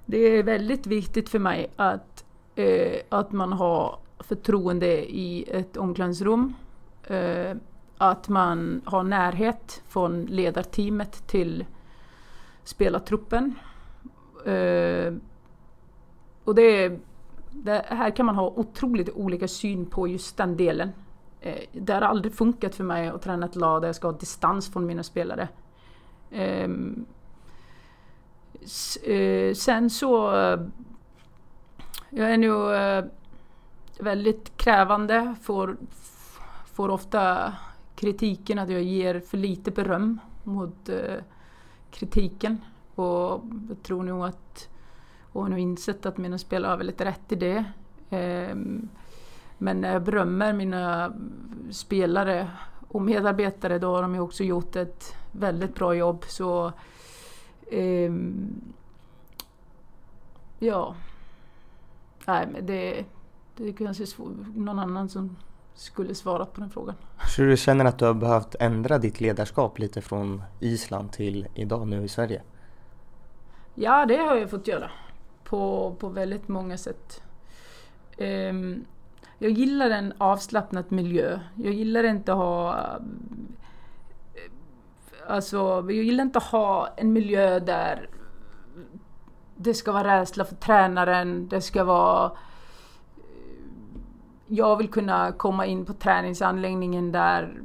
det 0.05 0.17
är 0.17 0.43
väldigt 0.43 0.87
viktigt 0.87 1.29
för 1.29 1.39
mig 1.39 1.71
att, 1.75 2.25
eh, 2.55 3.01
att 3.09 3.31
man 3.31 3.53
har 3.53 3.99
förtroende 4.19 5.15
i 5.15 5.45
ett 5.51 5.77
omklädningsrum. 5.77 6.53
Eh, 7.03 7.55
att 7.97 8.29
man 8.29 8.81
har 8.85 9.03
närhet 9.03 9.81
från 9.87 10.25
ledarteamet 10.25 11.27
till 11.27 11.65
spelartruppen. 12.63 13.55
Eh, 14.45 15.13
och 16.43 16.55
det, 16.55 16.99
det, 17.63 17.85
här 17.87 18.11
kan 18.11 18.25
man 18.25 18.35
ha 18.35 18.47
otroligt 18.47 19.09
olika 19.09 19.47
syn 19.47 19.85
på 19.85 20.07
just 20.07 20.37
den 20.37 20.57
delen. 20.57 20.91
Eh, 21.41 21.63
det 21.71 21.93
har 21.93 22.01
aldrig 22.01 22.33
funkat 22.33 22.75
för 22.75 22.83
mig 22.83 23.07
att 23.07 23.21
träna 23.21 23.45
ett 23.45 23.55
lag 23.55 23.81
där 23.81 23.87
jag 23.87 23.95
ska 23.95 24.07
ha 24.07 24.17
distans 24.17 24.73
från 24.73 24.85
mina 24.85 25.03
spelare. 25.03 25.47
Ehm, 26.31 27.05
eh, 29.03 29.53
sen 29.53 29.89
så... 29.89 30.35
Eh, 30.35 30.59
jag 32.09 32.31
är 32.31 32.37
nog 32.37 32.71
eh, 32.71 33.05
väldigt 33.99 34.57
krävande. 34.57 35.35
Får, 35.41 35.77
får 36.73 36.89
ofta 36.89 37.53
kritiken 37.95 38.59
att 38.59 38.69
jag 38.69 38.83
ger 38.83 39.19
för 39.19 39.37
lite 39.37 39.71
beröm 39.71 40.19
mot 40.43 40.89
eh, 40.89 41.23
kritiken. 41.91 42.57
Och 42.95 43.43
jag 43.69 43.83
tror 43.83 44.03
nog 44.03 44.25
att 44.25 44.69
och 45.31 45.41
har 45.41 45.49
nog 45.49 45.59
insett 45.59 46.05
att 46.05 46.17
mina 46.17 46.37
spelare 46.37 46.69
har 46.69 46.77
väldigt 46.77 47.01
rätt 47.01 47.31
i 47.31 47.35
det. 47.35 47.65
Ehm, 48.09 48.89
men 49.57 49.81
när 49.81 49.93
jag 49.93 50.03
berömmer 50.03 50.53
mina 50.53 51.13
spelare 51.71 52.51
och 52.87 53.01
medarbetare 53.01 53.79
då 53.79 53.95
har 53.95 54.01
de 54.01 54.15
ju 54.15 54.21
också 54.21 54.43
gjort 54.43 54.75
ett 54.75 55.15
väldigt 55.31 55.75
bra 55.75 55.93
jobb. 55.93 56.25
Så 56.27 56.71
um, 57.71 58.73
Ja. 60.59 60.95
Nej 62.25 62.47
men 62.51 62.65
det, 62.65 63.05
det 63.55 63.67
är 63.67 63.73
kanske 63.73 64.05
någon 64.55 64.79
annan 64.79 65.09
som 65.09 65.35
skulle 65.73 66.15
svara 66.15 66.45
på 66.45 66.61
den 66.61 66.69
frågan. 66.69 66.95
Så 67.35 67.41
du 67.41 67.57
känner 67.57 67.85
att 67.85 67.99
du 67.99 68.05
har 68.05 68.13
behövt 68.13 68.55
ändra 68.59 68.97
ditt 68.97 69.21
ledarskap 69.21 69.79
lite 69.79 70.01
från 70.01 70.43
Island 70.59 71.11
till 71.11 71.47
idag 71.55 71.87
nu 71.87 72.03
i 72.03 72.07
Sverige? 72.07 72.41
Ja 73.75 74.05
det 74.05 74.17
har 74.17 74.35
jag 74.35 74.49
fått 74.49 74.67
göra. 74.67 74.91
På, 75.49 75.95
på 75.99 76.09
väldigt 76.09 76.47
många 76.47 76.77
sätt. 76.77 77.21
Um, 78.17 78.85
jag 79.37 79.51
gillar 79.51 79.89
en 79.89 80.13
avslappnad 80.17 80.91
miljö. 80.91 81.39
Jag 81.55 81.73
gillar 81.73 82.03
inte 82.03 82.31
att 82.31 82.37
ha... 82.37 82.79
Eh, 84.33 84.51
alltså, 85.27 85.57
jag 85.87 85.91
gillar 85.91 86.23
inte 86.23 86.37
att 86.37 86.43
ha 86.43 86.87
en 86.97 87.13
miljö 87.13 87.59
där 87.59 88.09
det 89.55 89.73
ska 89.73 89.91
vara 89.91 90.19
rädsla 90.19 90.45
för 90.45 90.55
tränaren, 90.55 91.47
det 91.47 91.61
ska 91.61 91.83
vara... 91.83 92.25
Eh, 92.25 92.31
jag 94.47 94.77
vill 94.77 94.89
kunna 94.89 95.31
komma 95.31 95.65
in 95.65 95.85
på 95.85 95.93
träningsanläggningen 95.93 97.11
där 97.11 97.61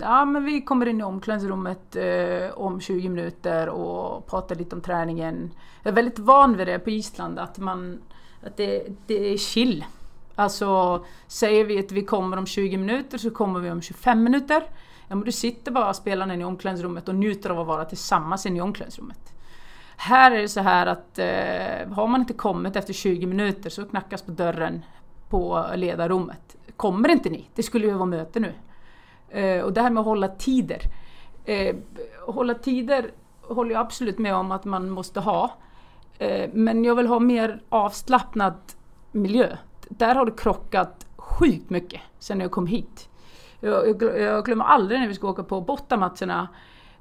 ja, 0.00 0.24
men 0.24 0.44
vi 0.44 0.60
kommer 0.60 0.86
in 0.86 1.00
i 1.00 1.02
omklädningsrummet 1.02 1.96
eh, 1.96 2.58
om 2.58 2.80
20 2.80 3.08
minuter 3.08 3.68
och 3.68 4.26
pratar 4.26 4.54
lite 4.54 4.76
om 4.76 4.82
träningen. 4.82 5.50
Jag 5.82 5.90
är 5.90 5.94
väldigt 5.94 6.18
van 6.18 6.56
vid 6.56 6.66
det 6.66 6.78
på 6.78 6.90
Island, 6.90 7.38
att, 7.38 7.58
man, 7.58 8.00
att 8.42 8.56
det, 8.56 8.86
det 9.06 9.32
är 9.32 9.36
chill. 9.36 9.84
Alltså, 10.34 11.04
säger 11.26 11.64
vi 11.64 11.78
att 11.78 11.92
vi 11.92 12.04
kommer 12.04 12.36
om 12.36 12.46
20 12.46 12.76
minuter 12.76 13.18
så 13.18 13.30
kommer 13.30 13.60
vi 13.60 13.70
om 13.70 13.82
25 13.82 14.24
minuter. 14.24 14.62
Ja, 15.08 15.16
men 15.16 15.24
du 15.24 15.32
sitter 15.32 15.72
bara 15.72 15.94
spelarna 15.94 16.36
i 16.36 16.44
omklädningsrummet 16.44 17.08
och 17.08 17.14
njuter 17.14 17.50
av 17.50 17.60
att 17.60 17.66
vara 17.66 17.84
tillsammans 17.84 18.46
inne 18.46 18.58
i 18.58 18.60
omklädningsrummet. 18.60 19.32
Här 19.96 20.30
är 20.30 20.42
det 20.42 20.48
så 20.48 20.60
här 20.60 20.86
att 20.86 21.18
eh, 21.18 21.94
har 21.94 22.06
man 22.06 22.20
inte 22.20 22.32
kommit 22.32 22.76
efter 22.76 22.92
20 22.92 23.26
minuter 23.26 23.70
så 23.70 23.84
knackas 23.84 24.22
på 24.22 24.30
dörren 24.30 24.84
på 25.28 25.66
ledarrummet. 25.74 26.56
Kommer 26.76 27.08
inte 27.08 27.30
ni? 27.30 27.48
Det 27.54 27.62
skulle 27.62 27.86
ju 27.86 27.92
vara 27.92 28.06
möte 28.06 28.40
nu. 28.40 28.52
Eh, 29.34 29.60
och 29.60 29.72
det 29.72 29.80
här 29.80 29.90
med 29.90 30.00
att 30.00 30.06
hålla 30.06 30.28
tider. 30.28 30.80
Eh, 31.44 31.76
hålla 32.26 32.54
tider 32.54 33.10
håller 33.40 33.72
jag 33.72 33.80
absolut 33.80 34.18
med 34.18 34.34
om 34.34 34.52
att 34.52 34.64
man 34.64 34.90
måste 34.90 35.20
ha. 35.20 35.50
Eh, 36.18 36.50
men 36.52 36.84
jag 36.84 36.94
vill 36.94 37.06
ha 37.06 37.18
mer 37.18 37.62
avslappnad 37.68 38.54
miljö. 39.12 39.56
Där 39.88 40.14
har 40.14 40.26
det 40.26 40.32
krockat 40.36 41.06
sjukt 41.16 41.70
mycket 41.70 42.00
sen 42.18 42.40
jag 42.40 42.50
kom 42.50 42.66
hit. 42.66 43.08
Jag, 43.60 44.02
jag, 44.02 44.20
jag 44.20 44.44
glömmer 44.44 44.64
aldrig 44.64 45.00
när 45.00 45.08
vi 45.08 45.14
ska 45.14 45.28
åka 45.28 45.42
på 45.42 45.60
bortamatcherna 45.60 46.48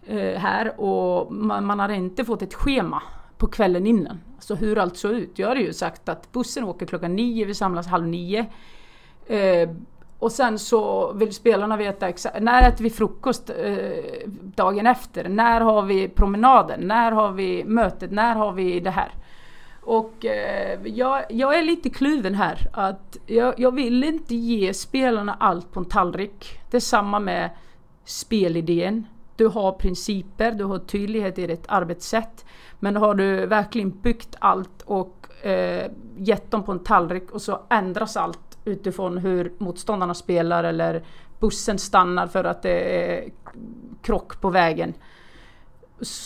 eh, 0.08 0.40
här 0.40 0.82
och 0.82 1.34
man, 1.34 1.66
man 1.66 1.80
har 1.80 1.90
inte 1.90 2.26
fått 2.26 2.42
ett 2.42 2.54
schema 2.54 3.02
på 3.38 3.48
kvällen 3.48 3.88
innan. 3.88 4.20
Alltså 4.36 4.56
hur 4.56 4.78
allt 4.78 4.98
såg 4.98 5.12
ut. 5.12 5.40
Jag 5.40 5.48
hade 5.48 5.62
ju 5.62 5.74
sagt 5.74 6.10
att 6.10 6.32
bussen 6.32 6.64
åker 6.64 6.86
klockan 6.86 7.16
nio, 7.16 7.46
vi 7.46 7.54
samlas 7.54 7.88
halv 7.88 8.08
nio. 8.08 8.46
Eh, 9.28 9.70
och 10.24 10.32
sen 10.32 10.60
så 10.60 11.12
vill 11.14 11.34
spelarna 11.34 11.78
veta 11.78 12.10
exakt, 12.10 12.42
när 12.42 12.70
äter 12.70 12.84
vi 12.84 12.90
frukost 12.90 13.50
eh, 13.50 14.28
dagen 14.56 14.88
efter? 14.88 15.30
När 15.30 15.62
har 15.62 15.82
vi 15.82 16.08
promenaden? 16.08 16.80
När 16.80 17.12
har 17.12 17.32
vi 17.32 17.64
mötet? 17.64 18.12
När 18.12 18.36
har 18.36 18.52
vi 18.52 18.80
det 18.80 18.90
här? 18.90 19.12
Och 19.82 20.26
eh, 20.26 20.80
jag, 20.84 21.24
jag, 21.30 21.58
är 21.58 21.62
lite 21.62 21.90
kluven 21.90 22.36
här. 22.36 22.70
Att 22.74 23.18
jag, 23.26 23.60
jag, 23.60 23.76
vill 23.76 24.04
inte 24.04 24.36
ge 24.36 24.74
spelarna 24.74 25.38
allt 25.40 25.72
på 25.72 25.80
en 25.80 25.86
tallrik. 25.86 26.60
Det 26.72 26.78
är 26.78 26.82
samma 26.82 27.20
med 27.20 27.50
spelidén. 28.06 29.08
Du 29.36 29.48
har 29.48 29.72
principer, 29.72 30.52
du 30.52 30.64
har 30.64 30.80
tydlighet 30.80 31.40
i 31.40 31.48
ditt 31.48 31.66
arbetssätt. 31.68 32.46
Men 32.80 32.96
har 32.96 33.16
du 33.16 33.46
verkligen 33.46 33.90
byggt 34.02 34.36
allt 34.40 34.82
och 34.86 35.46
eh, 35.46 35.92
gett 36.18 36.52
dem 36.52 36.64
på 36.64 36.72
en 36.72 36.84
tallrik 36.84 37.32
och 37.32 37.42
så 37.42 37.60
ändras 37.70 38.18
allt 38.18 38.53
utifrån 38.66 39.18
hur 39.18 39.54
motståndarna 39.58 40.14
spelar 40.14 40.64
eller 40.64 41.04
bussen 41.40 41.80
stannar 41.80 42.28
för 42.28 42.44
att 42.44 42.62
det 42.62 43.06
är 43.06 43.30
krock 44.02 44.42
på 44.42 44.50
vägen. 44.50 44.94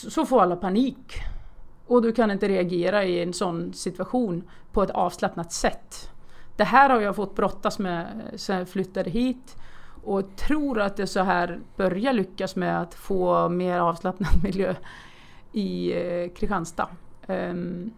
Så 0.10 0.26
får 0.26 0.42
alla 0.42 0.56
panik. 0.56 1.14
Och 1.88 2.02
du 2.02 2.12
kan 2.12 2.32
inte 2.32 2.48
reagera 2.48 3.04
i 3.04 3.24
en 3.24 3.34
sån 3.34 3.74
situation 3.74 4.44
på 4.72 4.84
ett 4.84 4.90
avslappnat 4.90 5.52
sätt. 5.52 6.12
Det 6.56 6.64
här 6.64 6.90
har 6.90 7.02
jag 7.02 7.16
fått 7.16 7.36
brottas 7.36 7.80
med 7.80 8.32
sedan 8.36 8.58
jag 8.58 8.70
flyttade 8.70 9.10
hit 9.10 9.56
och 10.04 10.36
tror 10.36 10.80
att 10.80 10.98
det 10.98 11.08
så 11.08 11.20
här 11.20 11.60
börjar 11.76 12.14
lyckas 12.14 12.56
med 12.56 12.82
att 12.82 12.94
få 12.94 13.50
mer 13.50 13.80
avslappnad 13.80 14.30
miljö 14.44 14.76
i 15.52 15.94
eh, 15.94 16.30
Kristianstad. 16.34 16.90
Ehm, 17.28 17.92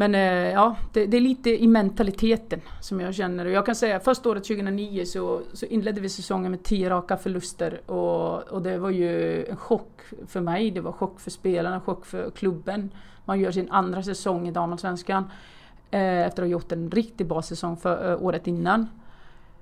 men 0.00 0.14
eh, 0.14 0.52
ja, 0.52 0.76
det, 0.92 1.06
det, 1.06 1.16
är 1.16 1.20
lite 1.20 1.62
i 1.62 1.66
mentaliteten 1.66 2.60
som 2.80 3.00
jag 3.00 3.14
känner. 3.14 3.46
Och 3.46 3.52
jag 3.52 3.66
kan 3.66 3.74
säga 3.74 4.00
första 4.00 4.28
året 4.28 4.44
2009 4.44 5.04
så, 5.04 5.40
så 5.52 5.66
inledde 5.66 6.00
vi 6.00 6.08
säsongen 6.08 6.50
med 6.50 6.62
tio 6.62 6.90
raka 6.90 7.16
förluster 7.16 7.90
och, 7.90 8.42
och 8.42 8.62
det 8.62 8.78
var 8.78 8.90
ju 8.90 9.44
en 9.46 9.56
chock 9.56 10.00
för 10.26 10.40
mig. 10.40 10.70
Det 10.70 10.80
var 10.80 10.92
chock 10.92 11.20
för 11.20 11.30
spelarna, 11.30 11.80
chock 11.80 12.06
för 12.06 12.30
klubben. 12.30 12.90
Man 13.24 13.40
gör 13.40 13.50
sin 13.50 13.70
andra 13.70 14.02
säsong 14.02 14.48
i 14.48 14.50
damallsvenskan 14.50 15.24
eh, 15.90 16.26
efter 16.26 16.42
att 16.42 16.46
ha 16.46 16.52
gjort 16.52 16.72
en 16.72 16.90
riktigt 16.90 17.26
bra 17.26 17.42
säsong 17.42 17.76
för 17.76 18.10
eh, 18.10 18.22
året 18.22 18.46
innan. 18.46 18.88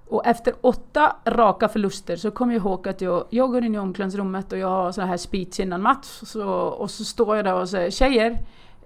Och 0.09 0.27
efter 0.27 0.55
åtta 0.61 1.17
raka 1.25 1.69
förluster 1.69 2.17
så 2.17 2.31
kommer 2.31 2.55
jag 2.55 2.61
ihåg 2.61 2.89
att 2.89 3.01
jag, 3.01 3.25
jag 3.31 3.51
går 3.51 3.65
in 3.65 3.75
i 3.75 3.79
omklädningsrummet 3.79 4.53
och 4.53 4.59
jag 4.59 4.69
har 4.69 4.93
så 4.93 5.03
här 5.03 5.17
speech 5.17 5.61
innan 5.61 5.83
match. 5.83 6.07
Så, 6.07 6.49
och 6.51 6.91
så 6.91 7.05
står 7.05 7.37
jag 7.37 7.45
där 7.45 7.55
och 7.55 7.69
säger 7.69 7.91
Tjejer, 7.91 8.39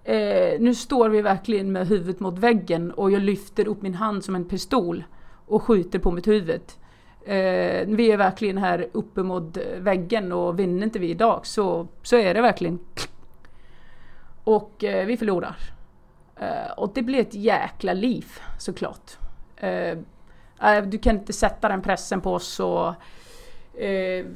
eh, 0.05 0.61
nu 0.61 0.75
står 0.75 1.09
vi 1.09 1.23
verkligen 1.23 1.73
med 1.73 1.89
huvudet 1.89 2.21
mot 2.21 2.39
väggen 2.39 2.91
och 2.91 3.11
jag 3.11 3.23
lyfter 3.23 3.69
upp 3.69 3.83
min 3.83 3.95
hand 3.95 4.25
som 4.25 4.35
en 4.35 4.45
pistol 4.45 5.05
och 5.47 5.63
skjuter 5.63 5.99
på 5.99 6.11
mitt 6.11 6.29
huvud. 6.29 6.63
Eh, 7.25 7.87
vi 7.87 8.13
är 8.13 8.17
verkligen 8.17 8.59
här 8.59 8.89
uppe 8.93 9.23
mot 9.23 9.57
väggen 9.79 10.33
och 10.33 10.59
vinner 10.59 10.83
inte 10.83 10.99
vi 10.99 11.11
idag 11.11 11.47
så, 11.47 11.89
så 12.03 12.17
är 12.17 12.35
det 12.35 12.43
verkligen 12.43 12.79
Och 14.45 14.85
eh, 14.85 15.07
vi 15.07 15.17
förlorar. 15.17 15.57
Eh, 16.37 16.73
och 16.77 16.91
det 16.95 17.03
blir 17.03 17.21
ett 17.21 17.35
jäkla 17.35 17.93
liv 17.93 18.27
såklart. 18.59 19.11
Eh, 19.57 19.99
eh 20.63 20.85
du 20.87 20.99
kan 20.99 21.17
inte 21.17 21.33
sätta 21.33 21.69
den 21.69 21.83
pressen 21.83 22.21
på 22.21 22.35
oss 22.35 22.61
och 22.61 22.95
eh, 23.83 24.27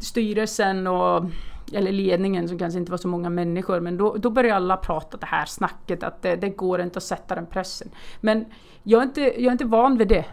styrelsen 0.00 0.86
och 0.86 1.24
eller 1.72 1.92
ledningen 1.92 2.48
som 2.48 2.58
kanske 2.58 2.78
inte 2.78 2.90
var 2.90 2.98
så 2.98 3.08
många 3.08 3.30
människor, 3.30 3.80
men 3.80 3.96
då, 3.96 4.16
då 4.16 4.30
började 4.30 4.56
alla 4.56 4.76
prata 4.76 5.16
det 5.16 5.26
här 5.26 5.44
snacket 5.44 6.02
att 6.02 6.22
det, 6.22 6.36
det, 6.36 6.48
går 6.48 6.80
inte 6.80 6.96
att 6.96 7.02
sätta 7.02 7.34
den 7.34 7.46
pressen. 7.46 7.88
Men 8.20 8.44
jag 8.82 8.98
är 8.98 9.06
inte, 9.06 9.20
jag 9.20 9.46
är 9.46 9.52
inte 9.52 9.64
van 9.64 9.98
vid 9.98 10.08
det. 10.08 10.24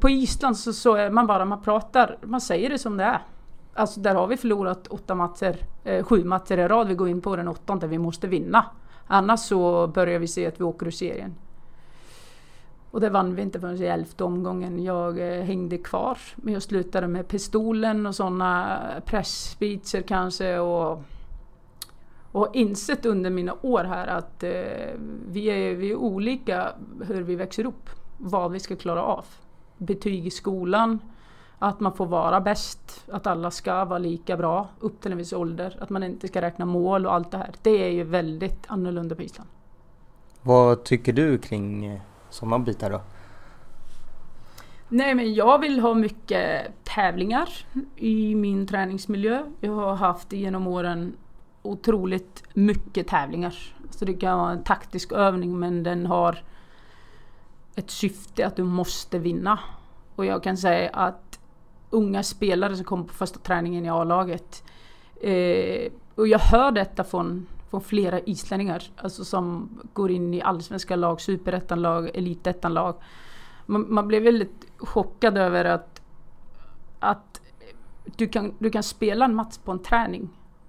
På 0.00 0.10
Island 0.10 0.56
så, 0.56 0.72
så 0.72 0.94
är 0.94 1.10
man 1.10 1.26
bara, 1.26 1.44
man 1.44 1.62
pratar, 1.62 2.18
man 2.22 2.40
säger 2.40 2.70
det 2.70 2.78
som 2.78 2.96
det 2.96 3.04
är. 3.04 3.22
Alltså 3.74 4.00
där 4.00 4.14
har 4.14 4.26
vi 4.26 4.36
förlorat 4.36 4.86
åtta 4.86 5.14
matcher, 5.14 5.56
eh, 5.84 6.04
sju 6.04 6.24
matcher 6.24 6.58
i 6.58 6.68
rad, 6.68 6.88
vi 6.88 6.94
går 6.94 7.08
in 7.08 7.20
på 7.20 7.36
den 7.36 7.48
åttonde, 7.48 7.86
vi 7.86 7.98
måste 7.98 8.26
vinna. 8.26 8.64
Annars 9.06 9.40
så 9.40 9.86
börjar 9.86 10.18
vi 10.18 10.28
se 10.28 10.46
att 10.46 10.60
vi 10.60 10.64
åker 10.64 10.86
ur 10.86 10.90
serien. 10.90 11.34
Och 12.94 13.00
det 13.00 13.10
vann 13.10 13.34
vi 13.34 13.42
inte 13.42 13.60
förrän 13.60 13.82
i 13.82 13.84
elfte 13.84 14.24
omgången. 14.24 14.82
Jag 14.82 15.18
eh, 15.18 15.44
hängde 15.44 15.78
kvar. 15.78 16.18
Men 16.36 16.54
jag 16.54 16.62
slutade 16.62 17.08
med 17.08 17.28
pistolen 17.28 18.06
och 18.06 18.14
sådana 18.14 18.80
eh, 18.96 19.00
pressspeecher 19.04 20.02
kanske. 20.02 20.58
Och, 20.58 21.02
och 22.32 22.48
insett 22.52 23.06
under 23.06 23.30
mina 23.30 23.54
år 23.62 23.84
här 23.84 24.06
att 24.06 24.42
eh, 24.42 24.50
vi, 25.28 25.46
är, 25.46 25.74
vi 25.74 25.90
är 25.90 25.96
olika 25.96 26.72
hur 27.06 27.22
vi 27.22 27.36
växer 27.36 27.66
upp. 27.66 27.90
Vad 28.18 28.52
vi 28.52 28.60
ska 28.60 28.76
klara 28.76 29.02
av. 29.02 29.24
Betyg 29.78 30.26
i 30.26 30.30
skolan. 30.30 30.98
Att 31.58 31.80
man 31.80 31.92
får 31.92 32.06
vara 32.06 32.40
bäst. 32.40 33.04
Att 33.10 33.26
alla 33.26 33.50
ska 33.50 33.84
vara 33.84 33.98
lika 33.98 34.36
bra 34.36 34.68
upp 34.80 35.00
till 35.00 35.12
en 35.12 35.18
viss 35.18 35.32
ålder. 35.32 35.78
Att 35.80 35.90
man 35.90 36.02
inte 36.02 36.28
ska 36.28 36.42
räkna 36.42 36.64
mål 36.64 37.06
och 37.06 37.14
allt 37.14 37.30
det 37.30 37.38
här. 37.38 37.54
Det 37.62 37.84
är 37.84 37.90
ju 37.90 38.04
väldigt 38.04 38.64
annorlunda 38.66 39.14
på 39.14 39.22
Island. 39.22 39.48
Vad 40.42 40.84
tycker 40.84 41.12
du 41.12 41.38
kring 41.38 41.86
eh, 41.86 42.00
sådana 42.34 42.58
bitar 42.58 42.90
då? 42.90 43.00
Nej 44.88 45.14
men 45.14 45.34
jag 45.34 45.58
vill 45.58 45.80
ha 45.80 45.94
mycket 45.94 46.72
tävlingar 46.84 47.48
i 47.96 48.34
min 48.34 48.66
träningsmiljö. 48.66 49.42
Jag 49.60 49.72
har 49.74 49.94
haft 49.94 50.32
genom 50.32 50.66
åren 50.66 51.16
otroligt 51.62 52.42
mycket 52.54 53.08
tävlingar. 53.08 53.54
Så 53.90 54.04
det 54.04 54.14
kan 54.14 54.38
vara 54.38 54.52
en 54.52 54.62
taktisk 54.62 55.12
övning 55.12 55.58
men 55.58 55.82
den 55.82 56.06
har 56.06 56.42
ett 57.76 57.90
syfte 57.90 58.46
att 58.46 58.56
du 58.56 58.64
måste 58.64 59.18
vinna. 59.18 59.58
Och 60.16 60.26
jag 60.26 60.42
kan 60.42 60.56
säga 60.56 60.90
att 60.90 61.40
unga 61.90 62.22
spelare 62.22 62.76
som 62.76 62.84
kommer 62.84 63.04
på 63.04 63.14
första 63.14 63.38
träningen 63.38 63.86
i 63.86 63.90
A-laget 63.90 64.64
eh, 65.20 65.92
och 66.14 66.28
jag 66.28 66.38
hör 66.38 66.70
detta 66.70 67.04
från 67.04 67.46
från 67.74 67.88
flera 67.88 68.20
islänningar. 68.20 68.82
Alltså 68.96 69.24
som 69.24 69.68
går 69.92 70.10
in 70.10 70.34
i 70.34 70.42
allsvenska 70.42 70.96
lag, 70.96 71.20
superettan-lag, 71.20 72.10
elitettan-lag. 72.14 72.94
Man, 73.66 73.86
man 73.88 74.08
blev 74.08 74.22
väldigt 74.22 74.66
chockad 74.78 75.38
över 75.38 75.64
att, 75.64 76.02
att 76.98 77.40
du, 78.16 78.28
kan, 78.28 78.54
du 78.58 78.70
kan 78.70 78.82
spela 78.82 79.24
en 79.24 79.34
match 79.34 79.58
på 79.64 79.72
en 79.72 79.78
träning. 79.78 80.28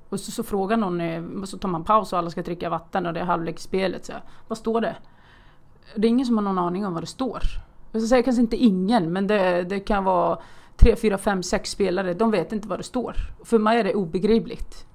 Och 0.09 0.19
så, 0.19 0.31
så 0.31 0.43
frågar 0.43 0.77
någon, 0.77 1.01
eh, 1.01 1.23
och 1.41 1.49
så 1.49 1.57
tar 1.57 1.69
man 1.69 1.83
paus 1.83 2.13
och 2.13 2.19
alla 2.19 2.29
ska 2.29 2.41
dricka 2.41 2.69
vatten 2.69 3.05
och 3.05 3.13
det 3.13 3.19
är 3.19 3.25
halvlek 3.25 3.59
i 3.59 3.61
spelet. 3.61 4.05
Så, 4.05 4.13
vad 4.47 4.57
står 4.57 4.81
det? 4.81 4.95
Det 5.95 6.07
är 6.07 6.09
ingen 6.09 6.25
som 6.25 6.37
har 6.37 6.43
någon 6.43 6.59
aning 6.59 6.85
om 6.85 6.93
vad 6.93 7.03
det 7.03 7.07
står. 7.07 7.41
Jag 7.91 8.01
ska 8.01 8.09
säga 8.09 8.23
kanske 8.23 8.41
inte 8.41 8.57
ingen, 8.57 9.13
men 9.13 9.27
det, 9.27 9.63
det 9.63 9.79
kan 9.79 10.03
vara 10.03 10.39
tre, 10.77 10.95
fyra, 10.95 11.17
fem, 11.17 11.43
sex 11.43 11.71
spelare. 11.71 12.13
De 12.13 12.31
vet 12.31 12.51
inte 12.51 12.67
vad 12.67 12.79
det 12.79 12.83
står. 12.83 13.15
För 13.43 13.59
mig 13.59 13.79
är 13.79 13.83
det 13.83 13.93
obegripligt. 13.93 14.85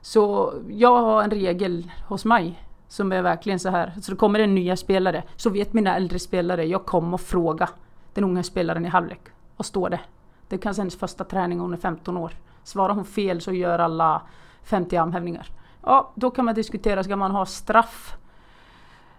Så 0.00 0.54
jag 0.68 1.02
har 1.02 1.22
en 1.22 1.30
regel 1.30 1.90
hos 2.08 2.24
mig 2.24 2.64
som 2.88 3.12
är 3.12 3.22
verkligen 3.22 3.58
så 3.58 3.68
här. 3.68 3.92
Så 4.00 4.10
det 4.10 4.16
kommer 4.16 4.38
en 4.38 4.54
nya 4.54 4.76
spelare 4.76 5.22
så 5.36 5.50
vet 5.50 5.72
mina 5.72 5.96
äldre 5.96 6.18
spelare, 6.18 6.64
jag 6.64 6.86
kommer 6.86 7.16
fråga 7.16 7.68
den 8.14 8.24
unga 8.24 8.42
spelaren 8.42 8.86
i 8.86 8.88
halvlek. 8.88 9.20
Vad 9.56 9.66
står 9.66 9.90
det? 9.90 10.00
Det 10.48 10.56
är 10.56 10.60
kanske 10.60 10.80
hennes 10.80 10.98
första 10.98 11.24
träning 11.24 11.60
hon 11.60 11.72
är 11.72 11.76
15 11.76 12.16
år. 12.16 12.32
Svarar 12.62 12.94
hon 12.94 13.04
fel 13.04 13.40
så 13.40 13.52
gör 13.52 13.78
alla 13.78 14.22
50 14.62 14.96
armhävningar. 14.96 15.46
Ja, 15.82 16.12
då 16.14 16.30
kan 16.30 16.44
man 16.44 16.54
diskutera, 16.54 17.04
ska 17.04 17.16
man 17.16 17.30
ha 17.30 17.46
straff? 17.46 18.16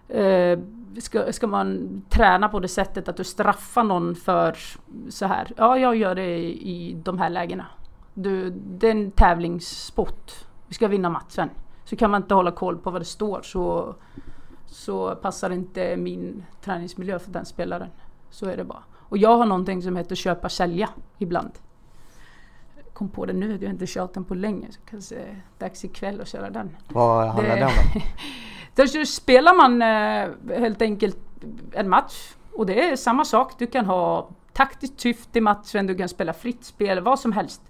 Eh, 0.08 0.58
ska, 0.98 1.32
ska 1.32 1.46
man 1.46 2.02
träna 2.08 2.48
på 2.48 2.60
det 2.60 2.68
sättet 2.68 3.08
att 3.08 3.16
du 3.16 3.24
straffar 3.24 3.84
någon 3.84 4.14
för 4.14 4.56
så 5.08 5.26
här? 5.26 5.52
Ja, 5.56 5.78
jag 5.78 5.96
gör 5.96 6.14
det 6.14 6.38
i, 6.38 6.70
i 6.70 6.94
de 6.94 7.18
här 7.18 7.30
lägena. 7.30 7.66
Du, 8.14 8.50
det 8.50 8.86
är 8.86 8.90
en 8.90 9.10
tävlingssport 9.10 10.32
vi 10.70 10.74
ska 10.74 10.88
vinna 10.88 11.10
matchen. 11.10 11.50
Så 11.84 11.96
kan 11.96 12.10
man 12.10 12.22
inte 12.22 12.34
hålla 12.34 12.50
koll 12.50 12.78
på 12.78 12.90
vad 12.90 13.00
det 13.00 13.04
står 13.04 13.42
så, 13.42 13.94
så 14.66 15.14
passar 15.14 15.50
inte 15.50 15.96
min 15.96 16.44
träningsmiljö 16.60 17.18
för 17.18 17.30
den 17.30 17.44
spelaren. 17.44 17.88
Så 18.30 18.46
är 18.46 18.56
det 18.56 18.64
bara. 18.64 18.82
Och 18.92 19.18
jag 19.18 19.36
har 19.36 19.46
någonting 19.46 19.82
som 19.82 19.96
heter 19.96 20.16
köpa 20.16 20.48
sälja 20.48 20.88
ibland. 21.18 21.50
Kom 22.92 23.08
på 23.08 23.26
det 23.26 23.32
nu, 23.32 23.52
jag 23.52 23.68
har 23.68 23.72
inte 23.72 23.86
kört 23.86 24.14
den 24.14 24.24
på 24.24 24.34
länge. 24.34 24.72
Så 24.72 24.80
kanske 24.90 25.36
dags 25.58 25.84
ikväll 25.84 26.20
att 26.20 26.28
köra 26.28 26.50
den. 26.50 26.76
Vad 26.88 27.28
handlar 27.28 27.56
det, 27.56 27.60
det 27.60 27.66
om 28.86 28.92
då? 28.98 29.04
spelar 29.04 29.54
man 29.54 29.82
eh, 29.82 30.58
helt 30.60 30.82
enkelt 30.82 31.18
en 31.72 31.88
match. 31.88 32.34
Och 32.52 32.66
det 32.66 32.90
är 32.90 32.96
samma 32.96 33.24
sak. 33.24 33.52
Du 33.58 33.66
kan 33.66 33.86
ha 33.86 34.28
taktiskt 34.52 35.00
syfte 35.00 35.38
i 35.38 35.40
matchen, 35.40 35.86
du 35.86 35.94
kan 35.94 36.08
spela 36.08 36.32
fritt 36.32 36.64
spel, 36.64 37.00
vad 37.00 37.20
som 37.20 37.32
helst. 37.32 37.62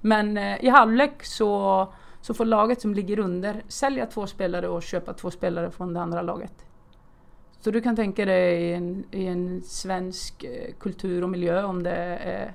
Men 0.00 0.36
eh, 0.36 0.64
i 0.64 0.68
halvlek 0.68 1.24
så, 1.24 1.92
så 2.24 2.34
får 2.34 2.44
laget 2.44 2.80
som 2.80 2.94
ligger 2.94 3.18
under 3.18 3.62
sälja 3.68 4.06
två 4.06 4.26
spelare 4.26 4.68
och 4.68 4.82
köpa 4.82 5.12
två 5.12 5.30
spelare 5.30 5.70
från 5.70 5.94
det 5.94 6.00
andra 6.00 6.22
laget. 6.22 6.52
Så 7.60 7.70
du 7.70 7.80
kan 7.80 7.96
tänka 7.96 8.24
dig 8.24 8.62
i 8.62 8.72
en, 8.72 9.04
i 9.10 9.26
en 9.26 9.62
svensk 9.62 10.44
eh, 10.44 10.72
kultur 10.78 11.22
och 11.22 11.28
miljö 11.28 11.62
om 11.62 11.82
det 11.82 11.90
är 12.24 12.52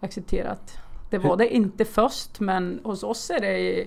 accepterat. 0.00 0.78
Det 1.10 1.18
var 1.18 1.36
det 1.36 1.54
inte 1.54 1.84
först 1.84 2.40
men 2.40 2.80
hos 2.84 3.02
oss 3.02 3.30
är 3.30 3.40
det, 3.40 3.80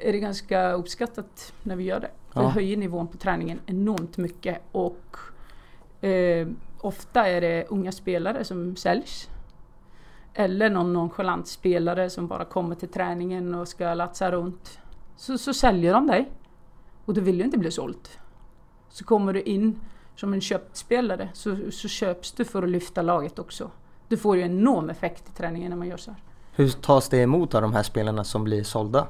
är 0.00 0.12
det 0.12 0.18
ganska 0.18 0.72
uppskattat 0.72 1.52
när 1.62 1.76
vi 1.76 1.84
gör 1.84 2.00
det. 2.00 2.10
Det 2.34 2.40
Ja. 2.40 2.48
höjer 2.48 2.76
nivån 2.76 3.06
på 3.08 3.16
träningen 3.16 3.60
enormt 3.66 4.16
mycket 4.16 4.58
och 4.72 5.16
eh, 6.04 6.48
ofta 6.80 7.28
är 7.28 7.40
det 7.40 7.66
unga 7.68 7.92
spelare 7.92 8.44
som 8.44 8.76
säljs. 8.76 9.28
Eller 10.34 10.70
någon 10.70 10.92
nonchalant 10.92 11.46
spelare 11.46 12.10
som 12.10 12.26
bara 12.26 12.44
kommer 12.44 12.74
till 12.74 12.88
träningen 12.88 13.54
och 13.54 13.68
ska 13.68 13.94
latsa 13.94 14.30
runt. 14.30 14.78
Så, 15.16 15.38
så 15.38 15.54
säljer 15.54 15.92
de 15.92 16.06
dig. 16.06 16.30
Och 17.04 17.14
du 17.14 17.20
vill 17.20 17.38
ju 17.38 17.44
inte 17.44 17.58
bli 17.58 17.70
såld. 17.70 18.08
Så 18.88 19.04
kommer 19.04 19.32
du 19.32 19.42
in 19.42 19.80
som 20.16 20.32
en 20.32 20.40
köpt 20.40 20.76
spelare 20.76 21.28
så, 21.32 21.56
så 21.70 21.88
köps 21.88 22.32
du 22.32 22.44
för 22.44 22.62
att 22.62 22.68
lyfta 22.68 23.02
laget 23.02 23.38
också. 23.38 23.70
Du 24.08 24.16
får 24.16 24.36
ju 24.36 24.42
enorm 24.42 24.90
effekt 24.90 25.28
i 25.28 25.32
träningen 25.32 25.70
när 25.70 25.76
man 25.76 25.88
gör 25.88 25.96
så 25.96 26.10
här. 26.10 26.20
Hur 26.54 26.68
tas 26.68 27.08
det 27.08 27.18
emot 27.18 27.54
av 27.54 27.62
de 27.62 27.72
här 27.72 27.82
spelarna 27.82 28.24
som 28.24 28.44
blir 28.44 28.62
sålda? 28.62 29.06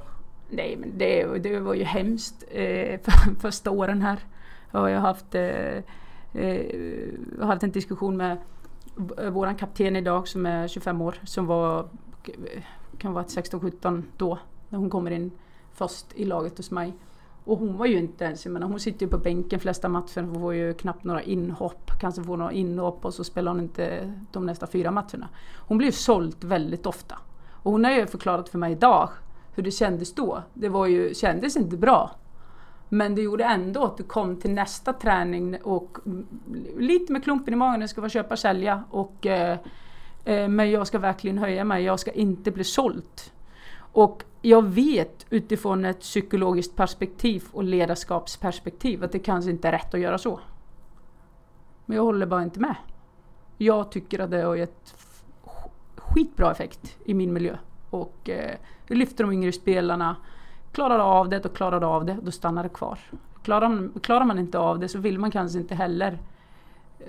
Nej 0.51 0.77
men 0.81 0.99
det, 0.99 1.39
det 1.39 1.61
var 1.61 1.75
ju 1.75 1.85
hemskt 1.85 2.45
eh, 2.51 3.01
för, 3.01 3.35
första 3.41 3.71
åren 3.71 4.03
här. 4.03 4.19
Har 4.71 4.89
jag 4.89 5.01
haft, 5.01 5.35
eh, 5.35 5.77
eh, 6.33 6.67
har 7.41 7.47
haft 7.47 7.63
en 7.63 7.71
diskussion 7.71 8.17
med 8.17 8.39
Eh, 9.19 9.31
våran 9.31 9.55
kapten 9.55 9.97
idag 9.97 10.29
som 10.29 10.47
är 10.47 10.69
25 10.69 11.01
år 11.01 11.15
som 11.25 11.47
var 11.47 11.87
kan 12.99 13.13
vara 13.13 13.25
16-17 13.25 14.03
då 14.17 14.39
när 14.69 14.79
hon 14.79 14.91
kommer 14.91 15.11
in 15.11 15.31
först 15.73 16.07
i 16.15 16.25
laget 16.25 16.57
hos 16.57 16.71
mig. 16.71 16.95
Och 17.45 17.59
hon 17.59 17.77
var 17.77 17.87
ju 17.87 17.99
inte 17.99 18.25
ens, 18.25 18.45
jag 18.45 18.53
menar, 18.53 18.67
hon 18.67 18.81
sitter 18.81 19.07
ju 19.07 19.11
på 19.11 19.19
bänken 19.19 19.61
flesta 19.61 19.89
matcher, 19.89 20.23
hon 20.23 20.41
får 20.41 20.55
ju 20.55 20.75
knappt 20.75 21.05
några 21.05 21.23
inhopp, 21.23 21.91
kanske 22.01 22.23
får 22.23 22.37
några 22.37 22.53
inhopp 22.53 23.05
och 23.05 23.15
så 23.15 23.25
spelar 23.25 23.53
hon 23.53 23.61
inte 23.61 24.13
de 24.33 24.47
nästa 24.47 24.67
fyra 24.67 24.91
matcherna. 24.91 25.29
Hon 25.57 25.79
blir 25.79 25.89
ju 25.89 25.93
såld 25.93 26.45
väldigt 26.45 26.87
ofta. 26.87 27.19
Och 27.51 27.73
hon 27.73 27.85
har 27.85 27.93
ju 27.93 28.07
förklarat 28.07 28.49
för 28.49 28.59
mig 28.59 28.73
idag 28.73 29.09
hur 29.55 29.63
det 29.63 29.71
kändes 29.71 30.15
då. 30.15 30.43
Det 30.55 30.69
var 30.69 30.87
ju, 30.87 31.15
kändes 31.15 31.57
inte 31.57 31.77
bra. 31.77 32.11
Men 32.95 33.15
det 33.15 33.23
gjorde 33.23 33.45
ändå 33.45 33.85
att 33.85 33.97
du 33.97 34.03
kom 34.03 34.37
till 34.37 34.51
nästa 34.51 34.93
träning 34.93 35.63
och 35.63 35.99
lite 36.79 37.13
med 37.13 37.25
klumpen 37.25 37.55
i 37.55 37.57
magen, 37.57 37.81
jag 37.81 37.91
ska 37.91 38.01
vara 38.01 38.09
köpa 38.11 38.35
och 38.35 38.39
sälja 38.39 38.85
och 38.91 39.27
eh, 39.27 39.59
eh, 40.25 40.49
men 40.49 40.71
jag 40.71 40.87
ska 40.87 40.99
verkligen 40.99 41.39
höja 41.39 41.65
mig, 41.65 41.85
jag 41.85 42.01
ska 42.01 42.11
inte 42.11 42.51
bli 42.51 42.65
såld. 42.65 43.21
Och 43.77 44.25
jag 44.43 44.63
vet 44.65 45.27
utifrån 45.31 45.85
ett 45.85 46.01
psykologiskt 46.01 46.77
perspektiv 46.77 47.45
och 47.53 47.65
ledarskapsperspektiv 47.65 49.05
att 49.05 49.13
det 49.13 49.19
kanske 49.19 49.51
inte 49.51 49.69
är 49.69 49.73
rätt 49.73 49.95
att 49.95 50.01
göra 50.01 50.19
så. 50.19 50.41
Men 51.87 51.97
jag 51.97 52.05
håller 52.05 52.27
bara 52.27 52.43
inte 52.43 52.61
med. 52.61 52.77
Jag 53.59 53.91
tycker 53.91 54.19
att 54.19 54.31
det 54.31 54.43
har 54.43 54.57
gett 54.57 54.95
skitbra 55.97 56.53
effekt 56.53 56.97
i 57.05 57.15
min 57.15 57.33
miljö. 57.33 57.57
Och 57.91 58.31
eh, 58.31 58.57
lyfter 58.87 59.25
de 59.25 59.33
yngre 59.33 59.53
spelarna. 59.53 60.17
Klarar 60.73 60.99
av 60.99 61.29
det, 61.29 61.39
då 61.39 61.49
klarar 61.49 61.85
av 61.85 62.05
det, 62.05 62.17
då 62.23 62.31
stannar 62.31 62.63
det 62.63 62.69
kvar. 62.69 62.99
Klarar 63.43 63.69
man, 63.69 63.93
klarar 64.03 64.25
man 64.25 64.39
inte 64.39 64.59
av 64.59 64.79
det 64.79 64.89
så 64.89 64.99
vill 64.99 65.19
man 65.19 65.31
kanske 65.31 65.59
inte 65.59 65.75
heller 65.75 66.19
eh, 66.99 67.07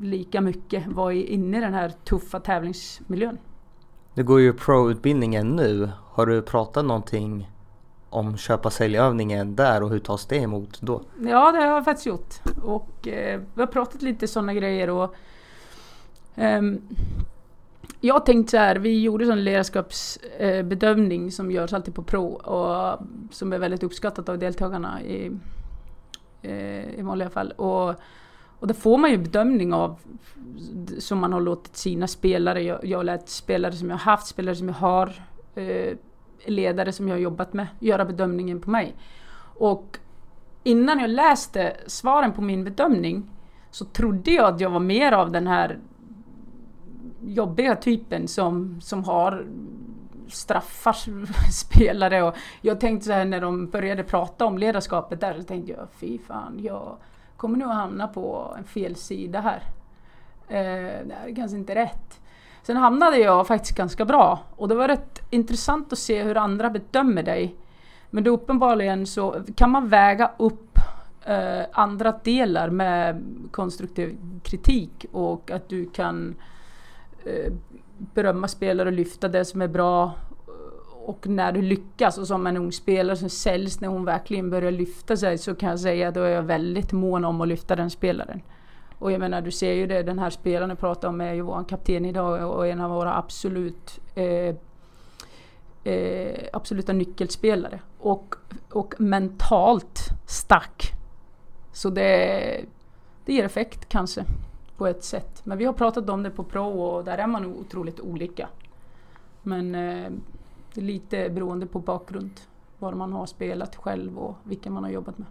lika 0.00 0.40
mycket 0.40 0.86
vara 0.86 1.12
inne 1.12 1.58
i 1.58 1.60
den 1.60 1.74
här 1.74 1.92
tuffa 2.04 2.40
tävlingsmiljön. 2.40 3.38
Du 4.14 4.24
går 4.24 4.40
ju 4.40 4.52
pro-utbildningen 4.52 5.56
nu. 5.56 5.90
Har 6.10 6.26
du 6.26 6.42
pratat 6.42 6.84
någonting 6.84 7.50
om 8.10 8.36
köpa 8.36 8.70
säljövningen 8.70 9.56
där 9.56 9.82
och 9.82 9.90
hur 9.90 9.98
tas 9.98 10.26
det 10.26 10.36
emot 10.36 10.80
då? 10.80 11.02
Ja, 11.20 11.52
det 11.52 11.58
har 11.58 11.66
jag 11.66 11.84
faktiskt 11.84 12.06
gjort. 12.06 12.34
Och 12.62 13.08
eh, 13.08 13.40
vi 13.54 13.60
har 13.60 13.66
pratat 13.66 14.02
lite 14.02 14.28
sådana 14.28 14.54
grejer 14.54 14.90
och 14.90 15.14
ehm, 16.34 16.80
jag 18.00 18.26
tänkte 18.26 18.50
så 18.50 18.56
här, 18.56 18.76
vi 18.76 19.02
gjorde 19.02 19.26
sån 19.26 19.44
ledarskapsbedömning 19.44 21.32
som 21.32 21.50
görs 21.50 21.72
alltid 21.72 21.94
på 21.94 22.02
prov 22.02 22.32
och 22.34 22.98
som 23.30 23.52
är 23.52 23.58
väldigt 23.58 23.82
uppskattat 23.82 24.28
av 24.28 24.38
deltagarna 24.38 25.02
i, 25.02 25.30
eh, 26.42 26.98
i 26.98 27.02
vanliga 27.02 27.30
fall. 27.30 27.50
Och, 27.50 27.88
och 28.58 28.66
då 28.66 28.74
får 28.74 28.98
man 28.98 29.10
ju 29.10 29.18
bedömning 29.18 29.72
av 29.72 29.98
som 30.98 31.18
man 31.18 31.32
har 31.32 31.40
låtit 31.40 31.76
sina 31.76 32.06
spelare, 32.06 32.62
jag, 32.62 32.84
jag 32.84 32.98
har 32.98 33.04
lät 33.04 33.28
spelare 33.28 33.72
som 33.72 33.90
jag 33.90 33.96
har 33.96 34.12
haft, 34.12 34.26
spelare 34.26 34.56
som 34.56 34.68
jag 34.68 34.74
har, 34.74 35.12
eh, 35.54 35.96
ledare 36.46 36.92
som 36.92 37.08
jag 37.08 37.14
har 37.14 37.20
jobbat 37.20 37.52
med, 37.52 37.66
göra 37.78 38.04
bedömningen 38.04 38.60
på 38.60 38.70
mig. 38.70 38.94
Och 39.54 39.98
innan 40.62 40.98
jag 40.98 41.10
läste 41.10 41.76
svaren 41.86 42.32
på 42.32 42.42
min 42.42 42.64
bedömning 42.64 43.30
så 43.70 43.84
trodde 43.84 44.30
jag 44.30 44.54
att 44.54 44.60
jag 44.60 44.70
var 44.70 44.80
mer 44.80 45.12
av 45.12 45.32
den 45.32 45.46
här 45.46 45.78
jobbiga 47.34 47.76
typen 47.76 48.28
som, 48.28 48.80
som 48.80 49.04
har 49.04 49.46
straffar 50.28 50.96
spelare 51.52 52.22
och 52.22 52.36
jag 52.60 52.80
tänkte 52.80 53.06
så 53.06 53.12
här 53.12 53.24
när 53.24 53.40
de 53.40 53.66
började 53.66 54.04
prata 54.04 54.46
om 54.46 54.58
ledarskapet 54.58 55.20
där 55.20 55.34
så 55.34 55.42
tänkte 55.42 55.72
jag 55.72 55.88
fy 56.00 56.18
fan 56.18 56.58
jag 56.62 56.96
kommer 57.36 57.58
nog 57.58 57.68
hamna 57.68 58.08
på 58.08 58.54
en 58.58 58.64
fel 58.64 58.96
sida 58.96 59.40
här. 59.40 59.62
Eh, 60.48 61.06
det 61.06 61.14
här 61.14 61.28
är 61.28 61.34
kanske 61.34 61.56
inte 61.56 61.74
rätt. 61.74 62.20
Sen 62.62 62.76
hamnade 62.76 63.18
jag 63.18 63.46
faktiskt 63.46 63.76
ganska 63.76 64.04
bra 64.04 64.38
och 64.56 64.68
det 64.68 64.74
var 64.74 64.88
rätt 64.88 65.20
intressant 65.30 65.92
att 65.92 65.98
se 65.98 66.22
hur 66.22 66.36
andra 66.36 66.70
bedömer 66.70 67.22
dig. 67.22 67.54
Men 68.10 68.24
då 68.24 68.30
uppenbarligen 68.30 69.06
så 69.06 69.42
kan 69.54 69.70
man 69.70 69.88
väga 69.88 70.30
upp 70.36 70.78
eh, 71.24 71.62
andra 71.72 72.12
delar 72.24 72.70
med 72.70 73.24
konstruktiv 73.50 74.16
kritik 74.42 75.06
och 75.12 75.50
att 75.50 75.68
du 75.68 75.90
kan 75.90 76.34
Eh, 77.24 77.52
berömma 78.14 78.48
spelare 78.48 78.88
och 78.88 78.92
lyfta 78.92 79.28
det 79.28 79.44
som 79.44 79.62
är 79.62 79.68
bra 79.68 80.12
och 81.04 81.26
när 81.26 81.52
du 81.52 81.62
lyckas 81.62 82.18
och 82.18 82.26
som 82.26 82.46
en 82.46 82.56
ung 82.56 82.72
spelare 82.72 83.16
som 83.16 83.28
säljs 83.28 83.80
när 83.80 83.88
hon 83.88 84.04
verkligen 84.04 84.50
börjar 84.50 84.70
lyfta 84.70 85.16
sig 85.16 85.38
så 85.38 85.54
kan 85.54 85.68
jag 85.68 85.80
säga 85.80 86.08
att 86.08 86.14
då 86.14 86.22
är 86.22 86.30
jag 86.30 86.42
väldigt 86.42 86.92
mån 86.92 87.24
om 87.24 87.40
att 87.40 87.48
lyfta 87.48 87.76
den 87.76 87.90
spelaren. 87.90 88.42
Och 88.98 89.12
jag 89.12 89.20
menar 89.20 89.40
du 89.40 89.50
ser 89.50 89.72
ju 89.72 89.86
det, 89.86 90.02
den 90.02 90.18
här 90.18 90.30
spelaren 90.30 90.68
jag 90.70 90.78
pratar 90.78 91.08
om 91.08 91.20
är 91.20 91.32
ju 91.32 91.40
vår 91.40 91.64
kapten 91.68 92.04
idag 92.04 92.56
och 92.56 92.66
en 92.66 92.80
av 92.80 92.90
våra 92.90 93.16
absolut 93.16 94.00
eh, 94.14 94.54
eh, 95.92 96.48
absoluta 96.52 96.92
nyckelspelare. 96.92 97.80
Och, 97.98 98.34
och 98.70 98.94
mentalt 98.98 100.00
stark. 100.26 100.92
Så 101.72 101.90
det, 101.90 102.64
det 103.24 103.32
ger 103.32 103.44
effekt 103.44 103.88
kanske 103.88 104.24
på 104.80 104.86
ett 104.86 105.04
sätt. 105.04 105.42
Men 105.44 105.58
vi 105.58 105.64
har 105.64 105.72
pratat 105.72 106.10
om 106.10 106.22
det 106.22 106.30
på 106.30 106.44
Pro 106.44 106.82
och 106.82 107.04
där 107.04 107.18
är 107.18 107.26
man 107.26 107.46
otroligt 107.46 108.00
olika. 108.00 108.48
Men 109.42 109.74
eh, 109.74 110.10
lite 110.74 111.30
beroende 111.30 111.66
på 111.66 111.78
bakgrund. 111.78 112.30
Var 112.78 112.92
man 112.92 113.12
har 113.12 113.26
spelat 113.26 113.76
själv 113.76 114.18
och 114.18 114.36
vilka 114.42 114.70
man 114.70 114.84
har 114.84 114.90
jobbat 114.90 115.18
med. 115.18 115.26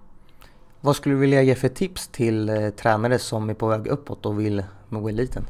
Vad 0.81 0.95
skulle 0.95 1.15
du 1.15 1.19
vilja 1.19 1.41
ge 1.41 1.55
för 1.55 1.69
tips 1.69 2.07
till 2.07 2.49
eh, 2.49 2.69
tränare 2.69 3.19
som 3.19 3.49
är 3.49 3.53
på 3.53 3.67
väg 3.67 3.87
uppåt 3.87 4.25
och 4.25 4.39
vill 4.39 4.63
nå 4.89 5.09
eliten? 5.09 5.43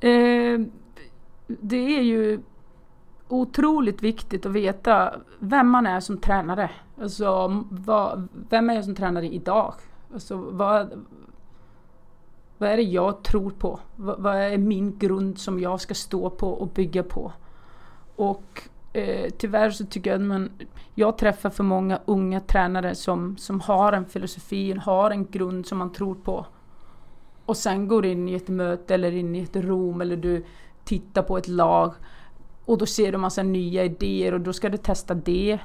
Eh, 0.00 0.60
det 1.46 1.98
är 1.98 2.02
ju 2.02 2.40
otroligt 3.28 4.02
viktigt 4.02 4.46
att 4.46 4.52
veta 4.52 5.14
vem 5.38 5.68
man 5.70 5.86
är 5.86 6.00
som 6.00 6.18
tränare. 6.18 6.70
Alltså, 7.00 7.64
vad, 7.70 8.28
vem 8.48 8.70
är 8.70 8.74
jag 8.74 8.84
som 8.84 8.94
tränare 8.94 9.26
idag? 9.26 9.74
Alltså, 10.14 10.36
vad, 10.36 11.06
vad 12.58 12.70
är 12.70 12.76
det 12.76 12.82
jag 12.82 13.22
tror 13.22 13.50
på? 13.50 13.80
Vad, 13.96 14.20
vad 14.20 14.36
är 14.36 14.58
min 14.58 14.98
grund 14.98 15.38
som 15.38 15.60
jag 15.60 15.80
ska 15.80 15.94
stå 15.94 16.30
på 16.30 16.48
och 16.48 16.68
bygga 16.68 17.02
på? 17.02 17.32
Och 18.16 18.62
eh, 18.92 19.30
tyvärr 19.38 19.70
så 19.70 19.86
tycker 19.86 20.10
jag 20.10 20.20
att 20.20 20.26
man, 20.26 20.50
jag 20.94 21.18
träffar 21.18 21.50
för 21.50 21.64
många 21.64 22.00
unga 22.04 22.40
tränare 22.40 22.94
som, 22.94 23.36
som 23.36 23.60
har 23.60 23.92
en 23.92 24.06
filosofi, 24.06 24.72
har 24.72 25.10
en 25.10 25.26
grund 25.26 25.66
som 25.66 25.78
man 25.78 25.92
tror 25.92 26.14
på. 26.14 26.46
Och 27.46 27.56
sen 27.56 27.88
går 27.88 28.06
in 28.06 28.28
i 28.28 28.34
ett 28.34 28.48
möte 28.48 28.94
eller 28.94 29.12
in 29.12 29.36
i 29.36 29.42
ett 29.42 29.56
rum 29.56 30.00
eller 30.00 30.16
du 30.16 30.44
tittar 30.84 31.22
på 31.22 31.38
ett 31.38 31.48
lag 31.48 31.94
och 32.64 32.78
då 32.78 32.86
ser 32.86 33.12
du 33.12 33.18
massa 33.18 33.42
nya 33.42 33.84
idéer 33.84 34.34
och 34.34 34.40
då 34.40 34.52
ska 34.52 34.68
du 34.68 34.76
testa 34.76 35.14
det. 35.14 35.58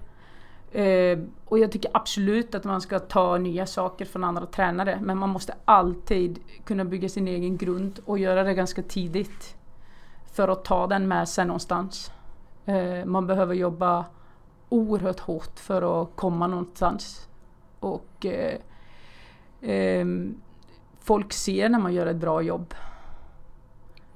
Eh, 0.72 1.20
och 1.46 1.60
jag 1.60 1.72
tycker 1.72 1.92
absolut 1.94 2.56
att 2.56 2.64
man 2.64 2.82
ska 2.82 3.00
ta 3.00 3.38
nya 3.38 3.66
saker 3.66 4.06
från 4.06 4.24
andra 4.24 4.46
tränare 4.46 5.00
men 5.02 5.18
man 5.18 5.30
måste 5.30 5.54
alltid 5.66 6.40
kunna 6.66 6.86
bygga 6.86 7.10
sin 7.10 7.28
egen 7.28 7.58
grund 7.58 8.00
och 8.06 8.20
göra 8.20 8.44
det 8.44 8.54
ganska 8.54 8.82
tidigt. 8.82 9.56
För 10.34 10.48
att 10.48 10.66
ta 10.66 10.88
den 10.88 11.08
med 11.08 11.30
sig 11.30 11.46
någonstans. 11.46 12.12
Eh, 12.66 13.06
man 13.06 13.28
behöver 13.28 13.56
jobba 13.56 14.06
oerhört 14.70 15.20
hårt 15.20 15.60
för 15.60 16.02
att 16.02 16.10
komma 16.16 16.48
någonstans. 16.48 17.30
Och 17.80 18.26
eh, 18.26 18.60
ehm, 19.62 20.42
folk 21.00 21.34
ser 21.34 21.70
när 21.70 21.80
man 21.80 21.94
gör 21.94 22.08
ett 22.08 22.16
bra 22.16 22.42
jobb. 22.42 22.74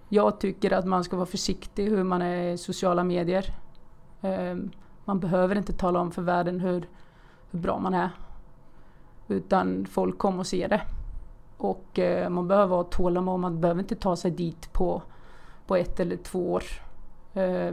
Jag 0.09 0.39
tycker 0.39 0.73
att 0.73 0.85
man 0.85 1.03
ska 1.03 1.15
vara 1.15 1.25
försiktig 1.25 1.89
hur 1.89 2.03
man 2.03 2.21
är 2.21 2.53
i 2.53 2.57
sociala 2.57 3.03
medier. 3.03 3.53
Ehm, 4.21 4.71
man 5.05 5.19
behöver 5.19 5.55
inte 5.55 5.73
tala 5.73 5.99
om 5.99 6.11
för 6.11 6.21
världen 6.21 6.59
hur, 6.59 6.87
hur 7.51 7.59
bra 7.59 7.79
man 7.79 7.93
är. 7.93 8.09
Utan 9.27 9.85
folk 9.85 10.17
kommer 10.17 10.39
och 10.39 10.47
ser 10.47 10.67
det. 10.67 10.81
Och 11.57 11.99
eh, 11.99 12.29
man 12.29 12.47
behöver 12.47 12.75
ha 12.75 12.83
tålamod, 12.83 13.39
man 13.39 13.61
behöver 13.61 13.81
inte 13.81 13.95
ta 13.95 14.15
sig 14.15 14.31
dit 14.31 14.73
på, 14.73 15.01
på 15.67 15.75
ett 15.75 15.99
eller 15.99 16.17
två 16.17 16.53
år. 16.53 16.63
Eh, 17.33 17.67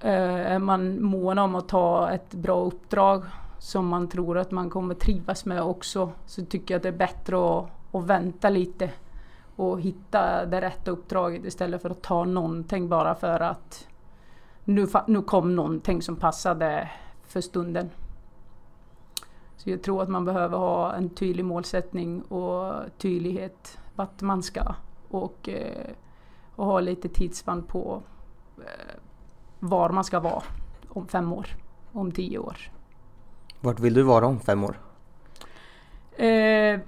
eh, 0.00 0.52
är 0.52 0.58
man 0.58 1.02
mån 1.02 1.38
om 1.38 1.54
att 1.54 1.68
ta 1.68 2.10
ett 2.10 2.34
bra 2.34 2.60
uppdrag 2.60 3.24
som 3.58 3.86
man 3.86 4.08
tror 4.08 4.38
att 4.38 4.50
man 4.50 4.70
kommer 4.70 4.94
trivas 4.94 5.44
med 5.44 5.62
också 5.62 6.12
så 6.26 6.44
tycker 6.44 6.74
jag 6.74 6.78
att 6.78 6.82
det 6.82 6.88
är 6.88 6.92
bättre 6.92 7.36
att, 7.36 7.66
att 7.92 8.04
vänta 8.04 8.50
lite 8.50 8.90
och 9.56 9.80
hitta 9.80 10.46
det 10.46 10.60
rätta 10.60 10.90
uppdraget 10.90 11.44
istället 11.44 11.82
för 11.82 11.90
att 11.90 12.02
ta 12.02 12.24
någonting 12.24 12.88
bara 12.88 13.14
för 13.14 13.40
att 13.40 13.88
nu, 14.68 14.86
nu 15.06 15.22
kom 15.22 15.56
någonting 15.56 16.02
som 16.02 16.16
passade 16.16 16.90
för 17.26 17.40
stunden. 17.40 17.90
Så 19.56 19.70
jag 19.70 19.82
tror 19.82 20.02
att 20.02 20.08
man 20.08 20.24
behöver 20.24 20.58
ha 20.58 20.94
en 20.94 21.10
tydlig 21.10 21.44
målsättning 21.44 22.22
och 22.22 22.74
tydlighet 22.98 23.78
vart 23.94 24.20
man 24.20 24.42
ska 24.42 24.74
och, 25.08 25.48
eh, 25.48 25.90
och 26.56 26.66
ha 26.66 26.80
lite 26.80 27.08
tidsspann 27.08 27.62
på 27.62 28.02
eh, 28.58 28.94
var 29.58 29.90
man 29.90 30.04
ska 30.04 30.20
vara 30.20 30.42
om 30.88 31.08
fem 31.08 31.32
år, 31.32 31.46
om 31.92 32.12
tio 32.12 32.38
år. 32.38 32.56
Vart 33.60 33.80
vill 33.80 33.94
du 33.94 34.02
vara 34.02 34.26
om 34.26 34.40
fem 34.40 34.64
år? 34.64 34.78
Eh, 36.16 36.80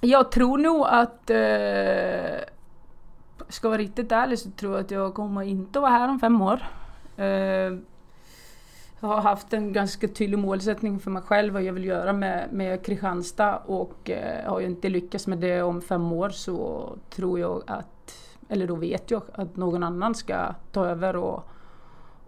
jag 0.00 0.32
tror 0.32 0.58
nog 0.58 0.86
att 0.86 1.30
eh, 1.30 2.53
ska 3.54 3.68
vara 3.68 3.78
riktigt 3.78 4.12
ärlig 4.12 4.38
så 4.38 4.50
tror 4.50 4.72
jag 4.72 4.80
att 4.80 4.90
jag 4.90 5.14
kommer 5.14 5.42
inte 5.42 5.80
vara 5.80 5.90
här 5.90 6.08
om 6.08 6.20
fem 6.20 6.42
år. 6.42 6.60
Jag 9.04 9.08
har 9.08 9.20
haft 9.20 9.52
en 9.52 9.72
ganska 9.72 10.08
tydlig 10.08 10.38
målsättning 10.38 10.98
för 10.98 11.10
mig 11.10 11.22
själv 11.22 11.52
vad 11.52 11.62
jag 11.62 11.72
vill 11.72 11.84
göra 11.84 12.12
med, 12.12 12.48
med 12.52 12.84
Kristianstad 12.84 13.56
och 13.56 14.10
eh, 14.10 14.50
har 14.50 14.60
jag 14.60 14.70
inte 14.70 14.88
lyckats 14.88 15.26
med 15.26 15.38
det 15.38 15.62
om 15.62 15.82
fem 15.82 16.12
år 16.12 16.28
så 16.28 16.88
tror 17.10 17.40
jag 17.40 17.62
att, 17.66 18.14
eller 18.48 18.66
då 18.66 18.74
vet 18.74 19.10
jag 19.10 19.22
att 19.32 19.56
någon 19.56 19.82
annan 19.82 20.14
ska 20.14 20.54
ta 20.72 20.86
över 20.86 21.16
och, 21.16 21.48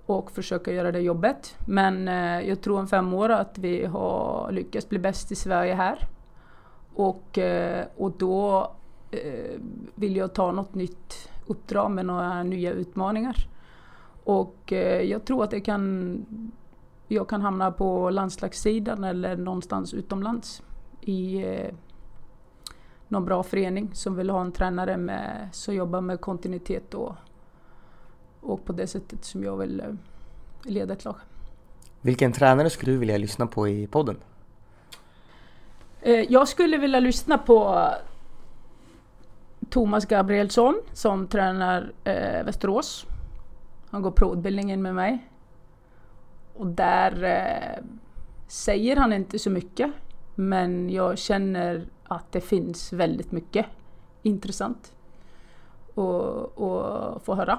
och 0.07 0.31
försöka 0.31 0.73
göra 0.73 0.93
det 0.93 1.01
jobbet. 1.01 1.57
Men 1.67 2.09
eh, 2.09 2.49
jag 2.49 2.61
tror 2.61 2.79
om 2.79 2.89
fem 2.89 3.15
år 3.15 3.29
att 3.29 3.59
vi 3.59 3.85
har 3.85 4.53
lyckats 4.53 4.89
bli 4.89 4.99
bäst 4.99 5.33
i 5.33 5.35
Sverige 5.35 5.75
här. 5.75 6.09
Och, 6.95 7.39
och 7.97 8.11
då 8.11 8.71
eh, 9.11 9.61
vill 9.95 10.17
jag 10.17 10.35
ta 10.35 10.53
något 10.53 10.75
nytt 10.75 11.29
uppdrag 11.47 11.91
med 11.91 12.07
några 12.07 12.43
nya 12.43 12.73
utmaningar. 12.73 13.37
Och 14.25 14.73
eh, 14.73 15.03
jag 15.03 15.25
tror 15.25 15.45
att 15.45 15.51
det 15.51 15.61
kan, 15.61 16.27
jag 17.09 17.29
kan 17.29 17.41
hamna 17.41 17.71
på 17.71 18.11
landslagssidan 18.11 19.05
eller 19.05 19.37
någonstans 19.37 19.95
utomlands 19.95 20.63
i 21.01 21.45
någon 23.09 23.25
bra 23.25 23.43
förening 23.43 23.91
som 23.95 24.17
vill 24.17 24.31
ha 24.31 24.41
en 24.41 24.53
tränare 24.53 24.97
med, 24.97 25.49
som 25.53 25.75
jobbar 25.75 26.01
med 26.01 26.21
kontinuitet 26.21 26.95
och, 26.95 27.15
och 28.41 28.65
på 28.65 28.73
det 28.73 28.87
sättet 28.87 29.25
som 29.25 29.45
jag 29.45 29.57
vill 29.57 29.83
leda 30.63 30.93
ett 30.93 31.05
lag. 31.05 31.17
Vilken 32.01 32.33
tränare 32.33 32.71
skulle 32.71 32.93
du 32.93 32.99
vilja 32.99 33.19
lyssna 33.19 33.47
på 33.47 33.69
i 33.69 33.87
podden? 33.87 34.17
Eh, 36.01 36.33
jag 36.33 36.49
skulle 36.49 36.77
vilja 36.77 37.01
lyssna 37.01 37.39
på 37.39 37.89
Thomas 39.71 40.07
Gabrielsson 40.07 40.81
som 40.93 41.27
tränar 41.27 41.93
eh, 42.05 42.45
Västerås. 42.45 43.07
Han 43.91 44.03
går 44.03 44.11
provutbildningen 44.11 44.83
med 44.83 44.95
mig. 44.95 45.29
Och 46.55 46.67
där 46.67 47.25
eh, 47.25 47.85
säger 48.47 48.97
han 48.97 49.13
inte 49.13 49.39
så 49.39 49.51
mycket. 49.51 49.93
Men 50.35 50.91
jag 50.91 51.19
känner 51.19 51.87
att 52.05 52.33
det 52.33 52.41
finns 52.41 52.93
väldigt 52.93 53.33
mycket 53.33 53.67
intressant 54.23 54.93
att 55.89 57.25
få 57.25 57.35
höra. 57.35 57.59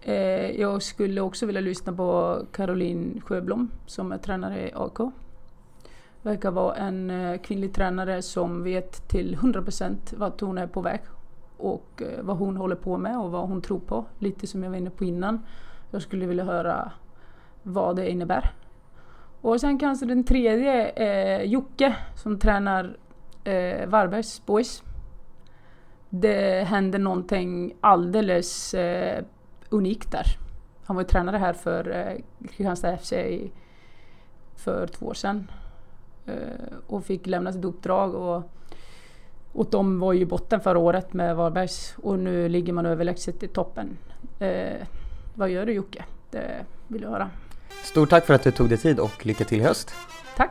Eh, 0.00 0.50
jag 0.60 0.82
skulle 0.82 1.20
också 1.20 1.46
vilja 1.46 1.60
lyssna 1.60 1.92
på 1.92 2.38
Caroline 2.52 3.20
Sjöblom 3.24 3.70
som 3.86 4.12
är 4.12 4.18
tränare 4.18 4.68
i 4.68 4.72
AK 4.74 5.00
verkar 6.22 6.50
vara 6.50 6.74
en 6.74 7.10
eh, 7.10 7.40
kvinnlig 7.40 7.74
tränare 7.74 8.22
som 8.22 8.62
vet 8.62 9.08
till 9.08 9.36
100% 9.36 10.16
vart 10.16 10.40
hon 10.40 10.58
är 10.58 10.66
på 10.66 10.80
väg 10.80 11.00
och 11.56 12.02
eh, 12.02 12.22
vad 12.22 12.36
hon 12.36 12.56
håller 12.56 12.76
på 12.76 12.98
med 12.98 13.18
och 13.18 13.30
vad 13.30 13.48
hon 13.48 13.62
tror 13.62 13.80
på. 13.80 14.04
Lite 14.18 14.46
som 14.46 14.62
jag 14.62 14.70
var 14.70 14.76
inne 14.76 14.90
på 14.90 15.04
innan. 15.04 15.40
Jag 15.90 16.02
skulle 16.02 16.26
vilja 16.26 16.44
höra 16.44 16.92
vad 17.62 17.96
det 17.96 18.10
innebär. 18.10 18.52
Och 19.40 19.60
sen 19.60 19.78
kanske 19.78 20.06
den 20.06 20.24
tredje 20.24 20.92
är 20.96 21.42
Jocke 21.42 21.96
som 22.14 22.38
tränar 22.38 22.96
eh, 23.44 23.86
Varbergs 23.88 24.46
Boys. 24.46 24.82
Det 26.08 26.66
hände 26.66 26.98
någonting 26.98 27.74
alldeles 27.80 28.74
eh, 28.74 29.24
unikt 29.68 30.12
där. 30.12 30.26
Han 30.84 30.96
var 30.96 31.02
ju 31.02 31.08
tränare 31.08 31.36
här 31.36 31.52
för 31.52 31.90
eh, 31.90 32.46
Kristianstad 32.48 32.96
FC 32.96 33.12
för 34.56 34.86
två 34.86 35.06
år 35.06 35.14
sedan. 35.14 35.48
Eh, 36.26 36.34
och 36.86 37.04
fick 37.04 37.26
lämna 37.26 37.52
sitt 37.52 37.64
uppdrag. 37.64 38.14
Och, 38.14 38.42
och 39.52 39.66
de 39.70 40.00
var 40.00 40.12
ju 40.12 40.24
botten 40.24 40.60
förra 40.60 40.78
året 40.78 41.12
med 41.12 41.36
Varbergs 41.36 41.94
och 42.02 42.18
nu 42.18 42.48
ligger 42.48 42.72
man 42.72 42.86
överlägset 42.86 43.42
i 43.42 43.48
toppen. 43.48 43.96
Eh, 44.38 44.86
vad 45.34 45.50
gör 45.50 45.66
du 45.66 45.72
Jocke? 45.72 46.04
Det 46.30 46.64
vill 46.88 47.02
jag 47.02 47.10
höra. 47.10 47.30
Stort 47.84 48.10
tack 48.10 48.26
för 48.26 48.34
att 48.34 48.42
du 48.42 48.50
tog 48.50 48.68
dig 48.68 48.78
tid 48.78 49.00
och 49.00 49.26
lycka 49.26 49.44
till 49.44 49.60
i 49.60 49.64
höst. 49.64 49.94
Tack! 50.36 50.50